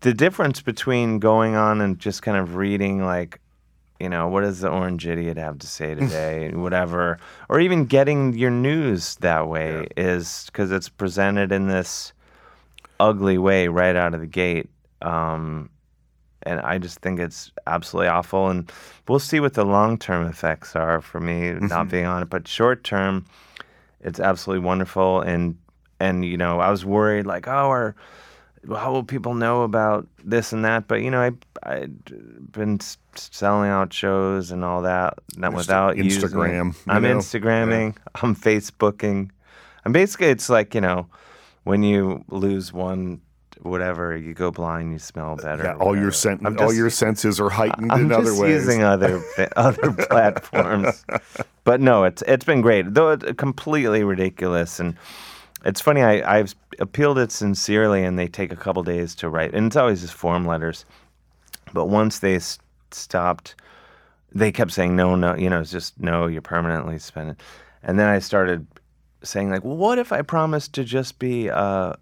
the 0.00 0.12
difference 0.14 0.60
between 0.62 1.18
going 1.18 1.54
on 1.56 1.80
and 1.80 1.98
just 1.98 2.22
kind 2.22 2.36
of 2.36 2.54
reading 2.54 3.02
like 3.04 3.40
you 3.98 4.10
know 4.10 4.28
what 4.28 4.42
does 4.42 4.60
the 4.60 4.68
orange 4.68 5.06
idiot 5.06 5.38
have 5.38 5.58
to 5.58 5.66
say 5.66 5.94
today 6.02 6.50
whatever 6.52 7.18
or 7.48 7.58
even 7.58 7.86
getting 7.86 8.34
your 8.34 8.50
news 8.50 9.16
that 9.16 9.48
way 9.48 9.86
is 9.96 10.44
because 10.46 10.70
it's 10.70 10.90
presented 10.90 11.50
in 11.50 11.66
this 11.66 12.12
ugly 13.00 13.38
way 13.38 13.68
right 13.68 13.96
out 13.96 14.12
of 14.14 14.20
the 14.20 14.26
gate 14.26 14.68
um, 15.02 15.70
and 16.46 16.60
i 16.60 16.78
just 16.78 17.00
think 17.00 17.20
it's 17.20 17.52
absolutely 17.66 18.08
awful 18.08 18.48
and 18.48 18.72
we'll 19.08 19.18
see 19.18 19.40
what 19.40 19.54
the 19.54 19.64
long-term 19.64 20.26
effects 20.26 20.74
are 20.74 21.00
for 21.00 21.20
me 21.20 21.52
not 21.52 21.60
mm-hmm. 21.60 21.88
being 21.88 22.06
on 22.06 22.22
it 22.22 22.30
but 22.30 22.48
short-term 22.48 23.24
it's 24.00 24.20
absolutely 24.20 24.64
wonderful 24.64 25.20
and 25.20 25.56
and 26.00 26.24
you 26.24 26.36
know 26.36 26.60
i 26.60 26.70
was 26.70 26.84
worried 26.84 27.26
like 27.26 27.46
oh 27.48 27.70
are 27.70 27.94
how 28.74 28.92
will 28.92 29.04
people 29.04 29.34
know 29.34 29.62
about 29.62 30.06
this 30.24 30.52
and 30.52 30.64
that 30.64 30.88
but 30.88 31.02
you 31.02 31.10
know 31.10 31.20
i 31.20 31.30
i've 31.64 32.52
been 32.52 32.78
selling 33.14 33.70
out 33.70 33.92
shows 33.92 34.50
and 34.50 34.64
all 34.64 34.82
that 34.82 35.14
not 35.36 35.52
Insta- 35.52 35.56
without 35.56 35.96
using. 35.96 36.22
Instagram, 36.22 36.74
you 36.74 36.92
i'm 36.92 37.02
know? 37.02 37.16
instagramming 37.16 37.96
i'm 38.22 38.34
facebooking 38.34 39.30
and 39.84 39.92
basically 39.92 40.28
it's 40.28 40.48
like 40.48 40.74
you 40.74 40.80
know 40.80 41.06
when 41.64 41.82
you 41.82 42.24
lose 42.28 42.72
one 42.72 43.20
whatever 43.62 44.16
you 44.16 44.34
go 44.34 44.50
blind 44.50 44.92
you 44.92 44.98
smell 44.98 45.36
better 45.36 45.64
Yeah, 45.64 45.74
all 45.76 45.96
your 45.96 46.12
sen- 46.12 46.40
I'm 46.44 46.58
all 46.58 46.72
your 46.72 46.90
senses 46.90 47.40
are 47.40 47.48
heightened 47.50 47.90
I'm 47.92 48.02
in 48.02 48.08
just 48.08 48.20
other 48.20 48.34
ways. 48.40 48.50
using 48.66 48.82
other 48.82 49.22
other 49.56 49.92
platforms, 49.92 51.04
but 51.64 51.80
no, 51.80 52.04
it's 52.04 52.22
it's 52.22 52.44
been 52.44 52.60
great. 52.60 52.92
Though 52.94 53.10
it's 53.10 53.24
completely 53.38 54.04
ridiculous, 54.04 54.78
and 54.80 54.96
it's 55.64 55.80
funny. 55.80 56.02
I 56.02 56.38
I've 56.38 56.54
appealed 56.78 57.18
it 57.18 57.32
sincerely, 57.32 58.04
and 58.04 58.18
they 58.18 58.28
take 58.28 58.52
a 58.52 58.56
couple 58.56 58.82
days 58.82 59.14
to 59.16 59.28
write, 59.28 59.54
and 59.54 59.66
it's 59.66 59.76
always 59.76 60.00
just 60.02 60.14
form 60.14 60.44
letters. 60.46 60.84
But 61.72 61.86
once 61.86 62.20
they 62.20 62.36
s- 62.36 62.58
stopped, 62.90 63.54
they 64.32 64.52
kept 64.52 64.72
saying 64.72 64.94
no, 64.96 65.16
no. 65.16 65.34
You 65.34 65.50
know, 65.50 65.60
it's 65.60 65.70
just 65.72 65.98
no. 66.00 66.26
You're 66.26 66.42
permanently 66.42 66.98
suspended. 66.98 67.36
And 67.82 67.98
then 67.98 68.08
I 68.08 68.18
started 68.18 68.66
saying 69.22 69.50
like, 69.50 69.64
well, 69.64 69.76
what 69.76 69.98
if 69.98 70.12
I 70.12 70.22
promised 70.22 70.72
to 70.74 70.84
just 70.84 71.18
be 71.18 71.50
uh, 71.50 71.94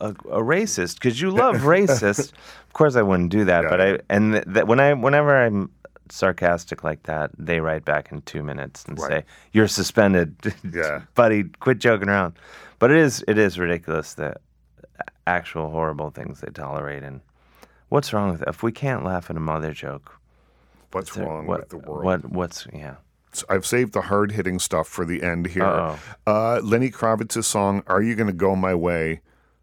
a, 0.00 0.10
a 0.10 0.42
racist 0.42 0.94
because 0.94 1.20
you 1.20 1.30
love 1.30 1.56
racist. 1.56 2.32
of 2.66 2.72
course, 2.72 2.96
I 2.96 3.02
wouldn't 3.02 3.30
do 3.30 3.44
that, 3.46 3.64
but 3.68 3.80
I 3.80 3.98
and 4.08 4.32
th- 4.34 4.44
that 4.48 4.66
when 4.68 4.80
I 4.80 4.94
whenever 4.94 5.36
I'm 5.36 5.70
sarcastic 6.10 6.82
like 6.84 7.02
that, 7.04 7.30
they 7.38 7.60
write 7.60 7.84
back 7.84 8.10
in 8.12 8.22
two 8.22 8.42
minutes 8.42 8.84
and 8.86 8.98
Right. 8.98 9.10
say 9.10 9.24
you're 9.52 9.68
suspended. 9.68 10.34
Yeah. 10.72 11.02
buddy, 11.14 11.44
quit 11.60 11.78
joking 11.78 12.08
around. 12.08 12.34
But 12.78 12.90
it 12.90 12.96
is 12.98 13.24
it 13.28 13.38
is 13.38 13.58
ridiculous 13.58 14.14
the 14.14 14.34
actual 15.26 15.70
horrible 15.70 16.10
things 16.10 16.40
they 16.40 16.50
tolerate 16.50 17.02
and 17.02 17.20
what's 17.90 18.12
wrong 18.12 18.30
with 18.30 18.42
it? 18.42 18.48
If 18.48 18.62
we 18.62 18.72
can't 18.72 19.04
laugh 19.04 19.30
at 19.30 19.36
a 19.36 19.40
mother 19.40 19.72
joke, 19.72 20.18
What's 20.92 21.14
there- 21.14 21.26
wrong 21.26 21.46
what, 21.46 21.60
with 21.60 21.68
the 21.70 21.78
world? 21.78 22.04
What 22.04 22.30
what's 22.30 22.66
yeah. 22.72 22.94
I've 23.50 23.66
saved 23.66 23.92
the 23.92 24.00
hard 24.02 24.32
hitting 24.32 24.58
stuff 24.58 24.88
for 24.88 25.04
the 25.04 25.22
end 25.22 25.48
here. 25.48 25.96
Uh, 26.26 26.60
Lenny 26.62 26.90
Kravitz's 26.90 27.46
song 27.46 27.82
"Are 27.86 28.00
You 28.00 28.14
Gonna 28.14 28.32
Go 28.32 28.56
My 28.56 28.74
Way" 28.74 29.20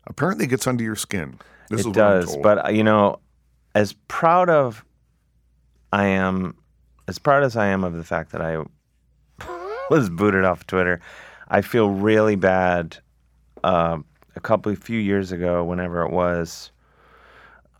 apparently 0.07 0.47
gets 0.47 0.67
under 0.67 0.83
your 0.83 0.95
skin. 0.95 1.39
This 1.69 1.81
is 1.81 1.87
it 1.87 1.93
does, 1.93 2.37
but 2.37 2.65
uh, 2.65 2.69
you 2.69 2.83
know, 2.83 3.19
as 3.73 3.93
proud 4.07 4.49
of 4.49 4.85
I 5.91 6.05
am, 6.05 6.55
as 7.07 7.19
proud 7.19 7.43
as 7.43 7.55
I 7.55 7.67
am 7.67 7.83
of 7.83 7.93
the 7.93 8.03
fact 8.03 8.31
that 8.31 8.41
I 8.41 8.63
was 9.89 10.09
booted 10.09 10.45
off 10.45 10.67
Twitter, 10.67 11.01
I 11.47 11.61
feel 11.61 11.89
really 11.89 12.35
bad. 12.35 12.97
Uh, 13.63 13.99
a 14.35 14.39
couple, 14.39 14.71
a 14.71 14.75
few 14.75 14.99
years 14.99 15.31
ago, 15.31 15.63
whenever 15.63 16.03
it 16.03 16.11
was, 16.11 16.71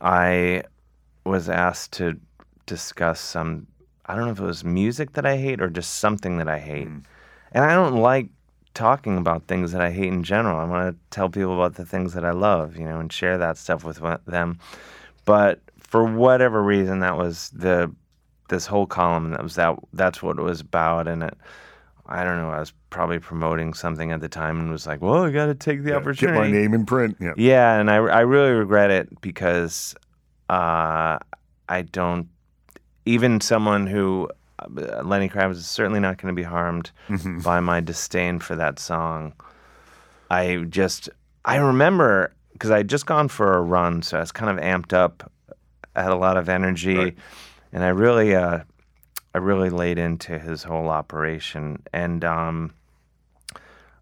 I 0.00 0.62
was 1.24 1.48
asked 1.48 1.92
to 1.92 2.18
discuss 2.64 3.20
some. 3.20 3.66
I 4.06 4.14
don't 4.14 4.24
know 4.24 4.32
if 4.32 4.40
it 4.40 4.44
was 4.44 4.64
music 4.64 5.12
that 5.12 5.26
I 5.26 5.36
hate 5.36 5.60
or 5.60 5.68
just 5.68 5.96
something 5.96 6.38
that 6.38 6.48
I 6.48 6.58
hate, 6.58 6.88
and 7.52 7.64
I 7.64 7.74
don't 7.74 7.96
like 7.96 8.28
talking 8.76 9.16
about 9.16 9.46
things 9.48 9.72
that 9.72 9.80
I 9.80 9.90
hate 9.90 10.12
in 10.12 10.22
general. 10.22 10.60
I 10.60 10.64
want 10.64 10.94
to 10.94 11.00
tell 11.10 11.28
people 11.28 11.54
about 11.54 11.74
the 11.74 11.86
things 11.86 12.12
that 12.12 12.24
I 12.24 12.30
love, 12.30 12.76
you 12.76 12.84
know, 12.84 13.00
and 13.00 13.12
share 13.12 13.38
that 13.38 13.56
stuff 13.56 13.82
with 13.82 13.98
them. 14.26 14.58
But 15.24 15.60
for 15.78 16.04
whatever 16.04 16.62
reason, 16.62 17.00
that 17.00 17.16
was 17.16 17.50
the 17.50 17.92
this 18.48 18.66
whole 18.66 18.86
column. 18.86 19.30
That 19.30 19.42
was 19.42 19.56
that. 19.56 19.76
That's 19.92 20.22
what 20.22 20.38
it 20.38 20.42
was 20.42 20.60
about, 20.60 21.08
and 21.08 21.24
it. 21.24 21.34
I 22.08 22.22
don't 22.22 22.40
know. 22.40 22.50
I 22.50 22.60
was 22.60 22.72
probably 22.90 23.18
promoting 23.18 23.74
something 23.74 24.12
at 24.12 24.20
the 24.20 24.28
time 24.28 24.60
and 24.60 24.70
was 24.70 24.86
like, 24.86 25.00
"Well, 25.00 25.24
I 25.24 25.30
got 25.30 25.46
to 25.46 25.54
take 25.54 25.82
the 25.82 25.90
Yeah, 25.90 25.96
opportunity." 25.96 26.38
Get 26.38 26.52
my 26.52 26.60
name 26.60 26.74
in 26.74 26.86
print. 26.86 27.16
Yeah. 27.18 27.32
Yeah, 27.36 27.80
and 27.80 27.90
I, 27.90 27.96
I 27.96 28.20
really 28.20 28.52
regret 28.52 28.90
it 28.90 29.20
because 29.20 29.94
uh, 30.48 31.18
I 31.68 31.82
don't. 31.82 32.28
Even 33.06 33.40
someone 33.40 33.86
who 33.86 34.28
Lenny 34.68 35.28
Kravitz 35.28 35.56
is 35.56 35.66
certainly 35.66 36.00
not 36.00 36.18
going 36.18 36.34
to 36.34 36.36
be 36.36 36.42
harmed 36.44 36.90
Mm-hmm. 37.08 37.40
by 37.40 37.60
my 37.60 37.80
disdain 37.80 38.38
for 38.38 38.56
that 38.56 38.78
song. 38.78 39.32
I 40.30 40.64
just 40.68 41.08
I 41.44 41.56
remember 41.56 42.32
because 42.52 42.70
I 42.70 42.78
had 42.78 42.88
just 42.88 43.06
gone 43.06 43.28
for 43.28 43.54
a 43.54 43.60
run, 43.60 44.02
so 44.02 44.16
I 44.16 44.20
was 44.20 44.32
kind 44.32 44.50
of 44.58 44.64
amped 44.64 44.92
up, 44.92 45.30
I 45.94 46.02
had 46.02 46.10
a 46.10 46.16
lot 46.16 46.36
of 46.36 46.48
energy, 46.48 46.96
Right. 46.96 47.16
and 47.72 47.84
I 47.84 47.88
really 47.88 48.34
uh, 48.34 48.60
I 49.34 49.38
really 49.38 49.68
laid 49.70 49.98
into 49.98 50.38
his 50.38 50.62
whole 50.62 50.88
operation, 50.88 51.82
and 51.92 52.24
um, 52.24 52.72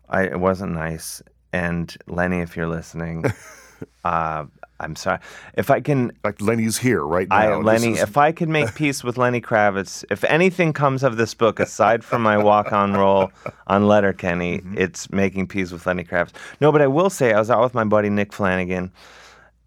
I 0.08 0.22
it 0.24 0.38
wasn't 0.40 0.72
nice. 0.72 1.22
And 1.52 1.94
Lenny, 2.06 2.40
if 2.40 2.56
you're 2.56 2.68
listening, 2.68 3.24
uh, 4.04 4.44
I'm 4.80 4.96
sorry. 4.96 5.18
If 5.56 5.70
I 5.70 5.80
can 5.80 6.10
Like 6.24 6.40
Lenny's 6.40 6.78
here 6.78 7.04
right 7.04 7.28
now. 7.28 7.36
I, 7.36 7.56
Lenny, 7.56 7.92
is- 7.92 8.02
if 8.02 8.16
I 8.16 8.32
could 8.32 8.48
make 8.48 8.74
peace 8.74 9.04
with 9.04 9.16
Lenny 9.16 9.40
Kravitz, 9.40 10.04
if 10.10 10.24
anything 10.24 10.72
comes 10.72 11.02
of 11.04 11.16
this 11.16 11.32
book 11.32 11.60
aside 11.60 12.02
from 12.04 12.22
my 12.22 12.36
walk-on 12.36 12.92
role 12.94 13.30
on 13.68 13.86
Letterkenny, 13.86 14.58
Mm-hmm. 14.58 14.78
it's 14.78 15.10
making 15.10 15.46
peace 15.46 15.70
with 15.70 15.86
Lenny 15.86 16.04
Kravitz. 16.04 16.32
No, 16.60 16.72
but 16.72 16.82
I 16.82 16.86
will 16.88 17.08
say 17.10 17.32
I 17.32 17.38
was 17.38 17.50
out 17.50 17.62
with 17.62 17.74
my 17.74 17.84
buddy 17.84 18.10
Nick 18.10 18.32
Flanagan 18.32 18.92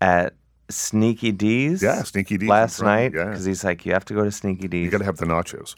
at 0.01 0.33
Sneaky 0.69 1.31
Dee's. 1.31 1.81
Yeah, 1.81 2.03
Sneaky 2.03 2.37
Dee's 2.37 2.49
last 2.49 2.81
night 2.81 3.13
yeah. 3.15 3.25
because 3.25 3.45
he's 3.45 3.63
like, 3.63 3.85
you 3.85 3.93
have 3.93 4.05
to 4.05 4.13
go 4.13 4.23
to 4.25 4.31
Sneaky 4.31 4.67
Dee's. 4.67 4.85
you 4.85 4.91
got 4.91 4.97
to 4.99 5.05
have 5.05 5.17
the 5.17 5.25
nachos. 5.25 5.75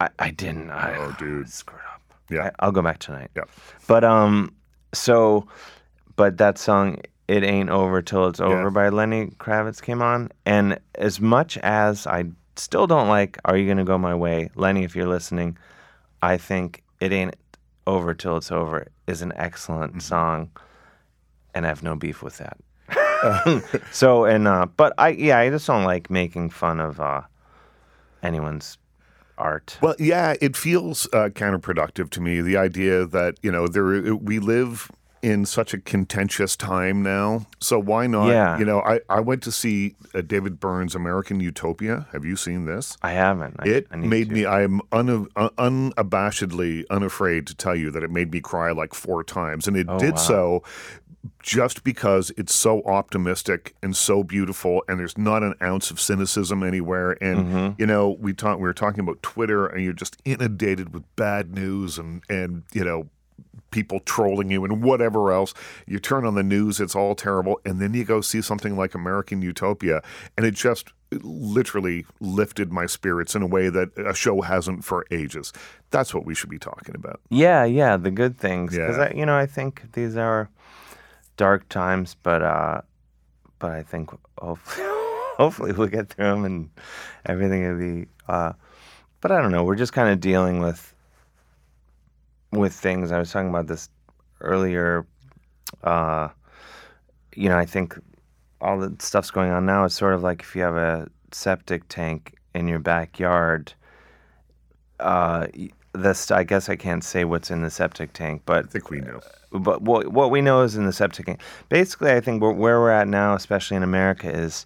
I, 0.00 0.08
I 0.18 0.30
didn't. 0.30 0.70
I, 0.70 0.96
Oh, 0.96 1.14
dude. 1.18 1.50
screwed 1.50 1.80
up. 1.94 2.00
Yeah. 2.30 2.44
I, 2.46 2.50
I'll 2.60 2.72
go 2.72 2.80
back 2.82 2.98
tonight. 2.98 3.30
Yeah. 3.36 3.42
But 3.86 4.02
um, 4.04 4.54
so, 4.94 5.46
but 6.16 6.38
that 6.38 6.56
song 6.58 6.96
"It 7.28 7.42
Ain't 7.44 7.70
Over 7.70 8.02
Till 8.02 8.26
It's 8.28 8.40
Over" 8.40 8.64
Yeah. 8.64 8.68
by 8.70 8.88
Lenny 8.88 9.26
Kravitz 9.38 9.80
came 9.82 10.02
on, 10.02 10.30
and 10.46 10.78
as 10.96 11.20
much 11.20 11.56
as 11.58 12.06
I 12.06 12.24
still 12.56 12.86
don't 12.86 13.08
like 13.08 13.38
"Are 13.44 13.56
You 13.56 13.66
Gonna 13.68 13.84
Go 13.84 13.98
My 13.98 14.14
Way," 14.14 14.50
Lenny, 14.54 14.84
if 14.84 14.94
you're 14.96 15.08
listening, 15.08 15.56
I 16.22 16.36
think 16.36 16.82
"It 17.00 17.12
Ain't 17.12 17.36
Over 17.86 18.14
Till 18.14 18.36
It's 18.36 18.52
Over" 18.52 18.86
is 19.06 19.22
an 19.22 19.32
excellent 19.36 19.92
Mm-hmm. 19.92 20.00
song, 20.00 20.50
and 21.54 21.64
I 21.64 21.68
have 21.68 21.82
no 21.82 21.96
beef 21.96 22.22
with 22.22 22.38
that. 22.38 22.56
so 23.92 24.24
and 24.24 24.46
uh, 24.48 24.66
but 24.76 24.92
I 24.98 25.10
yeah 25.10 25.38
I 25.38 25.48
just 25.50 25.66
don't 25.66 25.84
like 25.84 26.10
making 26.10 26.50
fun 26.50 26.80
of 26.80 27.00
uh, 27.00 27.22
anyone's 28.22 28.78
art. 29.38 29.78
Well, 29.80 29.94
yeah, 29.98 30.34
it 30.40 30.56
feels 30.56 31.06
uh, 31.12 31.28
counterproductive 31.30 32.10
to 32.10 32.20
me. 32.20 32.40
The 32.40 32.56
idea 32.56 33.06
that 33.06 33.36
you 33.42 33.50
know 33.50 33.66
there 33.68 34.14
we 34.14 34.38
live 34.38 34.90
in 35.22 35.46
such 35.46 35.72
a 35.72 35.78
contentious 35.78 36.56
time 36.56 37.00
now, 37.02 37.46
so 37.60 37.78
why 37.78 38.08
not? 38.08 38.26
Yeah. 38.28 38.58
You 38.58 38.64
know, 38.64 38.80
I, 38.80 38.98
I 39.08 39.20
went 39.20 39.42
to 39.44 39.52
see 39.52 39.94
uh, 40.14 40.20
David 40.22 40.58
Byrne's 40.58 40.94
American 40.96 41.38
Utopia. 41.38 42.06
Have 42.12 42.24
you 42.24 42.34
seen 42.36 42.64
this? 42.66 42.96
I 43.02 43.12
haven't. 43.12 43.54
I, 43.60 43.68
It 43.68 43.86
I 43.92 43.96
made 43.96 44.28
to. 44.30 44.34
me. 44.34 44.44
I 44.46 44.62
am 44.62 44.80
un, 44.90 45.28
un, 45.36 45.50
unabashedly 45.56 46.84
unafraid 46.90 47.46
to 47.46 47.54
tell 47.54 47.76
you 47.76 47.90
that 47.92 48.02
it 48.02 48.10
made 48.10 48.32
me 48.32 48.40
cry 48.40 48.72
like 48.72 48.94
four 48.94 49.22
times, 49.24 49.68
and 49.68 49.76
it 49.76 49.86
Oh, 49.88 49.98
did 49.98 50.12
wow. 50.14 50.18
so 50.18 50.62
just 51.40 51.84
because 51.84 52.32
it's 52.36 52.52
so 52.52 52.82
optimistic 52.82 53.74
and 53.82 53.94
so 53.96 54.24
beautiful, 54.24 54.82
and 54.88 54.98
there's 54.98 55.16
not 55.16 55.42
an 55.44 55.54
ounce 55.62 55.90
of 55.92 56.00
cynicism 56.00 56.62
anywhere. 56.64 57.16
And 57.22 57.38
Mm-hmm. 57.46 57.80
you 57.80 57.86
know, 57.86 58.10
we 58.20 58.32
talk, 58.32 58.56
we 58.58 58.62
were 58.64 58.74
talking 58.74 59.00
about 59.00 59.22
Twitter, 59.22 59.66
and 59.66 59.84
you're 59.84 59.92
just 59.92 60.16
inundated 60.24 60.92
with 60.92 61.04
bad 61.16 61.54
news 61.54 61.98
and 61.98 62.22
and 62.28 62.64
you 62.72 62.84
know. 62.84 63.08
People 63.72 63.98
trolling 64.00 64.50
you 64.50 64.64
and 64.64 64.82
whatever 64.82 65.32
else. 65.32 65.52
You 65.86 65.98
turn 65.98 66.24
on 66.24 66.36
the 66.36 66.42
news, 66.44 66.78
it's 66.78 66.94
all 66.94 67.14
terrible. 67.16 67.60
And 67.64 67.80
then 67.80 67.92
you 67.94 68.04
go 68.04 68.20
see 68.20 68.40
something 68.40 68.76
like 68.76 68.94
American 68.94 69.42
Utopia, 69.42 70.02
and 70.36 70.46
it 70.46 70.54
just 70.54 70.92
literally 71.22 72.06
lifted 72.20 72.72
my 72.72 72.86
spirits 72.86 73.34
in 73.34 73.42
a 73.42 73.46
way 73.46 73.68
that 73.68 73.90
a 73.98 74.14
show 74.14 74.40
hasn't 74.42 74.84
for 74.84 75.04
ages. 75.10 75.52
That's 75.90 76.14
what 76.14 76.24
we 76.24 76.34
should 76.34 76.48
be 76.50 76.58
talking 76.58 76.94
about. 76.94 77.20
Yeah, 77.28 77.64
yeah, 77.64 77.96
the 77.96 78.10
good 78.10 78.38
things. 78.38 78.76
Because 78.76 78.96
Yeah. 78.96 79.04
I, 79.04 79.10
you 79.12 79.26
know, 79.26 79.36
I 79.36 79.46
think 79.46 79.92
these 79.92 80.16
are 80.16 80.48
dark 81.36 81.68
times, 81.68 82.16
but 82.22 82.42
uh, 82.42 82.82
but 83.58 83.70
I 83.72 83.82
think 83.82 84.10
hopefully, 84.38 84.86
hopefully 85.36 85.72
we'll 85.72 85.88
get 85.88 86.08
through 86.10 86.26
them 86.26 86.44
and 86.44 86.70
everything 87.26 87.62
will 87.64 87.78
be. 87.78 88.06
Uh, 88.28 88.52
but 89.20 89.30
I 89.32 89.40
don't 89.40 89.52
know. 89.52 89.64
We're 89.64 89.76
just 89.76 89.92
kind 89.92 90.08
of 90.08 90.20
dealing 90.20 90.60
with 90.60 90.94
with 92.52 92.72
things. 92.72 93.12
I 93.12 93.18
was 93.18 93.32
talking 93.32 93.50
about 93.50 93.66
this 93.66 93.88
earlier. 94.40 95.06
Uh, 95.82 96.28
you 97.34 97.48
know, 97.48 97.58
I 97.58 97.66
think 97.66 97.98
all 98.60 98.78
the 98.78 98.94
stuff's 99.00 99.30
going 99.30 99.50
on 99.50 99.66
now 99.66 99.84
is 99.84 99.94
sort 99.94 100.14
of 100.14 100.22
like 100.22 100.40
if 100.42 100.54
you 100.54 100.62
have 100.62 100.76
a 100.76 101.08
septic 101.32 101.88
tank 101.88 102.34
in 102.54 102.68
your 102.68 102.78
backyard. 102.78 103.72
Uh, 105.00 105.48
this 105.94 106.30
I 106.30 106.44
guess 106.44 106.68
I 106.68 106.76
can't 106.76 107.04
say 107.04 107.24
what's 107.24 107.50
in 107.50 107.62
the 107.62 107.70
septic 107.70 108.12
tank, 108.12 108.42
but 108.46 108.66
I 108.66 108.68
think 108.68 108.90
we 108.90 109.00
know. 109.00 109.20
but 109.50 109.82
what 109.82 110.08
what 110.08 110.30
we 110.30 110.40
know 110.40 110.62
is 110.62 110.76
in 110.76 110.86
the 110.86 110.92
septic 110.92 111.26
tank. 111.26 111.40
Basically, 111.68 112.12
I 112.12 112.20
think 112.20 112.40
where, 112.40 112.52
where 112.52 112.80
we're 112.80 112.90
at 112.90 113.08
now, 113.08 113.34
especially 113.34 113.76
in 113.76 113.82
America, 113.82 114.30
is 114.30 114.64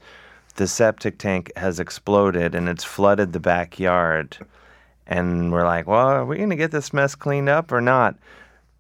the 0.57 0.67
septic 0.67 1.19
tank 1.19 1.51
has 1.57 1.81
exploded 1.81 2.55
and 2.55 2.69
it's 2.69 2.85
flooded 2.85 3.33
the 3.33 3.41
backyard, 3.41 4.39
and 5.07 5.53
we're 5.53 5.65
like, 5.65 5.87
well, 5.87 6.09
are 6.09 6.25
we 6.25 6.39
gonna 6.39 6.57
get 6.57 6.71
this 6.71 6.93
mess 6.93 7.15
cleaned 7.15 7.49
up 7.49 7.73
or 7.73 7.81
not? 7.81 8.17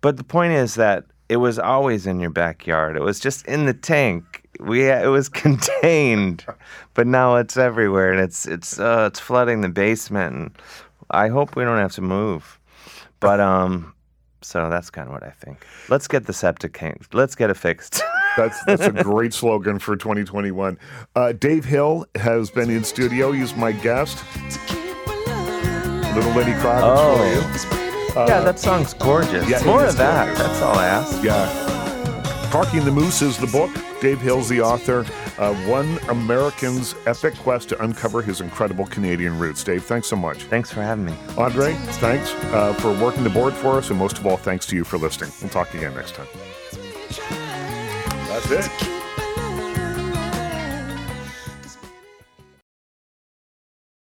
But 0.00 0.16
the 0.16 0.24
point 0.24 0.52
is 0.52 0.74
that 0.74 1.04
it 1.28 1.36
was 1.38 1.58
always 1.58 2.06
in 2.06 2.20
your 2.20 2.30
backyard. 2.30 2.96
It 2.96 3.02
was 3.02 3.18
just 3.18 3.46
in 3.46 3.66
the 3.66 3.74
tank. 3.74 4.42
We 4.60 4.88
it 4.88 5.08
was 5.08 5.28
contained, 5.44 6.44
but 6.94 7.06
now 7.06 7.36
it's 7.36 7.56
everywhere 7.56 8.12
and 8.12 8.20
it's 8.20 8.46
it's 8.46 8.78
uh, 8.78 9.08
it's 9.10 9.20
flooding 9.20 9.60
the 9.60 9.68
basement. 9.68 10.36
And 10.36 10.50
I 11.10 11.28
hope 11.28 11.56
we 11.56 11.64
don't 11.64 11.78
have 11.78 11.92
to 11.92 12.02
move. 12.02 12.58
But 13.20 13.40
um, 13.40 13.94
so 14.42 14.70
that's 14.70 14.90
kind 14.90 15.08
of 15.08 15.12
what 15.12 15.22
I 15.22 15.30
think. 15.30 15.66
Let's 15.88 16.06
get 16.06 16.26
the 16.26 16.32
septic 16.32 16.78
tank. 16.78 17.06
Let's 17.12 17.34
get 17.34 17.50
it 17.50 17.56
fixed. 17.56 18.02
That's 18.36 18.62
that's 18.64 18.82
a 18.82 18.92
great 18.92 19.32
slogan 19.32 19.78
for 19.78 19.96
2021. 19.96 20.78
Uh, 21.14 21.32
Dave 21.32 21.64
Hill 21.64 22.04
has 22.16 22.50
been 22.50 22.68
in 22.68 22.84
studio. 22.84 23.32
He's 23.32 23.56
my 23.56 23.72
guest. 23.72 24.22
Little 26.16 26.32
Lenny 26.32 26.52
Kravitz 26.52 26.82
Oh. 26.82 27.16
for 27.16 28.20
you. 28.20 28.26
yeah, 28.26 28.40
that 28.40 28.58
song's 28.58 28.94
gorgeous. 28.94 29.48
yeah, 29.48 29.62
More 29.64 29.84
of 29.84 29.96
that. 29.98 30.26
gorgeous. 30.26 30.42
That's 30.46 30.62
all 30.62 30.76
I 30.78 30.86
ask. 30.86 31.22
Yeah. 31.22 32.48
Parking 32.50 32.84
the 32.84 32.90
Moose 32.90 33.20
is 33.22 33.36
the 33.36 33.46
book. 33.48 33.70
Dave 34.00 34.20
Hill's 34.20 34.48
the 34.48 34.60
author. 34.62 35.04
Uh, 35.38 35.54
One 35.66 35.98
American's 36.08 36.94
epic 37.06 37.34
quest 37.36 37.68
to 37.70 37.82
uncover 37.82 38.22
his 38.22 38.40
incredible 38.40 38.86
Canadian 38.86 39.38
roots. 39.38 39.62
Dave, 39.62 39.84
thanks 39.84 40.06
so 40.08 40.16
much. 40.16 40.44
Thanks 40.44 40.72
for 40.72 40.80
having 40.82 41.04
me. 41.04 41.14
Andre, 41.36 41.74
thanks 42.00 42.32
uh, 42.54 42.72
for 42.74 42.92
working 43.02 43.22
the 43.24 43.30
board 43.30 43.52
for 43.52 43.76
us, 43.78 43.90
and 43.90 43.98
most 43.98 44.16
of 44.18 44.26
all, 44.26 44.36
thanks 44.38 44.64
to 44.66 44.76
you 44.76 44.84
for 44.84 44.96
listening. 44.96 45.30
We'll 45.42 45.50
talk 45.50 45.74
again 45.74 45.94
next 45.94 46.14
time. 46.14 46.26
That's 48.28 48.50
it. 48.50 49.05